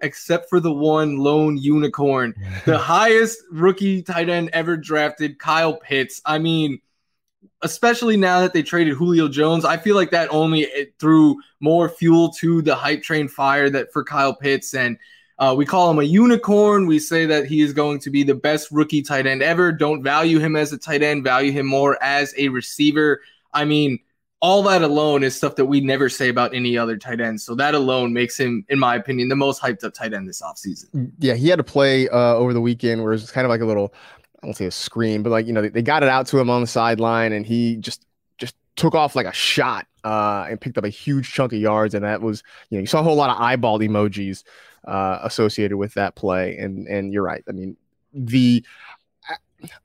except 0.00 0.48
for 0.48 0.60
the 0.60 0.72
one 0.72 1.18
lone 1.18 1.58
unicorn, 1.58 2.34
the 2.64 2.78
highest 2.94 3.42
rookie 3.50 4.02
tight 4.02 4.30
end 4.30 4.48
ever 4.54 4.78
drafted, 4.78 5.38
Kyle 5.38 5.76
Pitts. 5.76 6.22
I 6.24 6.38
mean, 6.38 6.80
especially 7.60 8.16
now 8.16 8.40
that 8.40 8.54
they 8.54 8.62
traded 8.62 8.94
Julio 8.94 9.28
Jones, 9.28 9.66
I 9.66 9.76
feel 9.76 9.96
like 9.96 10.12
that 10.12 10.32
only 10.32 10.66
threw 10.98 11.36
more 11.60 11.90
fuel 11.90 12.30
to 12.38 12.62
the 12.62 12.74
hype 12.74 13.02
train 13.02 13.28
fire 13.28 13.68
that 13.68 13.92
for 13.92 14.04
Kyle 14.04 14.34
Pitts 14.34 14.72
and 14.74 14.96
uh, 15.42 15.52
we 15.52 15.66
call 15.66 15.90
him 15.90 15.98
a 15.98 16.04
unicorn. 16.04 16.86
We 16.86 17.00
say 17.00 17.26
that 17.26 17.46
he 17.46 17.62
is 17.62 17.72
going 17.72 17.98
to 18.00 18.10
be 18.10 18.22
the 18.22 18.34
best 18.34 18.70
rookie 18.70 19.02
tight 19.02 19.26
end 19.26 19.42
ever. 19.42 19.72
Don't 19.72 20.00
value 20.00 20.38
him 20.38 20.54
as 20.54 20.72
a 20.72 20.78
tight 20.78 21.02
end, 21.02 21.24
value 21.24 21.50
him 21.50 21.66
more 21.66 22.00
as 22.00 22.32
a 22.38 22.48
receiver. 22.48 23.20
I 23.52 23.64
mean, 23.64 23.98
all 24.38 24.62
that 24.62 24.82
alone 24.82 25.24
is 25.24 25.34
stuff 25.34 25.56
that 25.56 25.64
we 25.64 25.80
never 25.80 26.08
say 26.08 26.28
about 26.28 26.54
any 26.54 26.78
other 26.78 26.96
tight 26.96 27.20
end. 27.20 27.40
So 27.40 27.56
that 27.56 27.74
alone 27.74 28.12
makes 28.12 28.38
him, 28.38 28.64
in 28.68 28.78
my 28.78 28.94
opinion, 28.94 29.30
the 29.30 29.34
most 29.34 29.60
hyped 29.60 29.82
up 29.82 29.94
tight 29.94 30.14
end 30.14 30.28
this 30.28 30.42
offseason. 30.42 31.10
Yeah, 31.18 31.34
he 31.34 31.48
had 31.48 31.56
to 31.56 31.64
play 31.64 32.08
uh, 32.08 32.34
over 32.34 32.52
the 32.52 32.60
weekend 32.60 33.02
where 33.02 33.10
it 33.10 33.16
was 33.16 33.32
kind 33.32 33.44
of 33.44 33.48
like 33.48 33.62
a 33.62 33.66
little, 33.66 33.92
I 34.44 34.46
won't 34.46 34.56
say 34.56 34.66
a 34.66 34.70
scream, 34.70 35.24
but 35.24 35.30
like, 35.30 35.48
you 35.48 35.52
know, 35.52 35.62
they, 35.62 35.70
they 35.70 35.82
got 35.82 36.04
it 36.04 36.08
out 36.08 36.28
to 36.28 36.38
him 36.38 36.50
on 36.50 36.60
the 36.60 36.68
sideline 36.68 37.32
and 37.32 37.44
he 37.44 37.78
just 37.78 38.06
just 38.38 38.54
took 38.76 38.94
off 38.94 39.16
like 39.16 39.26
a 39.26 39.32
shot 39.32 39.88
uh, 40.04 40.46
and 40.48 40.60
picked 40.60 40.78
up 40.78 40.84
a 40.84 40.88
huge 40.88 41.32
chunk 41.32 41.52
of 41.52 41.58
yards. 41.58 41.96
And 41.96 42.04
that 42.04 42.22
was, 42.22 42.44
you 42.70 42.78
know, 42.78 42.80
you 42.82 42.86
saw 42.86 43.00
a 43.00 43.02
whole 43.02 43.16
lot 43.16 43.30
of 43.30 43.42
eyeball 43.42 43.80
emojis 43.80 44.44
uh, 44.86 45.20
associated 45.22 45.76
with 45.76 45.94
that 45.94 46.14
play. 46.14 46.56
And 46.58 46.86
and 46.86 47.12
you're 47.12 47.22
right. 47.22 47.44
I 47.48 47.52
mean, 47.52 47.76
the 48.12 48.64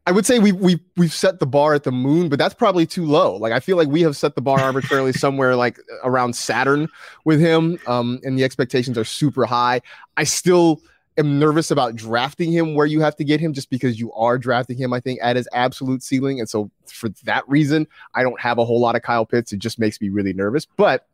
I 0.05 0.11
would 0.11 0.25
say 0.25 0.39
we 0.39 0.51
we 0.51 0.79
we've 0.95 1.13
set 1.13 1.39
the 1.39 1.45
bar 1.45 1.73
at 1.73 1.83
the 1.83 1.91
moon, 1.91 2.29
but 2.29 2.39
that's 2.39 2.53
probably 2.53 2.85
too 2.85 3.05
low. 3.05 3.35
Like 3.35 3.53
I 3.53 3.59
feel 3.59 3.77
like 3.77 3.87
we 3.87 4.01
have 4.01 4.15
set 4.15 4.35
the 4.35 4.41
bar 4.41 4.59
arbitrarily 4.59 5.13
somewhere 5.13 5.55
like 5.55 5.79
around 6.03 6.35
Saturn 6.35 6.87
with 7.25 7.39
him, 7.39 7.77
um, 7.87 8.19
and 8.23 8.37
the 8.37 8.43
expectations 8.43 8.97
are 8.97 9.05
super 9.05 9.45
high. 9.45 9.81
I 10.15 10.23
still 10.23 10.81
am 11.17 11.39
nervous 11.39 11.71
about 11.71 11.95
drafting 11.95 12.51
him 12.51 12.75
where 12.75 12.85
you 12.85 13.01
have 13.01 13.15
to 13.17 13.23
get 13.23 13.39
him, 13.39 13.53
just 13.53 13.69
because 13.69 13.99
you 13.99 14.11
are 14.13 14.37
drafting 14.37 14.77
him. 14.77 14.93
I 14.93 14.99
think 14.99 15.19
at 15.21 15.35
his 15.35 15.47
absolute 15.53 16.01
ceiling, 16.01 16.39
and 16.39 16.49
so 16.49 16.71
for 16.87 17.09
that 17.25 17.47
reason, 17.47 17.87
I 18.15 18.23
don't 18.23 18.39
have 18.39 18.57
a 18.57 18.65
whole 18.65 18.79
lot 18.79 18.95
of 18.95 19.01
Kyle 19.01 19.25
Pitts. 19.25 19.53
It 19.53 19.59
just 19.59 19.79
makes 19.79 20.01
me 20.01 20.09
really 20.09 20.33
nervous, 20.33 20.65
but 20.65 21.07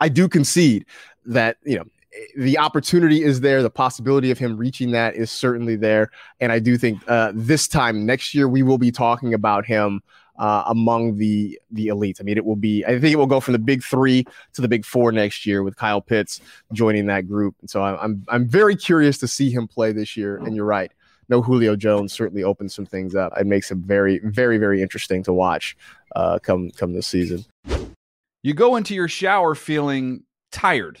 I 0.00 0.08
do 0.08 0.28
concede 0.28 0.84
that 1.24 1.56
you 1.64 1.78
know 1.78 1.84
the 2.36 2.58
opportunity 2.58 3.22
is 3.22 3.40
there. 3.40 3.62
The 3.62 3.70
possibility 3.70 4.30
of 4.30 4.38
him 4.38 4.56
reaching 4.56 4.90
that 4.92 5.14
is 5.14 5.30
certainly 5.30 5.76
there. 5.76 6.10
And 6.40 6.52
I 6.52 6.58
do 6.58 6.76
think 6.76 7.02
uh, 7.08 7.32
this 7.34 7.68
time 7.68 8.06
next 8.06 8.34
year 8.34 8.48
we 8.48 8.62
will 8.62 8.78
be 8.78 8.90
talking 8.90 9.34
about 9.34 9.66
him 9.66 10.02
uh, 10.38 10.64
among 10.66 11.16
the 11.16 11.58
the 11.70 11.88
elites. 11.88 12.20
I 12.20 12.24
mean, 12.24 12.36
it 12.36 12.44
will 12.44 12.56
be. 12.56 12.84
I 12.84 12.98
think 13.00 13.12
it 13.12 13.16
will 13.16 13.26
go 13.26 13.40
from 13.40 13.52
the 13.52 13.58
big 13.58 13.82
three 13.82 14.24
to 14.54 14.62
the 14.62 14.68
big 14.68 14.84
four 14.84 15.12
next 15.12 15.46
year 15.46 15.62
with 15.62 15.76
Kyle 15.76 16.00
Pitts 16.00 16.40
joining 16.72 17.06
that 17.06 17.26
group. 17.26 17.54
And 17.60 17.70
so 17.70 17.82
I'm 17.82 18.24
I'm 18.28 18.46
very 18.46 18.76
curious 18.76 19.18
to 19.18 19.28
see 19.28 19.50
him 19.50 19.66
play 19.66 19.92
this 19.92 20.16
year. 20.16 20.36
And 20.36 20.54
you're 20.54 20.66
right. 20.66 20.92
No 21.28 21.42
Julio 21.42 21.74
Jones 21.74 22.12
certainly 22.12 22.44
opens 22.44 22.74
some 22.74 22.86
things 22.86 23.14
up. 23.14 23.32
It 23.36 23.46
makes 23.46 23.70
him 23.70 23.82
very, 23.82 24.20
very, 24.22 24.58
very 24.58 24.80
interesting 24.80 25.22
to 25.24 25.32
watch 25.32 25.76
uh, 26.14 26.38
come 26.38 26.70
come 26.70 26.92
this 26.92 27.06
season. 27.06 27.44
You 28.42 28.54
go 28.54 28.76
into 28.76 28.94
your 28.94 29.08
shower 29.08 29.54
feeling 29.56 30.22
tired 30.52 31.00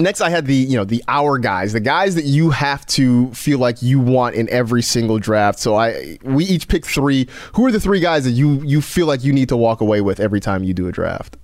Next, 0.00 0.20
I 0.20 0.30
had 0.30 0.46
the 0.46 0.54
you 0.54 0.76
know 0.76 0.84
the 0.84 1.02
our 1.08 1.38
guys, 1.38 1.72
the 1.72 1.80
guys 1.80 2.14
that 2.14 2.24
you 2.24 2.50
have 2.50 2.86
to 2.86 3.32
feel 3.32 3.58
like 3.58 3.82
you 3.82 3.98
want 3.98 4.36
in 4.36 4.48
every 4.48 4.82
single 4.82 5.18
draft. 5.18 5.58
So 5.58 5.74
I 5.74 6.18
we 6.22 6.44
each 6.44 6.68
pick 6.68 6.86
three. 6.86 7.28
Who 7.54 7.66
are 7.66 7.72
the 7.72 7.80
three 7.80 8.00
guys 8.00 8.24
that 8.24 8.32
you 8.32 8.62
you 8.62 8.80
feel 8.80 9.06
like 9.06 9.24
you 9.24 9.32
need 9.32 9.48
to 9.48 9.56
walk 9.56 9.80
away 9.80 10.00
with 10.00 10.20
every 10.20 10.40
time 10.40 10.62
you 10.62 10.72
do 10.72 10.86
a 10.86 10.92
draft? 10.92 11.36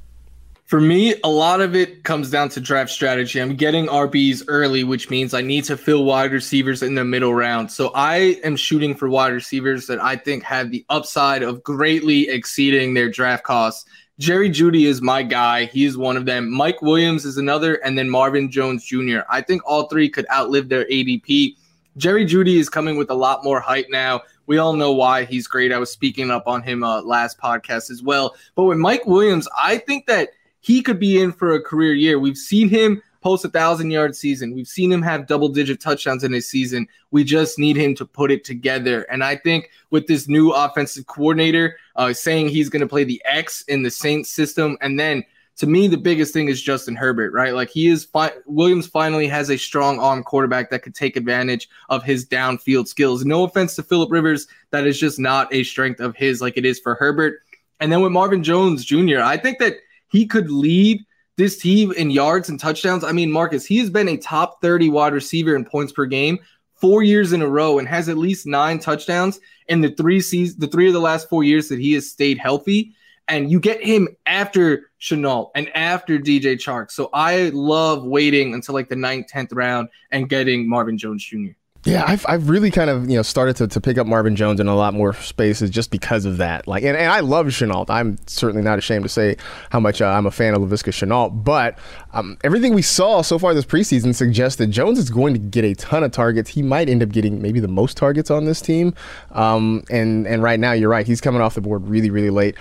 For 0.66 0.80
me, 0.80 1.14
a 1.22 1.28
lot 1.28 1.61
of 1.61 1.76
it 1.76 2.05
comes 2.05 2.30
down 2.30 2.49
to 2.51 2.61
draft 2.61 2.90
strategy. 2.90 3.40
I'm 3.40 3.55
getting 3.55 3.86
RBs 3.86 4.45
early, 4.49 4.82
which 4.82 5.11
means 5.11 5.34
I 5.34 5.42
need 5.42 5.64
to 5.64 5.76
fill 5.76 6.05
wide 6.05 6.32
receivers 6.32 6.82
in 6.82 6.95
the 6.95 7.05
middle 7.05 7.34
round. 7.34 7.70
So 7.70 7.90
I 7.95 8.40
am 8.42 8.57
shooting 8.57 8.95
for 8.95 9.11
wide 9.11 9.34
receivers 9.34 9.86
that 9.88 10.03
I 10.03 10.16
think 10.16 10.42
have 10.45 10.70
the 10.70 10.84
upside 10.88 11.42
of 11.42 11.62
greatly 11.62 12.30
exceeding 12.30 12.95
their 12.95 13.11
draft 13.11 13.45
costs 13.45 13.84
Jerry 14.20 14.48
Jeudy 14.48 14.86
is 14.86 15.02
my 15.02 15.24
guy. 15.24 15.64
He 15.64 15.84
is 15.84 15.96
one 15.96 16.16
of 16.16 16.24
them. 16.24 16.48
Mike 16.48 16.80
Williams 16.80 17.24
is 17.24 17.36
another, 17.36 17.74
and 17.76 17.98
then 17.98 18.08
Marvin 18.08 18.48
Jones 18.48 18.84
Jr. 18.84 19.20
I 19.28 19.40
think 19.40 19.62
all 19.66 19.88
three 19.88 20.08
could 20.08 20.26
outlive 20.32 20.68
their 20.68 20.84
ADP. 20.84 21.56
Jerry 21.96 22.24
Jeudy 22.24 22.56
is 22.58 22.68
coming 22.68 22.96
with 22.96 23.10
a 23.10 23.14
lot 23.14 23.42
more 23.42 23.58
hype 23.58 23.86
now. 23.90 24.22
We 24.46 24.58
all 24.58 24.74
know 24.74 24.92
why 24.92 25.24
he's 25.24 25.48
great. 25.48 25.72
I 25.72 25.78
was 25.78 25.90
speaking 25.90 26.30
up 26.30 26.46
on 26.46 26.62
him 26.62 26.84
uh, 26.84 27.02
last 27.02 27.38
podcast 27.38 27.90
as 27.90 28.02
well. 28.04 28.36
But 28.54 28.64
with 28.64 28.78
Mike 28.78 29.04
Williams, 29.04 29.48
I 29.58 29.78
think 29.78 30.06
that 30.06 30.30
he 30.60 30.80
could 30.80 31.00
be 31.00 31.20
in 31.20 31.32
for 31.32 31.54
a 31.54 31.60
career 31.60 31.94
year. 31.94 32.20
We've 32.20 32.36
seen 32.36 32.68
him 32.68 33.02
post 33.24 33.42
a 33.42 33.48
thousand 33.48 33.90
yard 33.90 34.14
season. 34.14 34.54
We've 34.54 34.68
seen 34.68 34.92
him 34.92 35.00
have 35.00 35.26
double 35.26 35.48
digit 35.48 35.80
touchdowns 35.80 36.24
in 36.24 36.32
his 36.32 36.46
season. 36.46 36.86
We 37.10 37.24
just 37.24 37.58
need 37.58 37.74
him 37.74 37.94
to 37.94 38.04
put 38.04 38.30
it 38.30 38.44
together. 38.44 39.04
And 39.10 39.24
I 39.24 39.34
think 39.34 39.70
with 39.88 40.06
this 40.06 40.28
new 40.28 40.50
offensive 40.50 41.06
coordinator 41.06 41.78
uh, 41.96 42.12
saying 42.12 42.50
he's 42.50 42.68
going 42.68 42.82
to 42.82 42.86
play 42.86 43.02
the 43.02 43.22
X 43.24 43.62
in 43.62 43.82
the 43.82 43.90
Saints 43.90 44.28
system, 44.28 44.76
and 44.82 45.00
then 45.00 45.24
to 45.56 45.66
me, 45.66 45.88
the 45.88 45.96
biggest 45.96 46.34
thing 46.34 46.48
is 46.48 46.60
Justin 46.60 46.96
Herbert, 46.96 47.32
right? 47.32 47.54
Like 47.54 47.70
he 47.70 47.86
is, 47.86 48.04
fi- 48.04 48.32
Williams 48.44 48.88
finally 48.88 49.26
has 49.28 49.50
a 49.50 49.56
strong 49.56 50.00
arm 50.00 50.22
quarterback 50.22 50.68
that 50.68 50.82
could 50.82 50.94
take 50.94 51.16
advantage 51.16 51.70
of 51.88 52.02
his 52.02 52.26
downfield 52.26 52.88
skills. 52.88 53.24
No 53.24 53.44
offense 53.44 53.74
to 53.76 53.82
Philip 53.82 54.10
Rivers, 54.10 54.48
that 54.70 54.86
is 54.86 54.98
just 54.98 55.18
not 55.18 55.52
a 55.54 55.62
strength 55.62 56.00
of 56.00 56.14
his 56.14 56.42
like 56.42 56.58
it 56.58 56.66
is 56.66 56.78
for 56.78 56.96
Herbert. 56.96 57.40
And 57.80 57.90
then 57.90 58.02
with 58.02 58.12
Marvin 58.12 58.42
Jones 58.42 58.84
Jr., 58.84 59.20
I 59.20 59.38
think 59.38 59.60
that 59.60 59.76
he 60.08 60.26
could 60.26 60.50
lead 60.50 61.04
this 61.37 61.59
team 61.59 61.93
in 61.93 62.11
yards 62.11 62.49
and 62.49 62.61
touchdowns. 62.61 63.05
I 63.05 63.12
mean, 63.12 63.30
Marcus, 63.30 63.66
he 63.66 63.78
has 63.78 63.91
been 63.91 64.09
a 64.09 64.16
top 64.16 64.61
30 64.62 64.89
wide 64.89 65.12
receiver 65.12 65.57
in 65.57 65.64
points 65.64 65.93
per 65.93 66.07
game 66.07 66.39
four 66.74 67.03
years 67.03 67.32
in 67.32 67.41
a 67.41 67.49
row 67.49 67.78
and 67.78 67.89
has 67.89 68.09
at 68.09 68.18
least 68.18 68.47
nine 68.47 68.78
touchdowns 68.78 69.41
in 69.68 69.80
the 69.80 69.91
three 69.91 70.20
seasons, 70.20 70.59
the 70.59 70.66
three 70.66 70.87
of 70.87 70.93
the 70.93 71.01
last 71.01 71.28
four 71.28 71.43
years 71.43 71.68
that 71.68 71.78
he 71.78 71.95
has 71.95 72.11
stayed 72.11 72.39
healthy. 72.39 72.95
And 73.26 73.51
you 73.51 73.59
get 73.59 73.82
him 73.82 74.09
after 74.26 74.91
Shenault 75.01 75.51
and 75.55 75.74
after 75.74 76.18
DJ 76.18 76.57
Chark. 76.57 76.91
So 76.91 77.09
I 77.14 77.51
love 77.55 78.05
waiting 78.05 78.53
until 78.53 78.74
like 78.74 78.91
the 78.91 78.97
ninth, 78.97 79.28
10th 79.32 79.49
round 79.53 79.89
and 80.11 80.28
getting 80.28 80.68
Marvin 80.68 80.99
Jones 80.99 81.24
Jr. 81.24 81.53
Yeah, 81.85 82.05
I've, 82.07 82.24
I've 82.26 82.49
really 82.49 82.70
kind 82.70 82.89
of 82.89 83.11
you 83.11 83.16
know 83.16 83.22
started 83.22 83.57
to, 83.57 83.68
to 83.68 83.80
pick 83.80 83.99
up 83.99 84.07
Marvin 84.07 84.37
Jones 84.37 84.59
in 84.59 84.68
a 84.68 84.74
lot 84.74 84.95
more 84.95 85.12
spaces 85.14 85.68
just 85.70 85.91
because 85.91 86.24
of 86.24 86.39
that. 86.39 86.66
Like, 86.66 86.82
and, 86.82 86.97
and 86.97 87.12
I 87.12 87.20
love 87.20 87.47
Shenault. 87.47 87.91
I'm 87.91 88.16
certainly 88.26 88.62
not 88.62 88.78
ashamed 88.78 89.05
to 89.05 89.09
say 89.09 89.37
how 89.70 89.80
much 89.80 90.01
uh, 90.01 90.07
I'm 90.07 90.24
a 90.24 90.30
fan 90.30 90.55
of 90.55 90.62
Laviska 90.62 90.93
Shenault. 90.93 91.45
But 91.45 91.78
um, 92.12 92.39
everything 92.43 92.72
we 92.74 92.82
saw 92.82 93.20
so 93.20 93.39
far 93.39 93.53
this 93.53 93.66
preseason 93.66 94.14
suggests 94.14 94.57
that 94.59 94.68
Jones 94.68 94.99
is 94.99 95.11
going 95.11 95.35
to 95.35 95.41
get 95.41 95.64
a 95.64 95.74
ton 95.74 96.03
of 96.03 96.12
targets. 96.12 96.51
He 96.51 96.62
might 96.62 96.89
end 96.89 97.03
up 97.03 97.11
getting 97.11 97.43
maybe 97.43 97.61
the 97.61 97.68
most 97.68 97.97
targets 97.99 98.30
on 98.30 98.47
this 98.47 98.62
team. 98.62 98.95
Um, 99.32 99.85
and 99.91 100.26
and 100.26 100.43
right 100.43 100.59
now, 100.59 100.72
you're 100.72 100.89
right. 100.89 101.07
He's 101.07 101.20
coming 101.20 101.43
off 101.43 101.55
the 101.55 101.61
board 101.61 101.87
really 101.87 102.11
really 102.11 102.30
late. 102.30 102.57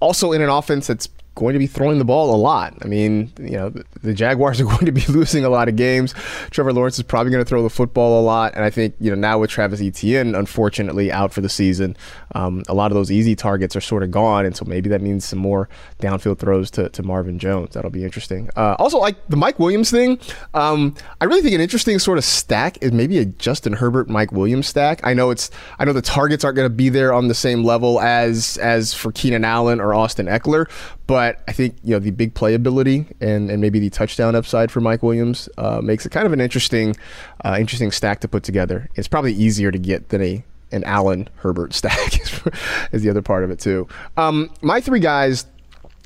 Also 0.00 0.32
in 0.32 0.40
an 0.40 0.48
offense 0.48 0.86
that's 0.86 1.08
going 1.36 1.52
to 1.52 1.58
be 1.58 1.66
throwing 1.68 1.98
the 1.98 2.04
ball 2.04 2.34
a 2.34 2.36
lot. 2.36 2.74
I 2.82 2.88
mean, 2.88 3.32
you 3.38 3.52
know, 3.52 3.72
the, 4.02 4.12
Jaguars 4.12 4.60
are 4.60 4.64
going 4.64 4.86
to 4.86 4.92
be 4.92 5.04
losing 5.06 5.44
a 5.44 5.48
lot 5.48 5.68
of 5.68 5.76
games. 5.76 6.14
Trevor 6.50 6.72
Lawrence 6.72 6.98
is 6.98 7.04
probably 7.04 7.30
going 7.30 7.44
to 7.44 7.48
throw 7.48 7.62
the 7.62 7.70
football 7.70 8.20
a 8.20 8.24
lot, 8.24 8.54
and 8.54 8.64
I 8.64 8.70
think 8.70 8.94
you 8.98 9.10
know 9.10 9.16
now 9.16 9.38
with 9.38 9.50
Travis 9.50 9.80
Etienne 9.80 10.34
unfortunately 10.34 11.12
out 11.12 11.32
for 11.32 11.40
the 11.40 11.48
season, 11.48 11.96
um, 12.34 12.64
a 12.68 12.74
lot 12.74 12.90
of 12.90 12.96
those 12.96 13.12
easy 13.12 13.36
targets 13.36 13.76
are 13.76 13.80
sort 13.80 14.02
of 14.02 14.10
gone, 14.10 14.44
and 14.44 14.56
so 14.56 14.64
maybe 14.64 14.88
that 14.90 15.00
means 15.00 15.24
some 15.24 15.38
more 15.38 15.68
downfield 16.00 16.38
throws 16.38 16.70
to, 16.72 16.88
to 16.88 17.02
Marvin 17.02 17.38
Jones. 17.38 17.74
That'll 17.74 17.90
be 17.90 18.04
interesting. 18.04 18.50
Uh, 18.56 18.74
also, 18.78 18.98
like 18.98 19.16
the 19.28 19.36
Mike 19.36 19.58
Williams 19.58 19.90
thing, 19.90 20.18
um, 20.54 20.94
I 21.20 21.26
really 21.26 21.42
think 21.42 21.54
an 21.54 21.60
interesting 21.60 21.98
sort 21.98 22.18
of 22.18 22.24
stack 22.24 22.82
is 22.82 22.92
maybe 22.92 23.18
a 23.18 23.26
Justin 23.26 23.74
Herbert 23.74 24.08
Mike 24.08 24.32
Williams 24.32 24.66
stack. 24.66 25.00
I 25.04 25.14
know 25.14 25.30
it's 25.30 25.50
I 25.78 25.84
know 25.84 25.92
the 25.92 26.02
targets 26.02 26.44
aren't 26.44 26.56
going 26.56 26.68
to 26.68 26.74
be 26.74 26.88
there 26.88 27.12
on 27.12 27.28
the 27.28 27.34
same 27.34 27.62
level 27.62 28.00
as 28.00 28.56
as 28.58 28.94
for 28.94 29.12
Keenan 29.12 29.44
Allen 29.44 29.80
or 29.80 29.94
Austin 29.94 30.26
Ekeler, 30.26 30.68
but 31.06 31.42
I 31.46 31.52
think 31.52 31.76
you 31.82 31.92
know 31.92 31.98
the 31.98 32.10
big 32.10 32.34
playability 32.34 33.06
and 33.20 33.50
and 33.50 33.60
maybe 33.60 33.78
the 33.78 33.90
touchdown 33.90 34.34
upside 34.34 34.70
for 34.70 34.80
Mike 34.80 35.02
Williams 35.02 35.48
uh, 35.58 35.80
makes 35.82 36.04
it 36.06 36.10
kind 36.10 36.26
of 36.26 36.32
an 36.32 36.40
interesting 36.40 36.96
uh, 37.44 37.56
interesting 37.58 37.90
stack 37.92 38.20
to 38.20 38.28
put 38.28 38.42
together. 38.42 38.88
It's 38.94 39.08
probably 39.08 39.32
easier 39.32 39.70
to 39.70 39.78
get 39.78 40.08
than 40.08 40.22
a 40.22 40.44
an 40.72 40.82
Allen 40.84 41.28
Herbert 41.36 41.72
stack 41.74 42.20
is 42.92 43.02
the 43.02 43.10
other 43.10 43.22
part 43.22 43.44
of 43.44 43.50
it 43.50 43.60
too. 43.60 43.86
Um, 44.16 44.50
my 44.62 44.80
three 44.80 45.00
guys 45.00 45.46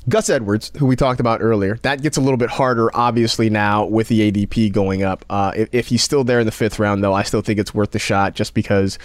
Gus 0.09 0.29
Edwards, 0.31 0.71
who 0.77 0.87
we 0.87 0.95
talked 0.95 1.19
about 1.19 1.41
earlier, 1.41 1.77
that 1.83 2.01
gets 2.01 2.17
a 2.17 2.21
little 2.21 2.37
bit 2.37 2.49
harder, 2.49 2.89
obviously, 2.95 3.51
now 3.51 3.85
with 3.85 4.07
the 4.07 4.31
ADP 4.31 4.73
going 4.73 5.03
up. 5.03 5.23
Uh, 5.29 5.51
if, 5.55 5.69
if, 5.71 5.87
he's 5.87 6.01
still 6.01 6.23
there 6.23 6.39
in 6.39 6.47
the 6.47 6.51
fifth 6.51 6.79
round, 6.79 7.03
though, 7.03 7.13
I 7.13 7.21
still 7.21 7.41
think 7.41 7.59
it's 7.59 7.73
worth 7.73 7.91
the 7.91 7.99
shot 7.99 8.33
just 8.33 8.55
because 8.55 8.97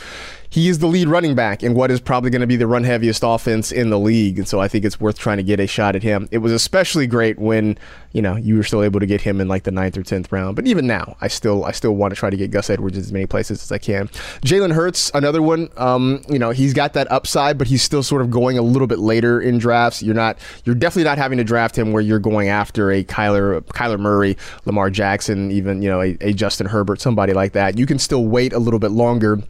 he 0.48 0.68
is 0.68 0.78
the 0.78 0.86
lead 0.86 1.08
running 1.08 1.34
back 1.34 1.62
in 1.62 1.74
what 1.74 1.90
is 1.90 2.00
probably 2.00 2.30
going 2.30 2.40
to 2.40 2.46
be 2.46 2.56
the 2.56 2.66
run 2.66 2.84
heaviest 2.84 3.22
offense 3.24 3.72
in 3.72 3.90
the 3.90 3.98
league. 3.98 4.38
And 4.38 4.48
so 4.48 4.60
I 4.60 4.68
think 4.68 4.84
it's 4.84 5.00
worth 5.00 5.18
trying 5.18 5.38
to 5.38 5.42
get 5.42 5.60
a 5.60 5.66
shot 5.66 5.96
at 5.96 6.02
him. 6.02 6.28
It 6.30 6.38
was 6.38 6.52
especially 6.52 7.06
great 7.06 7.38
when, 7.38 7.78
you 8.12 8.22
know, 8.22 8.36
you 8.36 8.56
were 8.56 8.62
still 8.62 8.82
able 8.82 9.00
to 9.00 9.06
get 9.06 9.20
him 9.20 9.40
in 9.40 9.48
like 9.48 9.64
the 9.64 9.70
ninth 9.70 9.96
or 9.96 10.02
tenth 10.02 10.30
round. 10.30 10.56
But 10.56 10.66
even 10.66 10.86
now, 10.86 11.16
I 11.20 11.28
still 11.28 11.64
I 11.64 11.72
still 11.72 11.94
want 11.94 12.14
to 12.14 12.18
try 12.18 12.30
to 12.30 12.36
get 12.36 12.50
Gus 12.50 12.70
Edwards 12.70 12.96
as 12.96 13.12
many 13.12 13.26
places 13.26 13.62
as 13.62 13.72
I 13.72 13.78
can. 13.78 14.08
Jalen 14.42 14.72
Hurts, 14.72 15.10
another 15.14 15.42
one. 15.42 15.68
Um, 15.76 16.22
you 16.28 16.38
know, 16.38 16.50
he's 16.50 16.72
got 16.72 16.92
that 16.94 17.10
upside, 17.10 17.58
but 17.58 17.66
he's 17.66 17.82
still 17.82 18.02
sort 18.02 18.22
of 18.22 18.30
going 18.30 18.58
a 18.58 18.62
little 18.62 18.86
bit 18.86 18.98
later 18.98 19.40
in 19.40 19.58
drafts. 19.58 20.02
You're 20.02 20.14
not 20.14 20.38
you're 20.64 20.74
definitely 20.74 21.04
not 21.04 21.18
having 21.18 21.38
to 21.38 21.44
draft 21.44 21.76
him 21.76 21.92
where 21.92 22.02
you're 22.02 22.18
going 22.18 22.48
after 22.48 22.90
a 22.90 23.04
Kyler 23.04 23.60
Kyler 23.66 23.98
Murray, 23.98 24.36
Lamar 24.64 24.90
Jackson, 24.90 25.50
even, 25.50 25.82
you 25.82 25.88
know, 25.88 26.00
a, 26.00 26.16
a 26.20 26.32
Justin 26.32 26.66
Herbert, 26.66 27.00
somebody 27.00 27.32
like 27.32 27.52
that. 27.52 27.78
You 27.78 27.86
can 27.86 27.98
still 27.98 28.26
wait 28.26 28.52
a 28.52 28.58
little 28.58 28.78
bit 28.78 28.90
longer 28.90 29.40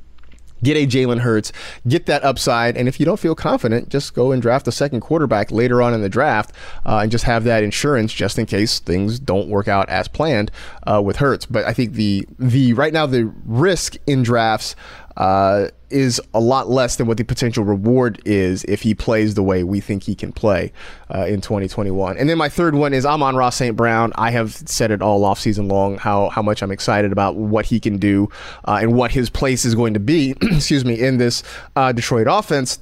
get 0.63 0.77
a 0.77 0.87
Jalen 0.87 1.21
Hurts, 1.21 1.53
get 1.87 2.07
that 2.07 2.25
upside, 2.25 2.77
and 2.77 2.89
if 2.89 2.99
you 2.99 3.07
don't 3.07 3.21
feel 3.21 3.35
confident, 3.35 3.89
just 3.89 4.15
go 4.15 4.33
and 4.33 4.41
draft 4.41 4.67
a 4.69 4.73
second 4.73 5.01
quarterback 5.01 5.51
later 5.51 5.83
on 5.83 5.95
in 5.95 6.03
the 6.03 6.09
draft, 6.09 6.53
uh, 6.85 6.99
and 6.99 7.11
just 7.11 7.25
have 7.25 7.45
that 7.45 7.63
insurance 7.63 8.13
just 8.13 8.39
in 8.39 8.47
case 8.47 8.79
things 8.79 9.19
don't 9.19 9.49
work 9.49 9.69
out 9.69 9.89
as 9.89 10.09
planned 10.09 10.51
uh, 10.87 11.01
with 11.03 11.17
Hurts. 11.17 11.47
But 11.47 11.65
I 11.65 11.73
think 11.73 11.93
the 11.93 12.27
the 12.39 12.73
right 12.73 12.93
now 12.93 13.07
the 13.07 13.33
risk 13.45 13.97
in 14.07 14.23
drafts 14.23 14.77
uh, 15.17 15.69
is 15.89 16.21
a 16.35 16.41
lot 16.41 16.69
less 16.69 16.97
than 16.97 17.07
what 17.07 17.17
the 17.17 17.25
potential 17.25 17.64
reward 17.64 18.21
is 18.25 18.64
if 18.64 18.83
he 18.83 18.95
plays 18.95 19.35
the 19.35 19.43
way 19.43 19.62
we 19.62 19.81
think 19.81 20.03
he 20.03 20.14
can 20.14 20.33
play 20.33 20.73
uh, 21.14 21.25
in 21.27 21.41
2021. 21.41 22.17
And 22.19 22.29
then 22.29 22.39
my 22.39 22.49
third 22.49 22.75
one 22.75 22.93
is 22.93 23.07
Amon-Ra 23.07 23.51
St. 23.51 23.77
Brown. 23.77 24.12
I 24.17 24.31
have 24.33 24.53
said 24.53 24.91
it 24.91 25.01
all 25.01 25.25
off 25.25 25.39
season 25.39 25.69
long 25.69 25.97
how 25.99 26.29
how 26.31 26.43
much 26.43 26.62
I'm 26.62 26.73
excited 26.73 27.12
about 27.12 27.37
what 27.37 27.67
he 27.67 27.79
can 27.79 27.99
do 27.99 28.29
uh, 28.64 28.79
and 28.81 28.95
what 28.95 29.12
his 29.12 29.31
place 29.31 29.64
is 29.64 29.75
going 29.75 29.95
to 29.95 30.01
be. 30.01 30.35
excuse 30.43 30.85
me 30.85 31.01
in 31.01 31.19
this 31.19 31.43
uh, 31.77 31.93
Detroit 31.93 32.27
offense. 32.29 32.81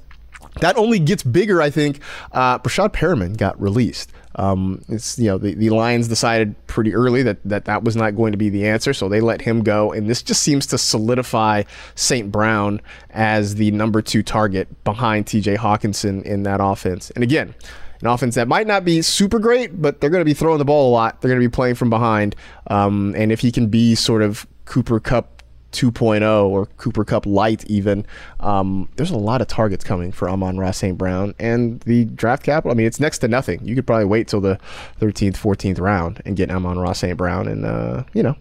That 0.60 0.76
only 0.76 0.98
gets 0.98 1.22
bigger, 1.22 1.60
I 1.60 1.70
think. 1.70 2.00
Uh, 2.32 2.58
Breshad 2.58 2.90
Perriman 2.90 3.36
got 3.36 3.60
released. 3.60 4.12
Um, 4.36 4.82
it's 4.88 5.18
you 5.18 5.26
know 5.26 5.38
the, 5.38 5.54
the 5.54 5.70
Lions 5.70 6.08
decided 6.08 6.54
pretty 6.66 6.94
early 6.94 7.22
that, 7.22 7.38
that 7.44 7.66
that 7.66 7.84
was 7.84 7.94
not 7.94 8.16
going 8.16 8.32
to 8.32 8.38
be 8.38 8.48
the 8.48 8.66
answer, 8.66 8.92
so 8.92 9.08
they 9.08 9.20
let 9.20 9.40
him 9.40 9.62
go, 9.62 9.92
and 9.92 10.08
this 10.08 10.22
just 10.22 10.42
seems 10.42 10.66
to 10.66 10.78
solidify 10.78 11.62
St. 11.94 12.32
Brown 12.32 12.80
as 13.10 13.54
the 13.56 13.70
number 13.70 14.02
two 14.02 14.22
target 14.22 14.82
behind 14.84 15.26
T.J. 15.26 15.56
Hockenson 15.56 16.22
in 16.24 16.42
that 16.44 16.60
offense. 16.60 17.10
And 17.10 17.22
again, 17.22 17.54
an 18.00 18.08
offense 18.08 18.34
that 18.34 18.48
might 18.48 18.66
not 18.66 18.84
be 18.84 19.02
super 19.02 19.38
great, 19.38 19.80
but 19.80 20.00
they're 20.00 20.10
going 20.10 20.20
to 20.20 20.24
be 20.24 20.34
throwing 20.34 20.58
the 20.58 20.64
ball 20.64 20.90
a 20.90 20.92
lot. 20.92 21.20
They're 21.20 21.30
going 21.30 21.40
to 21.40 21.48
be 21.48 21.52
playing 21.52 21.76
from 21.76 21.90
behind, 21.90 22.34
um, 22.66 23.14
and 23.16 23.30
if 23.30 23.40
he 23.40 23.52
can 23.52 23.68
be 23.68 23.94
sort 23.94 24.22
of 24.22 24.46
Cooper 24.64 24.98
Kupp 24.98 25.33
2.0 25.74 26.48
or 26.48 26.66
Cooper 26.66 27.04
Kupp 27.04 27.26
Light, 27.26 27.64
even. 27.66 28.06
Um, 28.40 28.88
there's 28.96 29.10
a 29.10 29.18
lot 29.18 29.42
of 29.42 29.48
targets 29.48 29.84
coming 29.84 30.12
for 30.12 30.30
Amon-Ra 30.30 30.70
St. 30.70 30.96
Brown, 30.96 31.34
and 31.38 31.80
the 31.80 32.04
draft 32.06 32.44
capital. 32.44 32.70
I 32.70 32.74
mean, 32.74 32.86
it's 32.86 33.00
next 33.00 33.18
to 33.18 33.28
nothing. 33.28 33.60
You 33.64 33.74
could 33.74 33.86
probably 33.86 34.06
wait 34.06 34.28
till 34.28 34.40
the 34.40 34.58
13th, 35.00 35.36
14th 35.36 35.80
round 35.80 36.22
and 36.24 36.36
get 36.36 36.50
Amon-Ra 36.50 36.92
St. 36.92 37.18
Brown, 37.18 37.48
and 37.48 37.66
uh, 37.66 38.04
you 38.14 38.22
know, 38.22 38.36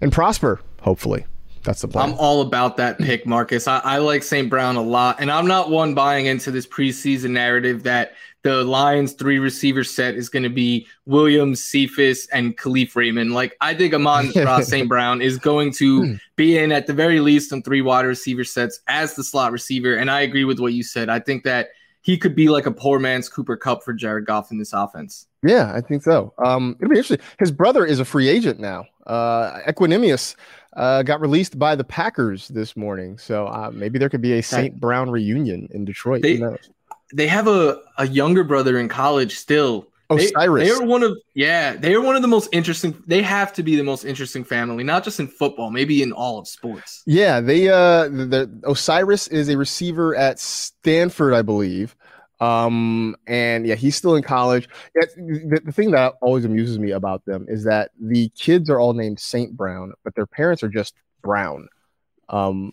and 0.00 0.10
prosper. 0.10 0.60
Hopefully, 0.80 1.26
that's 1.62 1.82
the 1.82 1.88
plan. 1.88 2.10
I'm 2.10 2.18
all 2.18 2.40
about 2.40 2.76
that 2.78 2.98
pick, 2.98 3.26
Marcus. 3.26 3.68
I, 3.68 3.78
I 3.78 3.98
like 3.98 4.22
St. 4.22 4.48
Brown 4.48 4.76
a 4.76 4.82
lot, 4.82 5.20
and 5.20 5.30
I'm 5.30 5.46
not 5.46 5.70
one 5.70 5.94
buying 5.94 6.26
into 6.26 6.50
this 6.50 6.66
preseason 6.66 7.30
narrative 7.30 7.82
that 7.84 8.14
the 8.44 8.62
Lions 8.62 9.14
three 9.14 9.38
receiver 9.38 9.82
set 9.82 10.14
is 10.14 10.28
going 10.28 10.42
to 10.42 10.50
be 10.50 10.86
Williams, 11.06 11.64
Cephus, 11.64 12.26
and 12.28 12.56
Kalif 12.56 12.94
Raymond. 12.94 13.32
Like 13.32 13.56
I 13.60 13.74
think 13.74 13.94
Amon 13.94 14.30
Ra 14.36 14.60
St. 14.60 14.88
Brown 14.88 15.20
is 15.22 15.38
going 15.38 15.72
to 15.72 16.04
hmm. 16.04 16.14
be 16.36 16.58
in 16.58 16.70
at 16.70 16.86
the 16.86 16.92
very 16.92 17.20
least 17.20 17.52
on 17.52 17.62
three 17.62 17.80
wide 17.80 18.04
receiver 18.04 18.44
sets 18.44 18.80
as 18.86 19.16
the 19.16 19.24
slot 19.24 19.50
receiver. 19.50 19.96
And 19.96 20.10
I 20.10 20.20
agree 20.20 20.44
with 20.44 20.60
what 20.60 20.74
you 20.74 20.82
said. 20.82 21.08
I 21.08 21.18
think 21.18 21.42
that 21.44 21.70
he 22.02 22.18
could 22.18 22.36
be 22.36 22.50
like 22.50 22.66
a 22.66 22.70
poor 22.70 22.98
man's 22.98 23.30
Cooper 23.30 23.56
Kupp 23.56 23.82
for 23.82 23.94
Jared 23.94 24.26
Goff 24.26 24.52
in 24.52 24.58
this 24.58 24.74
offense. 24.74 25.26
Yeah, 25.42 25.72
I 25.74 25.80
think 25.80 26.02
so. 26.02 26.34
Um, 26.44 26.76
it'll 26.78 26.90
be 26.90 26.98
interesting. 26.98 27.26
His 27.38 27.50
brother 27.50 27.86
is 27.86 27.98
a 27.98 28.04
free 28.04 28.28
agent 28.28 28.60
now. 28.60 28.84
Uh, 29.06 29.60
Equanimeous 29.66 30.36
uh, 30.74 31.02
got 31.02 31.22
released 31.22 31.58
by 31.58 31.74
the 31.74 31.84
Packers 31.84 32.48
this 32.48 32.76
morning, 32.76 33.16
so 33.16 33.46
uh, 33.46 33.70
maybe 33.72 33.98
there 33.98 34.10
could 34.10 34.20
be 34.20 34.34
a 34.34 34.42
St. 34.42 34.78
Brown 34.78 35.08
reunion 35.08 35.66
in 35.70 35.86
Detroit. 35.86 36.20
They, 36.20 36.42
they 37.12 37.26
have 37.26 37.48
a, 37.48 37.80
a 37.98 38.06
younger 38.06 38.44
brother 38.44 38.78
in 38.78 38.88
college 38.88 39.36
still. 39.36 39.88
Osiris. 40.10 40.68
They, 40.68 40.68
they 40.68 40.74
are 40.74 40.86
one 40.86 41.02
of 41.02 41.16
yeah, 41.34 41.76
they 41.76 41.94
are 41.94 42.00
one 42.00 42.14
of 42.14 42.22
the 42.22 42.28
most 42.28 42.50
interesting. 42.52 43.02
They 43.06 43.22
have 43.22 43.52
to 43.54 43.62
be 43.62 43.74
the 43.74 43.82
most 43.82 44.04
interesting 44.04 44.44
family, 44.44 44.84
not 44.84 45.02
just 45.02 45.18
in 45.18 45.26
football, 45.26 45.70
maybe 45.70 46.02
in 46.02 46.12
all 46.12 46.38
of 46.38 46.46
sports. 46.46 47.02
Yeah, 47.06 47.40
they 47.40 47.68
uh, 47.68 48.08
the, 48.08 48.26
the 48.26 48.60
Osiris 48.68 49.28
is 49.28 49.48
a 49.48 49.56
receiver 49.56 50.14
at 50.14 50.38
Stanford, 50.38 51.32
I 51.32 51.42
believe. 51.42 51.96
Um, 52.40 53.16
and 53.26 53.66
yeah, 53.66 53.76
he's 53.76 53.96
still 53.96 54.16
in 54.16 54.22
college. 54.22 54.68
The, 54.94 55.60
the 55.64 55.72
thing 55.72 55.92
that 55.92 56.14
always 56.20 56.44
amuses 56.44 56.78
me 56.78 56.90
about 56.90 57.24
them 57.24 57.46
is 57.48 57.64
that 57.64 57.92
the 57.98 58.28
kids 58.30 58.68
are 58.68 58.78
all 58.78 58.92
named 58.92 59.20
Saint 59.20 59.56
Brown, 59.56 59.94
but 60.04 60.14
their 60.14 60.26
parents 60.26 60.62
are 60.62 60.68
just 60.68 60.94
Brown. 61.22 61.68
Um, 62.28 62.72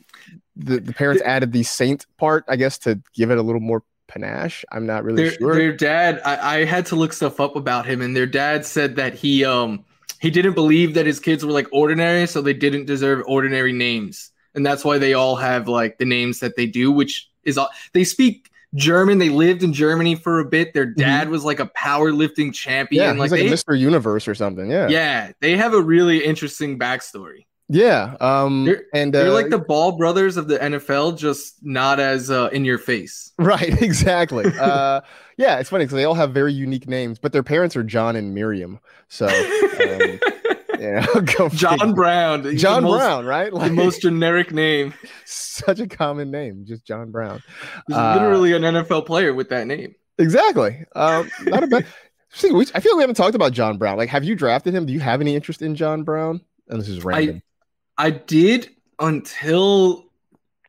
the, 0.56 0.80
the 0.80 0.94
parents 0.94 1.22
added 1.22 1.52
the 1.52 1.64
Saint 1.64 2.06
part, 2.18 2.44
I 2.48 2.56
guess, 2.56 2.78
to 2.80 3.02
give 3.14 3.32
it 3.32 3.38
a 3.38 3.42
little 3.42 3.62
more 3.62 3.84
panache. 4.12 4.66
I'm 4.72 4.86
not 4.86 5.04
really 5.04 5.24
their, 5.24 5.32
sure. 5.32 5.56
Their 5.56 5.72
dad, 5.72 6.22
I, 6.26 6.60
I, 6.60 6.66
had 6.66 6.86
to 6.88 6.96
look 6.96 7.14
stuff 7.14 7.40
up 7.40 7.56
about 7.56 7.86
him, 7.86 8.02
and 8.02 8.16
their 8.16 8.26
dad 8.26 8.66
said 8.66 8.98
that 8.98 9.14
he 9.14 9.46
um 9.46 9.86
he 10.20 10.30
didn't 10.30 10.54
believe 10.54 10.94
that 10.96 11.06
his 11.06 11.20
kids 11.20 11.46
were 11.46 11.52
like 11.52 11.68
ordinary, 11.72 12.28
so 12.28 12.42
they 12.42 12.54
didn't 12.54 12.86
deserve 12.86 13.24
ordinary 13.26 13.72
names, 13.72 14.32
and 14.54 14.66
that's 14.66 14.84
why 14.84 14.98
they 14.98 15.14
all 15.14 15.36
have 15.38 15.68
like 15.68 15.98
the 15.98 16.06
names 16.06 16.40
that 16.40 16.56
they 16.56 16.66
do, 16.66 16.92
which 16.92 17.30
is 17.44 17.58
all 17.58 17.70
they 17.94 18.04
speak. 18.04 18.48
German. 18.74 19.18
They 19.18 19.28
lived 19.28 19.64
in 19.64 19.74
Germany 19.74 20.16
for 20.16 20.40
a 20.40 20.46
bit. 20.46 20.74
Their 20.74 20.88
mm-hmm. 20.88 21.02
dad 21.02 21.30
was 21.30 21.44
like 21.44 21.60
a 21.60 21.70
powerlifting 21.78 22.54
champion. 22.54 23.04
Yeah, 23.04 23.12
like, 23.12 23.30
like 23.30 23.42
they, 23.42 23.50
Mr. 23.50 23.78
Universe 23.78 24.30
or 24.30 24.36
something. 24.36 24.72
Yeah. 24.72 24.88
Yeah. 24.88 25.34
They 25.42 25.58
have 25.58 25.74
a 25.74 25.82
really 25.82 26.24
interesting 26.24 26.80
backstory. 26.80 27.48
Yeah, 27.74 28.18
um, 28.20 28.66
they're, 28.66 28.84
and 28.94 29.14
they're 29.14 29.30
uh, 29.30 29.34
like 29.34 29.50
the 29.50 29.58
Ball 29.58 29.94
brothers 29.94 30.36
of 30.36 30.50
the 30.50 30.60
NFL, 30.60 31.18
just 31.18 31.56
not 31.64 32.02
as 32.02 32.30
uh, 32.30 32.50
in 32.52 32.66
your 32.66 32.78
face. 32.78 33.32
Right, 33.40 33.82
exactly. 33.82 34.46
uh, 34.60 35.00
yeah, 35.38 35.58
it's 35.58 35.70
funny 35.70 35.86
because 35.86 35.96
they 35.96 36.04
all 36.04 36.14
have 36.14 36.34
very 36.34 36.52
unique 36.52 36.88
names, 36.90 37.18
but 37.18 37.32
their 37.32 37.44
parents 37.44 37.78
are 37.78 37.84
John 37.84 38.18
and 38.18 38.36
Miriam. 38.36 38.80
So, 39.08 39.28
um, 39.28 40.20
yeah, 40.80 41.06
John 41.54 41.94
Brown. 41.94 42.58
John 42.58 42.84
most, 42.84 43.00
Brown, 43.00 43.26
right? 43.26 43.54
Like, 43.54 43.70
the 43.70 43.76
most 43.76 44.02
generic 44.02 44.52
name. 44.52 44.94
Such 45.24 45.80
a 45.80 45.88
common 45.88 46.30
name, 46.30 46.66
just 46.68 46.86
John 46.86 47.10
Brown. 47.10 47.42
There's 47.88 47.98
uh, 47.98 48.16
literally 48.16 48.52
an 48.52 48.64
NFL 48.64 49.06
player 49.06 49.34
with 49.34 49.48
that 49.48 49.66
name. 49.66 49.96
Exactly. 50.18 50.84
Um, 50.94 51.32
not 51.44 51.64
a 51.64 51.68
bad. 51.68 51.86
I 52.34 52.38
feel 52.38 52.54
like 52.54 52.84
we 52.84 53.02
haven't 53.02 53.16
talked 53.16 53.36
about 53.36 53.54
John 53.54 53.78
Brown. 53.78 53.96
Like, 53.98 54.10
have 54.10 54.26
you 54.26 54.36
drafted 54.36 54.74
him? 54.74 54.86
Do 54.86 54.92
you 54.92 55.00
have 55.00 55.22
any 55.22 55.36
interest 55.36 55.62
in 55.62 55.76
John 55.76 56.04
Brown? 56.04 56.42
And 56.68 56.80
this 56.80 56.90
is 56.90 57.04
random. 57.04 57.38
I, 57.38 57.51
I 58.02 58.10
did 58.10 58.72
until 58.98 60.06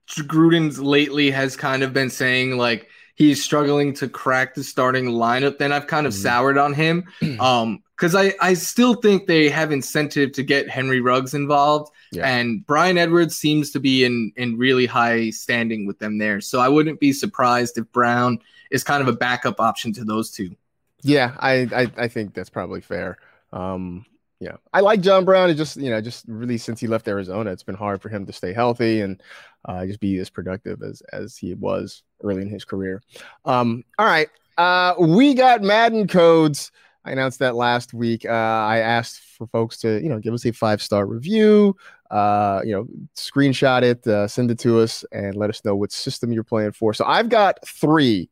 Gruden's 0.07 0.79
lately 0.79 1.31
has 1.31 1.57
kind 1.57 1.83
of 1.83 1.95
been 1.95 2.11
saying 2.11 2.59
like 2.59 2.89
he's 3.15 3.43
struggling 3.43 3.95
to 3.95 4.09
crack 4.09 4.55
the 4.55 4.63
starting 4.63 5.07
lineup. 5.07 5.57
Then 5.57 5.73
I've 5.73 5.87
kind 5.87 6.07
of 6.07 6.13
mm-hmm. 6.13 6.23
soured 6.23 6.59
on 6.59 6.75
him. 6.75 7.05
Um, 7.41 7.83
because 7.97 8.17
I, 8.17 8.35
I 8.41 8.55
still 8.55 8.95
think 8.95 9.29
they 9.29 9.49
have 9.49 9.71
incentive 9.71 10.33
to 10.33 10.43
get 10.43 10.69
Henry 10.69 11.01
Ruggs 11.01 11.35
involved. 11.35 11.93
Yeah. 12.11 12.27
And 12.27 12.67
Bryan 12.67 12.99
Edwards 12.99 13.39
seems 13.39 13.71
to 13.71 13.81
be 13.81 14.03
in 14.05 14.33
in 14.37 14.59
really 14.59 14.87
high 14.87 15.31
standing 15.31 15.87
with 15.87 16.01
them 16.01 16.19
there. 16.19 16.41
So 16.41 16.59
I 16.59 16.69
wouldn't 16.69 16.99
be 16.99 17.13
surprised 17.13 17.79
if 17.79 17.91
Brown 17.93 18.41
is 18.73 18.83
kind 18.83 19.03
of 19.03 19.09
a 19.09 19.17
backup 19.17 19.61
option 19.61 19.93
to 19.93 20.05
those 20.05 20.33
two. 20.33 20.57
Yeah, 21.03 21.37
I 21.39 21.53
I, 21.73 21.93
I 22.05 22.09
think 22.09 22.35
that's 22.35 22.51
probably 22.51 22.81
fair. 22.81 23.19
Um, 23.53 24.05
yeah, 24.43 24.57
I 24.73 24.81
like 24.81 25.01
John 25.01 25.25
Brown. 25.25 25.51
It 25.51 25.55
just 25.55 25.77
you 25.77 25.89
know 25.89 26.01
just 26.01 26.25
really 26.27 26.59
since 26.59 26.81
he 26.81 26.89
left 26.89 27.07
Arizona, 27.07 27.53
it's 27.53 27.63
been 27.63 27.77
hard 27.77 28.03
for 28.03 28.09
him 28.09 28.27
to 28.27 28.33
stay 28.33 28.53
healthy 28.53 29.01
and 29.01 29.23
uh, 29.67 29.87
just 29.87 30.01
be 30.01 30.19
as 30.19 30.31
productive 30.31 30.83
as 30.83 31.01
as 31.13 31.37
he 31.37 31.55
was 31.55 32.03
early 32.25 32.43
in 32.43 32.49
his 32.49 32.65
career. 32.65 33.01
Um, 33.45 33.85
all 34.01 34.07
right, 34.07 34.29
uh, 34.59 34.95
we 34.99 35.35
got 35.35 35.63
Madden 35.63 36.09
codes. 36.09 36.73
I 37.05 37.13
announced 37.13 37.39
that 37.39 37.55
last 37.55 37.95
week. 37.95 38.25
Uh, 38.25 38.31
I 38.31 38.79
asked 38.79 39.21
for 39.21 39.47
folks 39.47 39.77
to 39.79 40.03
you 40.03 40.09
know 40.09 40.19
give 40.19 40.35
us 40.35 40.45
a 40.45 40.51
five 40.51 40.83
star 40.83 41.07
review. 41.07 41.77
Uh, 42.11 42.63
you 42.65 42.73
know, 42.73 42.89
screenshot 43.17 43.83
it, 43.83 44.05
uh, 44.09 44.27
send 44.27 44.51
it 44.51 44.59
to 44.59 44.81
us, 44.81 45.05
and 45.13 45.37
let 45.37 45.51
us 45.51 45.65
know 45.65 45.77
what 45.77 45.93
system 45.93 46.33
you're 46.33 46.43
playing 46.43 46.73
for. 46.73 46.93
So 46.93 47.05
I've 47.05 47.29
got 47.29 47.65
three 47.65 48.29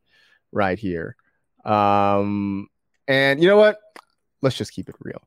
right 0.51 0.77
here. 0.77 1.15
Um, 1.63 2.67
and 3.07 3.41
you 3.41 3.47
know 3.47 3.57
what? 3.57 3.79
Let's 4.41 4.57
just 4.57 4.73
keep 4.73 4.89
it 4.89 4.95
real. 4.99 5.21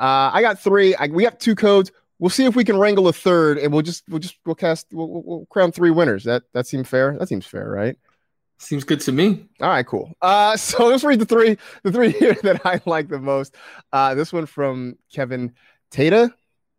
Uh, 0.00 0.30
I 0.32 0.40
got 0.40 0.58
three. 0.58 0.94
I, 0.94 1.08
we 1.08 1.24
have 1.24 1.38
two 1.38 1.54
codes. 1.54 1.92
We'll 2.18 2.30
see 2.30 2.46
if 2.46 2.56
we 2.56 2.64
can 2.64 2.78
wrangle 2.78 3.06
a 3.08 3.12
third, 3.12 3.58
and 3.58 3.72
we'll 3.72 3.82
just 3.82 4.02
we'll 4.08 4.18
just 4.18 4.36
we'll 4.46 4.54
cast 4.54 4.86
we'll, 4.92 5.08
we'll, 5.08 5.22
we'll 5.22 5.46
crown 5.46 5.72
three 5.72 5.90
winners. 5.90 6.24
That 6.24 6.44
that 6.54 6.66
seems 6.66 6.88
fair. 6.88 7.16
That 7.18 7.28
seems 7.28 7.46
fair, 7.46 7.68
right? 7.68 7.96
Seems 8.58 8.84
good 8.84 9.00
to 9.02 9.12
me. 9.12 9.46
All 9.60 9.68
right, 9.68 9.86
cool. 9.86 10.12
Uh, 10.20 10.56
so 10.56 10.86
let's 10.86 11.04
read 11.04 11.18
the 11.18 11.26
three 11.26 11.58
the 11.82 11.92
three 11.92 12.12
here 12.12 12.34
that 12.42 12.64
I 12.64 12.80
like 12.86 13.08
the 13.08 13.18
most. 13.18 13.54
Uh, 13.92 14.14
this 14.14 14.32
one 14.32 14.46
from 14.46 14.96
Kevin 15.12 15.52
Tata 15.90 16.34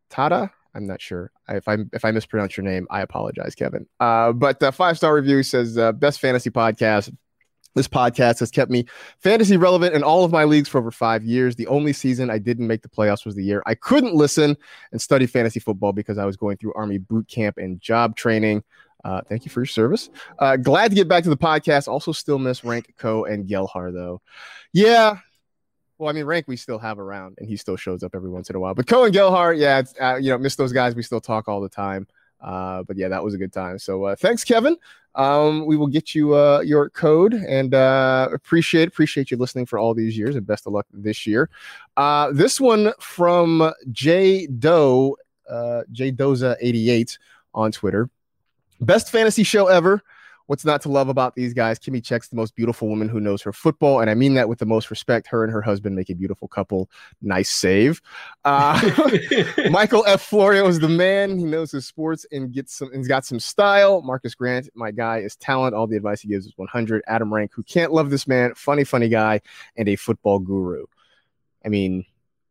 Tata. 0.10 0.52
I'm 0.74 0.88
not 0.88 1.02
sure 1.02 1.32
if 1.50 1.68
I 1.68 1.78
if 1.94 2.06
I 2.06 2.12
mispronounce 2.12 2.58
your 2.58 2.64
name. 2.64 2.88
I 2.90 3.02
apologize, 3.02 3.56
Kevin. 3.56 3.88
Uh, 4.00 4.32
but 4.32 4.60
the 4.60 4.72
five 4.72 4.98
star 4.98 5.14
review 5.14 5.44
says 5.44 5.78
uh, 5.78 5.92
best 5.92 6.20
fantasy 6.20 6.50
podcast. 6.50 7.16
This 7.74 7.88
podcast 7.88 8.40
has 8.40 8.52
kept 8.52 8.70
me 8.70 8.86
fantasy 9.20 9.58
relevant 9.58 9.96
in 9.96 10.04
all 10.04 10.24
of 10.24 10.32
my 10.32 10.44
leagues 10.44 10.68
for 10.68 10.78
over 10.78 10.92
five 10.92 11.24
years. 11.24 11.56
The 11.56 11.68
only 11.68 11.94
season 11.94 12.30
I 12.30 12.38
didn't 12.38 12.68
make 12.68 12.82
the 12.82 12.90
playoffs 12.90 13.26
was 13.26 13.36
the 13.36 13.44
year 13.44 13.64
I 13.66 13.76
couldn't 13.76 14.14
listen 14.14 14.58
and 14.92 15.02
study 15.02 15.26
fantasy 15.26 15.60
football 15.60 15.94
because 15.94 16.18
I 16.18 16.26
was 16.26 16.36
going 16.36 16.58
through 16.58 16.74
Army 16.74 16.98
boot 16.98 17.28
camp 17.28 17.58
and 17.58 17.80
job 17.80 18.16
training. 18.16 18.64
Uh, 19.04 19.22
thank 19.28 19.46
you 19.46 19.52
for 19.52 19.62
your 19.62 19.66
service. 19.66 20.10
Uh, 20.38 20.58
glad 20.58 20.90
to 20.90 20.96
get 20.96 21.08
back 21.08 21.24
to 21.24 21.30
the 21.30 21.38
podcast. 21.38 21.88
Also, 21.88 22.12
still 22.12 22.38
miss 22.38 22.64
Rank 22.64 22.94
Co 22.98 23.26
and 23.26 23.48
Gelhar 23.48 23.94
though. 23.94 24.22
Yeah. 24.74 25.18
Well, 25.98 26.10
I 26.10 26.14
mean, 26.14 26.26
Rank 26.26 26.48
we 26.48 26.56
still 26.58 26.80
have 26.80 27.00
around, 27.00 27.36
and 27.38 27.48
he 27.48 27.58
still 27.58 27.78
shows 27.78 28.04
up 28.04 28.16
every 28.16 28.30
once 28.30 28.50
in 28.50 28.56
a 28.56 28.60
while. 28.60 28.74
But 28.74 28.88
Co 28.88 29.06
and 29.06 29.14
Gelhar, 29.14 29.58
yeah, 29.58 29.84
uh, 30.00 30.16
you 30.18 30.32
know, 30.32 30.38
miss 30.38 30.56
those 30.56 30.74
guys. 30.74 30.96
We 30.96 31.04
still 31.04 31.22
talk 31.22 31.48
all 31.48 31.62
the 31.62 31.70
time. 31.70 32.08
Uh, 32.42 32.84
but 32.84 32.98
yeah, 32.98 33.08
that 33.10 33.24
was 33.24 33.34
a 33.34 33.38
good 33.38 33.54
time. 33.54 33.78
So 33.78 34.06
uh, 34.06 34.16
thanks, 34.16 34.44
Kevin. 34.44 34.78
Um, 35.16 35.66
we 35.66 35.76
will 35.76 35.88
get 35.88 36.16
you 36.16 36.36
uh, 36.36 36.62
your 36.62 36.90
code 36.90 37.34
and 37.34 37.74
uh, 37.74 38.30
appreciate 38.32 38.88
appreciate 38.88 39.30
you 39.30 39.38
listening 39.38 39.66
for 39.66 39.78
all 39.78 39.94
these 39.94 40.18
years 40.18 40.36
and 40.36 40.48
best 40.48 40.68
of 40.68 40.74
luck 40.74 40.88
this 40.94 41.28
year. 41.28 41.50
Uh, 41.98 42.32
this 42.32 42.62
one 42.62 42.94
from 43.00 43.74
J 43.92 44.48
Doe, 44.48 45.18
uh, 45.50 45.84
J 45.92 46.12
Doza 46.12 46.56
eighty 46.62 46.90
eight 46.90 47.18
on 47.54 47.72
Twitter. 47.72 48.10
Best 48.80 49.12
fantasy 49.12 49.44
show 49.44 49.68
ever. 49.68 50.02
What's 50.52 50.66
not 50.66 50.82
to 50.82 50.90
love 50.90 51.08
about 51.08 51.36
these 51.36 51.54
guys? 51.54 51.80
Kimmi 51.80 52.02
Chex 52.02 52.30
the 52.30 52.36
most 52.36 52.58
beautiful 52.58 52.90
woman 52.90 53.08
who 53.08 53.22
knows 53.22 53.42
her 53.42 53.54
football, 53.54 54.02
and 54.02 54.10
I 54.10 54.16
mean 54.16 54.34
that 54.34 54.50
with 54.50 54.60
the 54.60 54.66
most 54.66 54.90
respect. 54.90 55.28
Her 55.28 55.46
and 55.46 55.54
her 55.54 55.62
husband 55.62 55.96
make 55.96 56.10
a 56.10 56.14
beautiful 56.14 56.50
couple. 56.50 56.90
Nice 57.22 57.50
save. 57.50 58.02
Uh, 58.44 58.78
Michael 59.72 60.04
F. 60.06 60.22
Florio 60.22 60.68
is 60.68 60.82
the 60.82 60.90
man. 60.90 61.40
He 61.40 61.46
knows 61.46 61.72
his 61.72 61.88
sports 61.88 62.26
and 62.34 62.52
gets 62.52 62.76
some. 62.76 62.92
And's 62.94 63.08
got 63.08 63.24
some 63.24 63.40
style. 63.40 64.02
Marcus 64.02 64.36
Grant, 64.36 64.68
my 64.76 64.92
guy, 64.92 65.20
is 65.20 65.38
talent. 65.38 65.74
All 65.74 65.88
the 65.88 65.96
advice 65.96 66.20
he 66.20 66.28
gives 66.28 66.46
is 66.46 66.52
100. 66.58 67.02
Adam 67.08 67.34
Rank, 67.34 67.52
who 67.54 67.64
can't 67.64 67.94
love 67.94 68.10
this 68.10 68.28
man, 68.28 68.54
funny, 68.54 68.84
funny 68.84 69.08
guy, 69.08 69.40
and 69.78 69.88
a 69.88 69.96
football 69.96 70.40
guru. 70.40 70.86
I 71.64 71.70
mean, 71.70 72.04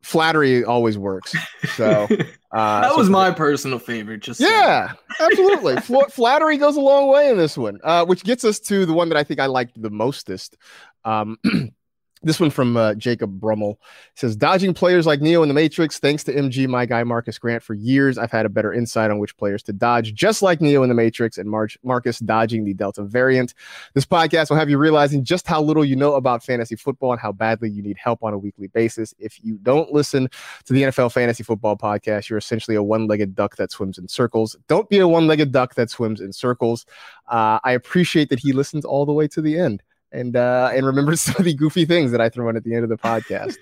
flattery 0.03 0.65
always 0.65 0.99
works. 0.99 1.35
So 1.77 2.09
uh, 2.53 2.81
that 2.81 2.97
was 2.97 3.07
so, 3.07 3.13
my 3.13 3.31
personal 3.31 3.79
favorite. 3.79 4.21
Just 4.21 4.41
yeah, 4.41 4.93
absolutely. 5.21 5.77
flattery 6.11 6.57
goes 6.57 6.77
a 6.77 6.81
long 6.81 7.09
way 7.09 7.31
in 7.31 7.37
this 7.37 7.57
one, 7.57 7.79
uh, 7.85 8.05
which 8.05 8.25
gets 8.25 8.45
us 8.45 8.59
to 8.61 8.87
the 8.87 8.93
one 8.93 9.09
that 9.09 9.19
I 9.19 9.25
think 9.25 9.41
I 9.41 9.47
liked 9.47 9.81
the 9.81 9.91
mostest. 9.91 10.57
Um, 11.05 11.39
This 12.23 12.39
one 12.39 12.51
from 12.51 12.77
uh, 12.77 12.95
Jacob 12.97 13.41
Brummel 13.41 13.79
says, 14.15 14.37
dodging 14.37 14.75
players 14.75 15.07
like 15.07 15.23
Neo 15.23 15.41
in 15.43 15.49
the 15.49 15.55
Matrix. 15.55 15.99
Thanks 15.99 16.23
to 16.25 16.35
MG, 16.35 16.69
my 16.69 16.85
guy 16.85 17.03
Marcus 17.03 17.39
Grant. 17.39 17.63
For 17.63 17.73
years, 17.73 18.19
I've 18.19 18.31
had 18.31 18.45
a 18.45 18.51
better 18.51 18.75
insight 18.75 19.11
on 19.11 19.19
which 19.19 19.35
players 19.39 19.63
to 19.65 19.73
dodge, 19.73 20.13
just 20.13 20.43
like 20.43 20.61
Neo 20.61 20.83
in 20.83 20.91
the 20.91 20.95
Matrix 20.95 21.39
and 21.39 21.49
Mar- 21.49 21.69
Marcus 21.83 22.19
dodging 22.19 22.67
the 22.67 22.75
Delta 22.75 23.05
variant. 23.05 23.55
This 23.95 24.05
podcast 24.05 24.51
will 24.51 24.59
have 24.59 24.69
you 24.69 24.77
realizing 24.77 25.25
just 25.25 25.47
how 25.47 25.63
little 25.63 25.83
you 25.83 25.97
know 25.97 26.15
about 26.15 26.45
fantasy 26.45 26.77
football 26.77 27.13
and 27.13 27.21
how 27.21 27.33
badly 27.33 27.71
you 27.71 27.83
need 27.83 27.97
help 27.97 28.23
on 28.23 28.35
a 28.35 28.39
weekly 28.39 28.67
basis. 28.67 29.15
If 29.19 29.43
you 29.43 29.57
don't 29.63 29.91
listen 29.91 30.29
to 30.67 30.73
the 30.75 30.83
NFL 30.83 31.13
Fantasy 31.13 31.43
Football 31.43 31.79
Podcast, 31.79 32.29
you're 32.29 32.39
essentially 32.39 32.77
a 32.77 32.83
one 32.83 33.07
legged 33.07 33.35
duck 33.35 33.57
that 33.57 33.73
swims 33.73 33.97
in 33.97 34.09
circles. 34.09 34.59
Don't 34.69 34.91
be 34.91 34.99
a 34.99 35.09
one 35.09 35.27
legged 35.27 35.53
duck 35.53 35.75
that 35.77 35.89
swims 35.89 36.21
in 36.21 36.35
circles. 36.35 36.85
Uh, 37.29 37.61
I 37.65 37.73
appreciate 37.73 38.29
that 38.29 38.41
he 38.41 38.53
listens 38.53 38.85
all 38.85 39.07
the 39.07 39.15
way 39.15 39.27
to 39.29 39.41
the 39.41 39.59
end 39.59 39.83
and 40.13 40.37
uh, 40.37 40.71
and 40.75 40.87
remember 40.87 41.17
some 41.17 41.37
of 41.39 41.45
the 41.45 41.55
goofy 41.55 41.85
things 41.85 42.11
that 42.13 42.21
I 42.21 42.29
throw 42.29 42.49
in 42.49 42.57
at 42.57 42.65
the 42.65 42.75
end 42.75 42.85
of 42.85 42.91
the 42.91 42.99
podcast. 42.99 43.57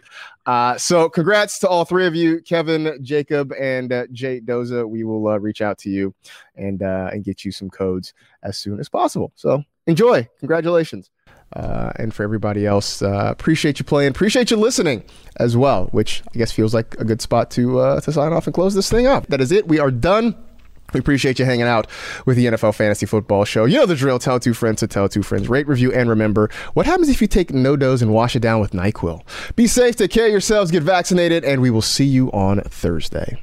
uh, 0.47 0.77
so 0.77 1.09
congrats 1.09 1.59
to 1.61 1.69
all 1.69 1.85
three 1.85 2.07
of 2.07 2.15
you, 2.15 2.41
Kevin, 2.43 2.99
Jacob, 3.03 3.53
and 3.59 3.93
uh, 3.93 4.07
Jay 4.13 4.41
Doza. 4.41 4.89
We 4.89 5.05
will 5.05 5.27
uh, 5.29 5.39
reach 5.39 5.61
out 5.61 5.79
to 5.79 5.91
you 5.91 6.15
and 6.57 6.83
uh, 6.83 7.11
and 7.13 7.25
get 7.25 7.45
you 7.45 7.53
some 7.53 7.71
codes 7.71 8.15
as 8.43 8.57
soon 8.57 8.81
as 8.81 8.89
possible. 8.89 9.33
So 9.35 9.63
enjoy. 9.87 10.29
Congratulations. 10.39 11.11
Uh, 11.55 11.91
and 11.97 12.13
for 12.13 12.23
everybody 12.23 12.67
else, 12.67 13.01
uh, 13.01 13.29
appreciate 13.31 13.79
you 13.79 13.85
playing, 13.85 14.11
appreciate 14.11 14.51
you 14.51 14.57
listening 14.57 15.03
as 15.39 15.57
well, 15.57 15.87
which 15.93 16.23
I 16.35 16.39
guess 16.39 16.53
feels 16.53 16.75
like 16.75 16.95
a 16.99 17.05
good 17.05 17.23
spot 17.23 17.51
to 17.53 17.81
uh, 17.81 18.01
to 18.01 18.13
sign 18.13 18.33
off 18.35 18.47
and 18.47 18.53
close 18.55 18.75
this 18.75 18.91
thing 18.91 19.07
up. 19.07 19.27
That 19.29 19.41
is 19.41 19.51
it. 19.51 19.67
We 19.67 19.79
are 19.79 19.91
done. 19.91 20.37
We 20.93 21.01
appreciate 21.01 21.39
you 21.39 21.45
hanging 21.45 21.67
out 21.67 21.87
with 22.25 22.37
the 22.37 22.47
NFL 22.47 22.75
Fantasy 22.75 23.05
Football 23.05 23.45
Show. 23.45 23.67
You 23.67 23.79
know 23.79 23.87
the 23.87 23.95
drill. 23.95 24.19
Tell 24.19 24.41
two 24.41 24.55
friends 24.55 24.81
to 24.81 24.87
tell 24.87 25.09
two 25.09 25.23
friends. 25.23 25.49
Rate, 25.49 25.69
review, 25.69 25.93
and 25.93 26.09
remember 26.09 26.51
what 26.75 26.87
happens 26.87 27.09
if 27.09 27.21
you 27.21 27.29
take 27.29 27.49
NoDoz 27.49 28.01
and 28.01 28.13
wash 28.13 28.35
it 28.35 28.41
down 28.41 28.61
with 28.61 28.73
NyQuil. 28.73 29.23
Be 29.55 29.67
safe, 29.67 29.97
take 29.97 30.11
care 30.11 30.27
of 30.27 30.33
yourselves, 30.33 30.71
get 30.71 30.83
vaccinated, 30.83 31.45
and 31.45 31.61
we 31.61 31.71
will 31.71 31.83
see 31.83 32.07
you 32.07 32.31
on 32.33 32.61
Thursday. 32.63 33.43